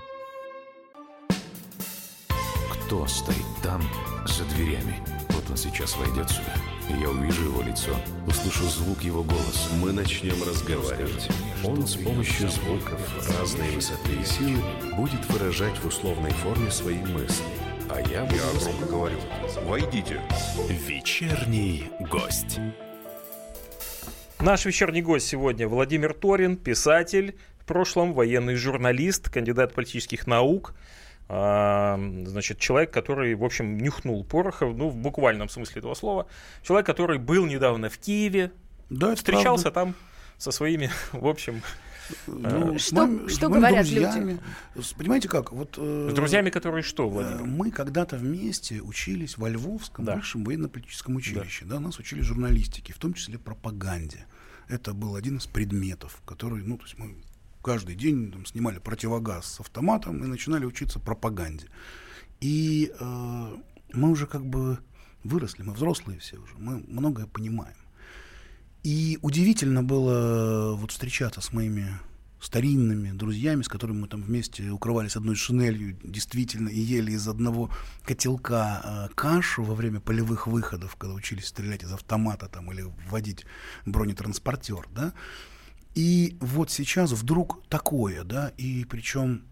Кто 2.85 3.07
стоит 3.07 3.37
там, 3.63 3.81
за 4.27 4.45
дверями? 4.55 4.95
Вот 5.29 5.49
он 5.49 5.57
сейчас 5.57 5.97
войдет 5.97 6.29
сюда. 6.29 6.53
Я 6.89 7.09
увижу 7.09 7.45
его 7.45 7.63
лицо, 7.63 7.95
услышу 8.27 8.65
звук 8.65 9.01
его 9.01 9.23
голоса. 9.23 9.73
Мы 9.81 9.91
начнем 9.91 10.35
разговаривать. 10.47 11.29
Он 11.63 11.87
с 11.87 11.95
помощью 11.95 12.47
звуков 12.47 13.01
разной 13.39 13.71
высоты 13.71 14.11
и 14.21 14.23
силы 14.23 14.61
будет 14.95 15.27
выражать 15.29 15.77
в 15.79 15.87
условной 15.87 16.31
форме 16.31 16.69
свои 16.69 16.99
мысли. 16.99 17.45
А 17.89 17.99
я, 17.99 18.21
я 18.23 18.27
громко 18.59 18.85
говорю, 18.85 19.17
войдите. 19.65 20.21
Вечерний 20.69 21.89
гость. 21.99 22.59
Наш 24.39 24.65
вечерний 24.65 25.01
гость 25.01 25.27
сегодня 25.27 25.67
Владимир 25.67 26.13
Торин, 26.13 26.57
писатель, 26.57 27.37
в 27.59 27.65
прошлом 27.65 28.13
военный 28.13 28.55
журналист, 28.55 29.29
кандидат 29.29 29.73
политических 29.73 30.27
наук, 30.27 30.73
а, 31.29 31.97
значит, 32.25 32.59
человек, 32.59 32.91
который, 32.91 33.35
в 33.35 33.43
общем, 33.43 33.77
нюхнул 33.77 34.23
пороха, 34.25 34.65
ну, 34.65 34.89
в 34.89 34.95
буквальном 34.97 35.47
смысле 35.49 35.79
этого 35.79 35.93
слова. 35.93 36.27
Человек, 36.63 36.85
который 36.85 37.17
был 37.19 37.45
недавно 37.45 37.89
в 37.89 37.97
Киеве, 37.97 38.51
Да, 38.89 39.15
встречался 39.15 39.71
правда. 39.71 39.93
там 39.93 39.95
со 40.37 40.51
своими, 40.51 40.89
в 41.13 41.27
общем, 41.27 41.61
Ну, 42.27 42.75
э, 42.75 42.79
с 42.79 42.87
Что- 42.87 43.27
с 43.29 43.33
что 43.35 43.49
моими 43.49 43.59
говорят 43.61 43.85
друзьями. 43.85 44.39
С- 44.75 44.93
Понимаете 44.93 45.29
как? 45.29 45.51
Вот, 45.51 45.75
э, 45.77 46.09
с 46.11 46.13
друзьями, 46.13 46.49
которые 46.49 46.83
что, 46.83 47.05
э, 47.07 47.09
Владимир? 47.09 47.43
Мы 47.45 47.71
когда-то 47.71 48.17
вместе 48.17 48.81
учились 48.81 49.37
во 49.37 49.49
Львовском 49.49 50.05
Да. 50.05 50.15
высшем 50.15 50.43
военно-политическом 50.43 51.15
училище. 51.15 51.65
Да. 51.65 51.79
нас 51.79 51.99
учили 51.99 52.21
журналистике, 52.21 52.93
в 52.93 52.97
том 52.97 53.13
числе 53.13 53.37
пропаганде. 53.37 54.25
Это 54.67 54.93
был 54.93 55.15
один 55.15 55.37
из 55.37 55.45
предметов, 55.45 56.21
который, 56.25 56.63
ну, 56.63 56.77
то 56.77 56.83
есть 56.83 56.97
мы 56.97 57.15
каждый 57.61 57.95
день 57.95 58.31
там, 58.31 58.45
снимали 58.45 58.79
противогаз 58.79 59.45
с 59.45 59.59
автоматом 59.59 60.23
и 60.23 60.27
начинали 60.27 60.65
учиться 60.65 60.99
пропаганде. 60.99 61.67
И 62.41 62.91
э, 62.99 63.55
мы 63.93 64.09
уже 64.09 64.27
как 64.27 64.45
бы 64.45 64.79
выросли, 65.23 65.63
мы 65.63 65.73
взрослые 65.73 66.19
все 66.19 66.37
уже, 66.37 66.53
мы 66.57 66.83
многое 66.87 67.25
понимаем. 67.27 67.75
И 68.83 69.17
удивительно 69.21 69.81
было 69.81 70.75
вот 70.75 70.91
встречаться 70.91 71.39
с 71.39 71.53
моими 71.53 71.97
старинными 72.43 73.11
друзьями, 73.11 73.61
с 73.61 73.69
которыми 73.69 74.01
мы 74.01 74.07
там 74.09 74.21
вместе 74.21 74.69
укрывались 74.69 75.15
одной 75.15 75.35
шинелью, 75.35 75.97
действительно, 76.03 76.67
и 76.67 76.79
ели 76.79 77.13
из 77.13 77.25
одного 77.29 77.69
котелка 78.03 78.81
э, 78.83 79.13
кашу 79.15 79.63
во 79.63 79.73
время 79.75 80.01
полевых 80.01 80.47
выходов, 80.47 80.97
когда 80.97 81.15
учились 81.15 81.47
стрелять 81.47 81.83
из 81.83 81.93
автомата 81.93 82.49
там 82.49 82.69
или 82.73 82.83
вводить 83.07 83.45
бронетранспортер, 83.85 84.89
да. 84.93 85.13
И 85.95 86.37
вот 86.41 86.69
сейчас 86.69 87.11
вдруг 87.11 87.63
такое, 87.69 88.25
да, 88.25 88.51
и 88.57 88.83
причем 88.83 89.43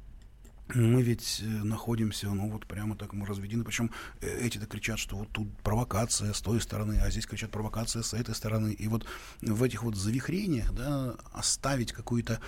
мы 0.76 1.02
ведь 1.02 1.42
э, 1.42 1.46
находимся, 1.46 2.30
ну 2.30 2.50
вот 2.50 2.66
прямо 2.66 2.96
так 2.96 3.14
мы 3.14 3.26
разведены, 3.26 3.64
причем 3.64 3.92
э, 4.22 4.46
эти-то 4.46 4.66
кричат, 4.66 5.00
что 5.00 5.18
вот 5.18 5.30
тут 5.32 5.48
провокация 5.64 6.34
с 6.34 6.42
той 6.42 6.62
стороны, 6.62 7.00
а 7.02 7.10
здесь 7.10 7.26
кричат 7.26 7.52
провокация 7.52 8.04
с 8.04 8.14
этой 8.14 8.36
стороны. 8.36 8.74
И 8.74 8.88
вот 8.88 9.06
в 9.42 9.64
этих 9.64 9.84
вот 9.84 9.96
завихрениях, 9.96 10.74
да, 10.74 11.16
оставить 11.34 11.92
какую-то 11.92 12.40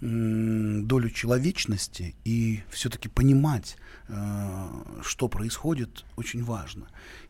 долю 0.00 1.10
человечности 1.10 2.16
и 2.24 2.64
все-таки 2.70 3.08
понимать, 3.08 3.76
э, 4.08 4.68
что 5.02 5.28
происходит, 5.28 6.04
очень 6.16 6.42
важно. 6.42 6.88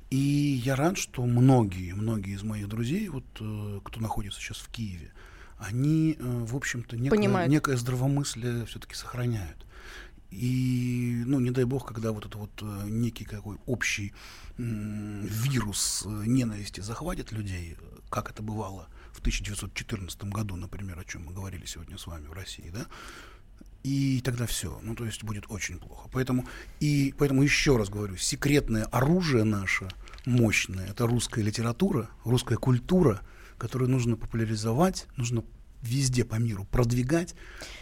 И 0.08 0.60
я 0.64 0.74
рад, 0.76 0.96
что 0.96 1.24
многие, 1.26 1.94
многие 1.94 2.34
из 2.34 2.42
моих 2.42 2.68
друзей, 2.68 3.08
вот 3.08 3.24
э, 3.40 3.80
кто 3.84 4.00
находится 4.00 4.40
сейчас 4.40 4.58
в 4.58 4.68
Киеве, 4.68 5.12
они, 5.58 6.16
э, 6.18 6.22
в 6.22 6.56
общем-то, 6.56 6.96
некое, 6.96 7.16
Понимают. 7.16 7.50
некое 7.50 7.76
здравомыслие 7.76 8.64
все-таки 8.66 8.94
сохраняют. 8.94 9.66
И, 10.32 11.22
ну, 11.26 11.40
не 11.40 11.50
дай 11.50 11.64
бог, 11.64 11.86
когда 11.86 12.10
вот 12.10 12.24
это 12.24 12.38
вот 12.38 12.50
э, 12.62 12.84
некий 12.88 13.24
какой 13.24 13.58
общий 13.66 14.12
вирус 14.56 16.04
э, 16.06 16.08
ненависти 16.26 16.80
захватит 16.80 17.32
людей, 17.32 17.76
как 18.08 18.30
это 18.30 18.42
бывало 18.42 18.88
в 19.12 19.20
1914 19.20 20.24
году, 20.24 20.56
например, 20.56 20.98
о 20.98 21.04
чем 21.04 21.26
мы 21.26 21.34
говорили 21.34 21.66
сегодня 21.66 21.98
с 21.98 22.06
вами 22.06 22.26
в 22.26 22.32
России, 22.32 22.70
да, 22.72 22.86
и 23.82 24.20
тогда 24.24 24.46
все, 24.46 24.78
ну, 24.82 24.94
то 24.94 25.04
есть 25.04 25.24
будет 25.24 25.44
очень 25.48 25.78
плохо. 25.78 26.08
Поэтому, 26.12 26.46
и, 26.80 27.14
поэтому 27.18 27.42
еще 27.42 27.76
раз 27.76 27.88
говорю, 27.88 28.16
секретное 28.16 28.84
оружие 28.84 29.44
наше, 29.44 29.88
мощное, 30.24 30.86
это 30.86 31.06
русская 31.06 31.42
литература, 31.42 32.08
русская 32.24 32.56
культура, 32.56 33.20
которую 33.58 33.90
нужно 33.90 34.16
популяризовать, 34.16 35.06
нужно 35.16 35.44
везде 35.82 36.24
по 36.24 36.36
миру 36.36 36.66
продвигать, 36.70 37.34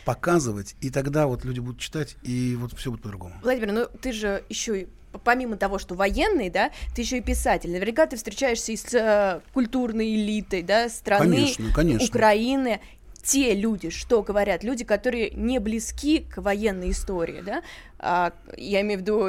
показывать, 0.05 0.74
и 0.80 0.90
тогда 0.90 1.26
вот 1.26 1.44
люди 1.44 1.61
будут 1.61 1.80
читать, 1.80 2.16
и 2.22 2.57
вот 2.59 2.76
все 2.76 2.90
будет 2.90 3.03
по-другому. 3.03 3.34
Владимир, 3.42 3.72
ну 3.72 3.86
ты 4.01 4.12
же 4.12 4.42
еще 4.48 4.82
и 4.82 4.88
помимо 5.24 5.57
того, 5.57 5.78
что 5.78 5.94
военный, 5.94 6.51
да, 6.51 6.70
ты 6.94 7.03
еще 7.03 7.18
и 7.18 7.20
писатель. 7.20 7.70
Наверняка 7.70 8.07
ты 8.07 8.16
встречаешься 8.16 8.72
и 8.72 8.76
с 8.76 8.94
э, 8.94 9.40
культурной 9.53 10.14
элитой, 10.14 10.62
да, 10.62 10.88
страны 10.88 11.34
Конечно, 11.36 11.72
конечно. 11.74 12.07
Украины. 12.07 12.80
Те 13.22 13.55
люди, 13.55 13.90
что 13.90 14.22
говорят, 14.22 14.64
люди, 14.64 14.82
которые 14.82 15.30
не 15.32 15.59
близки 15.59 16.20
к 16.20 16.40
военной 16.40 16.90
истории, 16.90 17.42
да, 17.44 17.62
а, 17.98 18.32
я 18.57 18.80
имею 18.80 18.98
в 18.98 19.03
виду 19.03 19.28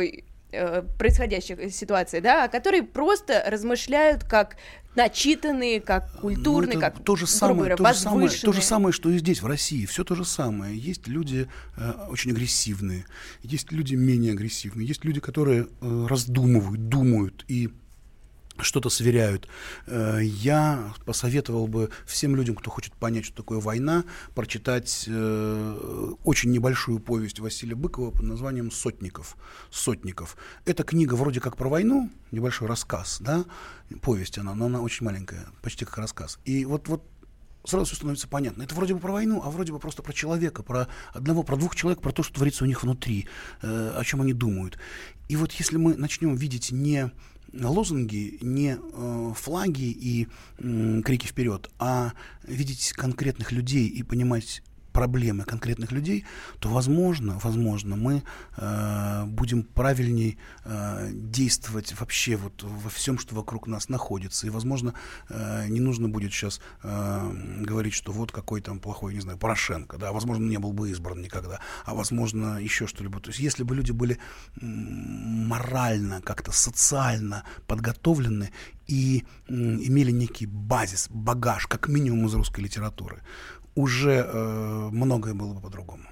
э, 0.52 0.84
происходящих 0.98 1.74
ситуаций, 1.74 2.22
да, 2.22 2.48
которые 2.48 2.84
просто 2.84 3.44
размышляют 3.48 4.24
как 4.24 4.58
начитанные, 4.96 5.80
как 5.80 6.12
культурные, 6.20 6.76
Ну, 6.76 6.82
как 6.82 7.04
то 7.04 7.16
же 7.16 7.26
самое, 7.28 7.58
говоря, 7.58 7.76
то 7.78 7.94
же 7.94 8.00
самое, 8.00 8.30
то 8.30 8.52
же 8.52 8.62
самое, 8.62 8.94
что 8.94 9.10
и 9.10 9.18
здесь 9.18 9.42
в 9.42 9.48
России, 9.48 9.86
все 9.86 10.04
то 10.04 10.16
же 10.16 10.26
самое. 10.26 10.78
Есть 10.78 11.08
люди 11.08 11.48
э, 11.78 11.92
очень 12.10 12.32
агрессивные, 12.32 13.06
есть 13.42 13.72
люди 13.72 13.96
менее 13.96 14.34
агрессивные, 14.34 14.88
есть 14.88 15.06
люди, 15.06 15.20
которые 15.20 15.68
э, 15.82 16.08
раздумывают, 16.10 16.90
думают 16.90 17.46
и 17.48 17.70
что-то 18.64 18.90
сверяют. 18.90 19.48
Э, 19.88 20.20
Я 20.22 20.94
посоветовал 21.06 21.68
бы 21.68 21.90
всем 22.06 22.36
людям, 22.36 22.56
кто 22.56 22.72
хочет 22.72 22.94
понять, 22.94 23.26
что 23.26 23.38
такое 23.38 23.60
война, 23.60 24.04
прочитать 24.36 25.06
э, 25.08 26.16
очень 26.24 26.52
небольшую 26.52 27.00
повесть 27.00 27.40
Василия 27.40 27.76
Быкова 27.76 28.12
под 28.12 28.24
названием 28.24 28.72
«Сотников». 28.72 29.38
«Сотников». 29.70 30.38
Эта 30.66 30.84
книга 30.84 31.16
вроде 31.16 31.40
как 31.40 31.58
про 31.58 31.70
войну, 31.70 32.10
небольшой 32.32 32.68
рассказ, 32.68 33.18
да, 33.22 33.46
повесть 34.02 34.38
она, 34.38 34.56
но 34.56 34.66
она 34.66 34.82
очень 34.82 35.06
маленькая, 35.06 35.48
почти 35.62 35.86
как 35.86 35.98
рассказ. 35.98 36.40
И 36.46 36.66
вот, 36.66 36.88
вот 36.88 37.04
сразу 37.64 37.86
все 37.86 37.96
становится 37.96 38.28
понятно. 38.28 38.64
Это 38.64 38.76
вроде 38.76 38.94
бы 38.94 39.00
про 39.00 39.12
войну, 39.12 39.42
а 39.44 39.50
вроде 39.50 39.72
бы 39.72 39.80
просто 39.80 40.02
про 40.02 40.14
человека, 40.14 40.64
про 40.64 40.88
одного, 41.14 41.44
про 41.44 41.56
двух 41.56 41.76
человек, 41.76 42.02
про 42.02 42.12
то, 42.12 42.24
что 42.24 42.34
творится 42.36 42.64
у 42.64 42.68
них 42.68 42.84
внутри, 42.84 43.28
э, 43.62 43.94
о 43.96 44.04
чем 44.04 44.22
они 44.22 44.34
думают. 44.34 44.78
И 45.30 45.36
вот 45.36 45.52
если 45.54 45.78
мы 45.78 45.96
начнем 45.96 46.36
видеть 46.36 46.72
не 46.72 47.12
лозунги, 47.54 48.38
не 48.42 48.78
э, 48.78 49.34
флаги 49.36 49.92
и 49.92 50.28
м, 50.60 51.04
крики 51.04 51.28
вперед, 51.28 51.70
а 51.80 52.14
видеть 52.44 52.94
конкретных 52.94 53.52
людей 53.52 53.88
и 53.88 54.04
понимать 54.04 54.62
проблемы 54.92 55.44
конкретных 55.44 55.92
людей, 55.92 56.26
то, 56.60 56.70
возможно, 56.70 57.40
возможно, 57.44 57.96
мы 57.96 58.24
э, 58.58 59.26
будем 59.26 59.64
правильней 59.64 60.38
э, 60.64 61.10
действовать 61.14 62.00
вообще 62.00 62.36
вот 62.36 62.64
во 62.64 62.90
всем, 62.90 63.18
что 63.18 63.36
вокруг 63.36 63.68
нас 63.68 63.90
находится. 63.90 64.48
И, 64.48 64.50
возможно, 64.50 64.94
э, 65.30 65.68
не 65.68 65.80
нужно 65.80 66.10
будет 66.10 66.32
сейчас 66.32 66.62
э, 66.84 67.32
говорить, 67.62 67.94
что 67.94 68.12
вот 68.12 68.32
какой 68.32 68.62
там 68.62 68.80
плохой, 68.80 69.14
не 69.14 69.22
знаю, 69.22 69.38
Порошенко, 69.38 69.98
да, 69.98 70.12
возможно, 70.12 70.44
не 70.44 70.60
был 70.60 70.74
бы 70.74 70.90
избран 70.92 71.22
никогда, 71.22 71.60
а 71.86 71.96
возможно, 71.96 72.58
еще 72.58 72.88
что-либо. 72.88 73.20
То 73.20 73.30
есть, 73.30 73.40
если 73.40 73.64
бы 73.64 73.76
люди 73.76 73.92
были 73.92 74.20
морально, 74.62 76.22
как-то 76.22 76.52
социально 76.52 77.44
подготовлены 77.68 78.52
и 78.88 79.26
имели 79.48 80.12
некий 80.12 80.46
базис, 80.46 81.08
багаж, 81.10 81.68
как 81.68 81.88
минимум 81.88 82.26
из 82.28 82.34
русской 82.34 82.62
литературы, 82.62 83.22
уже 83.76 84.26
э, 84.28 84.90
многое 84.92 85.34
было 85.34 85.54
бы 85.54 85.62
по-другому. 85.62 86.04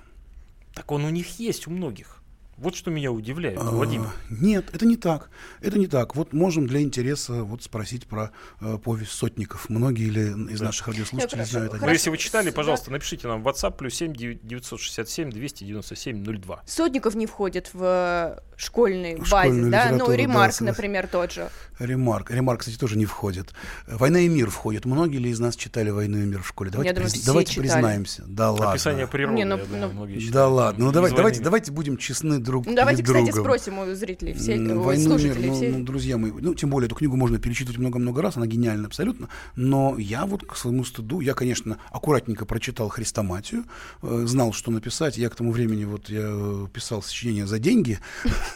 Так 0.73 0.91
он 0.91 1.03
у 1.05 1.09
них 1.09 1.39
есть, 1.39 1.67
у 1.67 1.71
многих. 1.71 2.15
Вот 2.57 2.75
что 2.75 2.91
меня 2.91 3.09
удивляет, 3.13 3.57
А, 3.57 3.71
Владимир. 3.71 4.09
Нет, 4.29 4.69
это 4.73 4.85
не 4.85 4.97
так. 4.97 5.29
Это 5.61 5.79
не 5.79 5.87
так. 5.87 6.15
Вот 6.17 6.33
можем 6.33 6.67
для 6.67 6.81
интереса 6.81 7.43
вот 7.45 7.63
спросить 7.63 8.05
про 8.05 8.31
э, 8.59 8.77
повесть 8.83 9.11
сотников. 9.11 9.69
Многие 9.69 10.09
ли 10.09 10.23
из 10.53 10.59
наших 10.59 10.89
радиослушателей 10.89 11.43
хорошо, 11.45 11.51
знают 11.51 11.73
о 11.73 11.77
Но 11.77 11.85
ней? 11.85 11.93
если 11.93 12.09
вы 12.09 12.17
читали, 12.17 12.49
пожалуйста, 12.49 12.91
напишите 12.91 13.29
нам 13.29 13.43
в 13.43 13.47
WhatsApp 13.47 13.77
плюс 13.77 13.93
7 13.95 14.13
967 14.13 15.29
297 15.31 16.23
02. 16.41 16.61
Сотников 16.65 17.15
не 17.15 17.27
входит 17.27 17.69
в 17.73 17.81
э, 17.81 18.48
школьной 18.59 19.15
базе, 19.15 19.25
Школьную 19.25 19.71
да? 19.71 19.89
Ну, 19.91 20.07
да, 20.07 20.15
ремарк, 20.15 20.53
согласен. 20.53 20.65
например, 20.65 21.07
тот 21.07 21.31
же. 21.31 21.49
Ремарк. 21.79 22.29
Ремарк, 22.29 22.59
кстати, 22.59 22.77
тоже 22.77 22.97
не 22.97 23.05
входит. 23.05 23.53
«Война 23.87 24.19
и 24.19 24.27
мир» 24.27 24.49
входит. 24.49 24.83
Многие 24.83 25.17
ли 25.17 25.29
из 25.29 25.39
нас 25.39 25.55
читали 25.55 25.89
«Войну 25.91 26.17
и 26.17 26.25
мир» 26.25 26.43
в 26.43 26.47
школе? 26.47 26.69
Давайте, 26.71 26.93
думаю, 26.93 27.09
приз- 27.09 27.25
давайте 27.25 27.51
читали. 27.53 27.67
признаемся. 27.69 28.23
Да 28.27 28.51
ладно. 28.51 28.71
Описание 28.71 29.07
природы, 29.07 29.37
Не, 29.37 29.45
ну, 29.45 29.55
я 29.57 29.63
думаю, 29.63 29.81
ну, 29.87 29.93
многие 29.93 30.13
считают. 30.15 30.33
Да 30.33 30.47
ладно. 30.49 30.85
Ну 30.85 30.91
давайте, 30.91 31.13
«Войны 31.15 31.15
и 31.15 31.17
давайте, 31.21 31.39
мира». 31.39 31.45
давайте 31.45 31.71
будем 31.71 31.95
честны 31.97 32.39
друг 32.39 32.65
Ну, 32.65 32.75
давайте, 32.75 33.01
перед 33.01 33.15
кстати, 33.15 33.31
другом. 33.33 33.43
спросим 33.57 33.79
у 33.79 33.95
зрителей, 33.95 34.33
все, 34.33 34.57
«Войну 34.57 35.17
и 35.17 35.23
мир», 35.23 35.37
ну, 35.39 35.53
все. 35.55 35.69
ну, 35.71 35.85
друзья 35.85 36.17
мои, 36.17 36.31
ну, 36.33 36.53
тем 36.53 36.69
более, 36.69 36.87
эту 36.87 36.95
книгу 36.95 37.15
можно 37.15 37.39
перечитывать 37.39 37.77
много-много 37.79 38.21
раз, 38.21 38.35
она 38.35 38.45
гениальна 38.45 38.87
абсолютно, 38.87 39.29
но 39.55 39.95
я 39.97 40.25
вот 40.25 40.45
к 40.45 40.57
своему 40.57 40.83
стыду, 40.83 41.21
я, 41.21 41.33
конечно, 41.33 41.77
аккуратненько 41.91 42.45
прочитал 42.45 42.89
«Хрестоматию», 42.89 43.63
э, 44.01 44.23
знал, 44.25 44.51
что 44.51 44.69
написать, 44.71 45.17
я 45.17 45.29
к 45.29 45.35
тому 45.35 45.53
времени, 45.53 45.85
вот, 45.85 46.09
я 46.09 46.23
э, 46.23 46.67
писал 46.73 47.01
сочинение 47.01 47.47
за 47.47 47.57
деньги, 47.59 47.99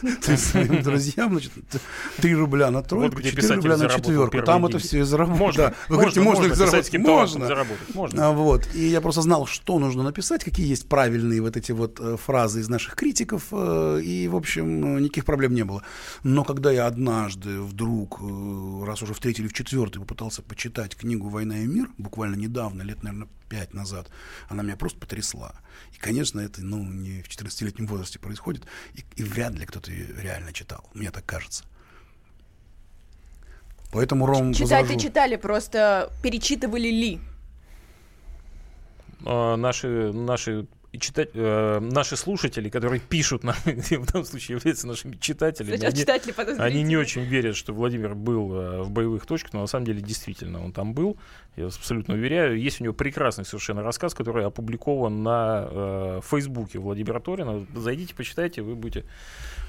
есть 0.32 0.50
своим 0.50 0.82
друзьям, 0.82 1.32
значит, 1.32 1.52
3 2.18 2.34
рубля 2.34 2.70
на 2.70 2.82
тройку, 2.82 3.16
где 3.16 3.30
4 3.30 3.36
писатель 3.36 3.56
рубля 3.56 3.76
на 3.76 3.88
четверку, 3.88 4.42
там 4.42 4.66
это 4.66 4.78
все 4.78 5.00
и. 5.00 5.36
Можно, 5.38 5.64
Да. 5.64 5.74
Вы 5.88 5.96
говорите, 5.96 6.20
можно, 6.20 6.54
заработать? 6.54 6.98
Можно. 6.98 7.46
заработать, 7.46 7.94
можно. 7.94 8.28
А, 8.28 8.32
Вот. 8.32 8.68
И 8.74 8.86
я 8.88 9.00
просто 9.00 9.22
знал, 9.22 9.46
что 9.46 9.78
нужно 9.78 10.02
написать, 10.02 10.44
какие 10.44 10.66
есть 10.66 10.88
правильные 10.88 11.40
вот 11.40 11.56
эти 11.56 11.72
вот 11.72 12.00
э, 12.00 12.16
фразы 12.16 12.60
из 12.60 12.68
наших 12.68 12.94
критиков, 12.94 13.44
э, 13.52 14.00
и, 14.02 14.28
в 14.28 14.36
общем, 14.36 14.96
э, 14.96 15.00
никаких 15.00 15.24
проблем 15.24 15.54
не 15.54 15.64
было. 15.64 15.82
Но 16.22 16.44
когда 16.44 16.70
я 16.70 16.86
однажды 16.86 17.60
вдруг, 17.60 18.20
раз 18.86 19.02
уже 19.02 19.14
в 19.14 19.20
третий 19.20 19.42
или 19.42 19.48
в 19.48 19.52
четвертый, 19.52 19.98
попытался 19.98 20.42
почитать 20.42 20.96
книгу 20.96 21.28
«Война 21.28 21.58
и 21.58 21.66
мир», 21.66 21.88
буквально 21.98 22.36
недавно, 22.36 22.82
лет, 22.82 23.02
наверное, 23.02 23.28
пять 23.48 23.74
назад, 23.74 24.10
она 24.48 24.62
меня 24.62 24.76
просто 24.76 24.98
потрясла. 24.98 25.54
И, 25.92 25.98
конечно, 25.98 26.40
это, 26.40 26.62
ну, 26.62 26.82
не 26.84 27.22
в 27.22 27.28
14-летнем 27.28 27.86
возрасте 27.86 28.18
происходит, 28.18 28.64
и, 28.94 29.04
и 29.16 29.22
вряд 29.22 29.54
ли 29.54 29.66
кто-то 29.66 29.83
ее 29.88 30.06
реально 30.20 30.52
читал, 30.52 30.84
мне 30.94 31.10
так 31.10 31.24
кажется. 31.26 31.64
Поэтому, 33.92 34.26
Ром, 34.26 34.52
Читать 34.52 34.82
возражу. 34.82 34.94
и 34.94 34.98
читали, 34.98 35.36
просто 35.36 36.12
перечитывали 36.22 36.88
ли? 36.88 37.20
А, 39.24 39.56
наши, 39.56 40.12
наши, 40.12 40.66
читать, 40.98 41.30
э, 41.34 41.80
наши 41.80 42.16
слушатели, 42.16 42.68
которые 42.68 43.00
пишут 43.00 43.44
нам, 43.44 43.54
в 43.64 44.12
данном 44.12 44.24
случае 44.24 44.56
являются 44.56 44.86
нашими 44.86 45.16
читателями, 45.16 45.76
Сначала 45.76 45.92
они, 45.92 46.00
читатели, 46.00 46.60
они 46.60 46.82
не 46.82 46.96
очень 46.96 47.22
верят, 47.22 47.56
что 47.56 47.72
Владимир 47.72 48.14
был 48.14 48.52
э, 48.54 48.82
в 48.82 48.90
боевых 48.90 49.26
точках, 49.26 49.52
но 49.52 49.60
на 49.60 49.66
самом 49.66 49.86
деле 49.86 50.00
действительно 50.00 50.64
он 50.64 50.72
там 50.72 50.94
был. 50.94 51.16
Я 51.56 51.66
вас 51.66 51.76
абсолютно 51.76 52.14
уверяю. 52.14 52.60
Есть 52.60 52.80
у 52.80 52.84
него 52.84 52.94
прекрасный 52.94 53.44
совершенно 53.44 53.82
рассказ, 53.82 54.12
который 54.12 54.44
опубликован 54.44 55.22
на 55.22 55.68
э, 55.70 56.20
Фейсбуке 56.28 56.80
Владимира 56.80 57.20
Торина. 57.20 57.64
Зайдите, 57.74 58.14
почитайте, 58.14 58.62
вы 58.62 58.74
будете 58.74 59.04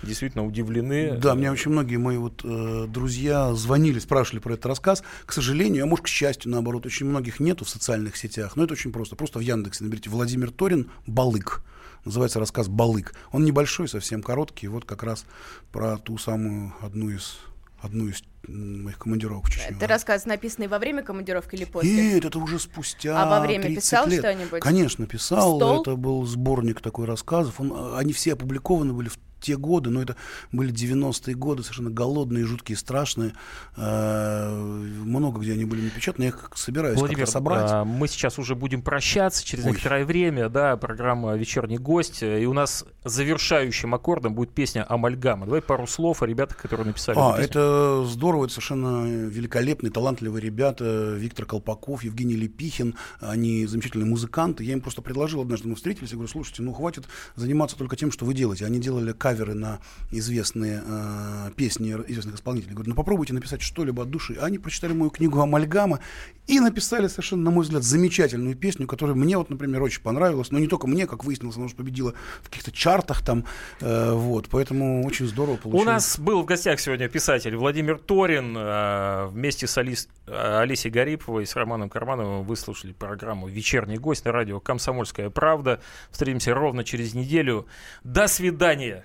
действительно 0.01 0.45
удивлены. 0.45 1.17
Да, 1.17 1.35
мне 1.35 1.51
очень 1.51 1.71
многие 1.71 1.97
мои 1.97 2.17
вот 2.17 2.41
э, 2.43 2.87
друзья 2.87 3.53
звонили, 3.53 3.99
спрашивали 3.99 4.39
про 4.39 4.53
этот 4.53 4.65
рассказ. 4.65 5.03
К 5.25 5.31
сожалению, 5.31 5.83
а 5.83 5.87
может, 5.87 6.05
к 6.05 6.07
счастью, 6.07 6.51
наоборот, 6.51 6.87
очень 6.87 7.05
многих 7.05 7.39
нету 7.39 7.65
в 7.65 7.69
социальных 7.69 8.17
сетях. 8.17 8.55
Но 8.55 8.63
это 8.63 8.73
очень 8.73 8.91
просто. 8.91 9.15
Просто 9.15 9.37
в 9.37 9.41
Яндексе 9.43 9.83
наберите 9.83 10.09
Владимир 10.09 10.49
Торин 10.49 10.89
«Балык». 11.15 11.61
Называется 12.03 12.39
рассказ 12.39 12.67
«Балык». 12.67 13.15
Он 13.31 13.45
небольшой, 13.45 13.87
совсем 13.87 14.21
короткий. 14.21 14.67
Вот 14.67 14.85
как 14.85 15.01
раз 15.01 15.25
про 15.71 15.97
ту 15.97 16.17
самую 16.17 16.73
одну 16.81 17.09
из, 17.09 17.37
одну 17.81 18.07
из 18.09 18.21
моих 18.47 18.99
командировок 18.99 19.45
в 19.47 19.49
Чечню. 19.49 19.77
Это 19.77 19.87
рассказ, 19.87 20.25
написанный 20.25 20.67
во 20.67 20.77
время 20.77 21.01
командировки 21.01 21.55
или 21.55 21.65
после? 21.65 22.13
Нет, 22.13 22.25
это 22.25 22.37
уже 22.37 22.59
спустя 22.59 23.23
А 23.23 23.29
во 23.29 23.39
время 23.39 23.63
30 23.63 23.81
писал 23.81 24.07
лет. 24.07 24.19
что-нибудь? 24.19 24.61
Конечно, 24.61 25.07
писал. 25.07 25.55
Стол? 25.57 25.81
Это 25.81 25.95
был 25.95 26.25
сборник 26.25 26.81
такой 26.81 27.05
рассказов. 27.05 27.59
Он, 27.59 27.71
э, 27.71 27.97
они 27.97 28.13
все 28.13 28.33
опубликованы 28.33 28.93
были 28.93 29.09
в 29.09 29.17
те 29.45 29.57
годы, 29.57 29.89
но 29.91 30.01
это 30.01 30.15
были 30.51 30.73
90-е 30.73 31.35
годы, 31.35 31.61
совершенно 31.61 31.91
голодные, 31.91 32.45
жуткие, 32.45 32.77
страшные. 32.77 33.33
Э, 33.77 34.49
Много 34.51 35.39
где 35.41 35.53
они 35.53 35.65
были 35.65 35.81
напечатаны. 35.81 36.23
Я 36.23 36.29
их 36.29 36.49
собираюсь 36.55 36.99
Владимир, 36.99 37.27
собрать. 37.27 37.69
а, 37.71 37.85
мы 37.85 38.07
сейчас 38.07 38.39
уже 38.39 38.55
будем 38.55 38.81
прощаться 38.81 39.45
через 39.45 39.65
Ой. 39.65 39.71
некоторое 39.71 40.05
время, 40.05 40.49
да, 40.49 40.77
программа 40.77 41.35
«Вечерний 41.35 41.77
гость», 41.77 42.23
э, 42.23 42.41
и 42.41 42.45
у 42.45 42.53
нас 42.53 42.85
завершающим 43.03 43.93
аккордом 43.93 44.33
будет 44.33 44.51
песня 44.51 44.85
«Амальгама». 44.89 45.45
Давай 45.45 45.61
пару 45.61 45.85
слов 45.85 46.23
о 46.23 46.25
ребятах, 46.25 46.57
которые 46.57 46.87
написали 46.87 47.17
А, 47.19 47.37
это 47.37 48.03
здорово, 48.05 48.45
это 48.45 48.53
совершенно 48.53 49.05
великолепные, 49.05 49.91
талантливые 49.91 50.41
ребята. 50.41 51.15
Виктор 51.15 51.45
Колпаков, 51.45 52.03
Евгений 52.03 52.35
Лепихин, 52.35 52.95
они 53.19 53.65
замечательные 53.67 54.07
музыканты. 54.09 54.63
Я 54.63 54.73
им 54.73 54.81
просто 54.81 55.01
предложил 55.01 55.41
однажды, 55.41 55.67
мы 55.67 55.75
встретились, 55.75 56.09
я 56.09 56.15
говорю, 56.15 56.31
слушайте, 56.31 56.63
ну 56.63 56.73
хватит 56.73 57.05
заниматься 57.35 57.77
только 57.77 57.95
тем, 57.95 58.11
что 58.11 58.25
вы 58.25 58.33
делаете. 58.33 58.65
Они 58.65 58.79
делали 58.79 59.11
каверы 59.35 59.53
на 59.53 59.79
известные 60.11 60.81
э, 60.85 61.51
песни 61.55 61.91
известных 62.07 62.35
исполнителей. 62.35 62.73
Говорю, 62.73 62.89
ну 62.91 62.95
попробуйте 62.95 63.33
написать 63.33 63.61
что-либо 63.61 64.03
от 64.03 64.09
души. 64.09 64.37
Они 64.41 64.57
прочитали 64.57 64.93
мою 64.93 65.09
книгу 65.11 65.39
«Амальгама» 65.41 65.99
и 66.47 66.59
написали 66.59 67.07
совершенно, 67.07 67.43
на 67.43 67.51
мой 67.51 67.63
взгляд, 67.63 67.83
замечательную 67.83 68.55
песню, 68.55 68.87
которая 68.87 69.15
мне 69.15 69.37
вот, 69.37 69.49
например, 69.49 69.81
очень 69.81 70.01
понравилась. 70.01 70.51
Но 70.51 70.59
не 70.59 70.67
только 70.67 70.87
мне, 70.87 71.07
как 71.07 71.23
выяснилось, 71.25 71.57
она 71.57 71.65
уже 71.65 71.75
победила 71.75 72.13
в 72.41 72.49
каких-то 72.49 72.71
чартах 72.71 73.23
там. 73.23 73.45
э, 73.81 74.11
вот, 74.13 74.47
поэтому 74.49 75.05
очень 75.05 75.27
здорово 75.27 75.57
получилось. 75.57 75.87
У 75.87 75.91
нас 75.91 76.19
был 76.19 76.41
в 76.43 76.45
гостях 76.45 76.79
сегодня 76.79 77.09
писатель 77.09 77.55
Владимир 77.55 77.97
Торин. 77.99 78.55
э, 78.57 79.25
Вместе 79.27 79.67
с 79.67 79.77
Алис- 79.77 80.07
Олесей 80.27 80.89
Гариповой 80.91 81.43
и 81.43 81.45
с 81.45 81.55
Романом 81.55 81.89
Кармановым 81.89 82.45
вы 82.45 82.55
слушали 82.55 82.93
программу 82.93 83.47
«Вечерний 83.47 83.97
гость» 83.97 84.25
на 84.25 84.31
радио 84.31 84.59
«Комсомольская 84.59 85.29
правда». 85.29 85.81
Встретимся 86.11 86.53
ровно 86.53 86.83
через 86.83 87.13
неделю. 87.13 87.65
До 88.03 88.27
свидания. 88.27 89.03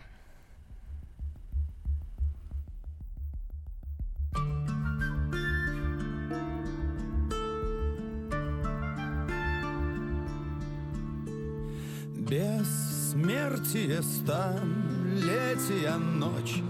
Бессмертие 12.31 14.01
столетия 14.05 15.97
ночь 15.97 16.63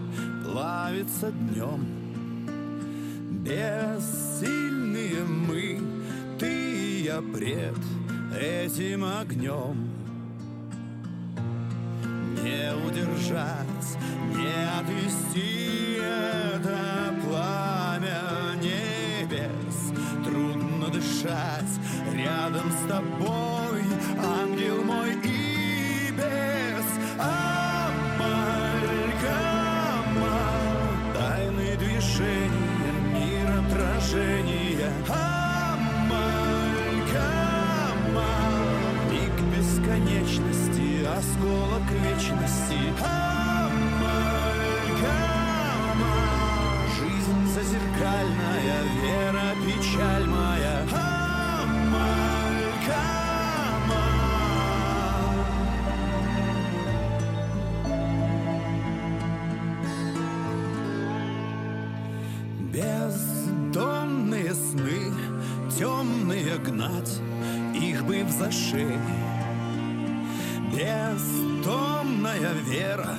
плавится 0.43 1.31
днем. 1.31 1.85
Бессильные 3.45 5.23
мы, 5.23 5.79
ты 6.39 6.47
и 6.47 7.03
я 7.03 7.21
пред 7.21 7.77
этим 8.35 9.05
огнем. 9.05 9.91
Не 12.43 12.75
удержать, 12.87 13.99
не 14.35 14.55
отвести 14.81 15.99
это 15.99 17.15
пламя 17.23 18.57
небес. 18.63 19.93
Трудно 20.25 20.89
дышать 20.89 21.79
рядом 22.15 22.73
с 22.73 22.89
тобой, 22.89 23.83
ангел 24.25 24.83
мой 24.85 25.13
и 25.13 25.17
без 25.17 25.40
амальгама. 27.21 28.97
Тайны 31.15 31.77
движения, 31.77 32.93
мир 33.13 33.49
отражения. 33.61 34.91
Амальгама. 35.09 35.91
Миг 39.11 39.37
бесконечности, 39.53 40.89
осколок 41.05 41.87
вечности. 42.05 42.81
Амальгама. 43.01 43.71
Жизнь 46.99 47.45
зазеркальная, 47.55 48.79
вера, 49.03 49.49
печаль 49.65 50.27
в 68.41 68.45
зашей. 68.45 68.99
Бездомная 70.73 72.53
вера, 72.65 73.19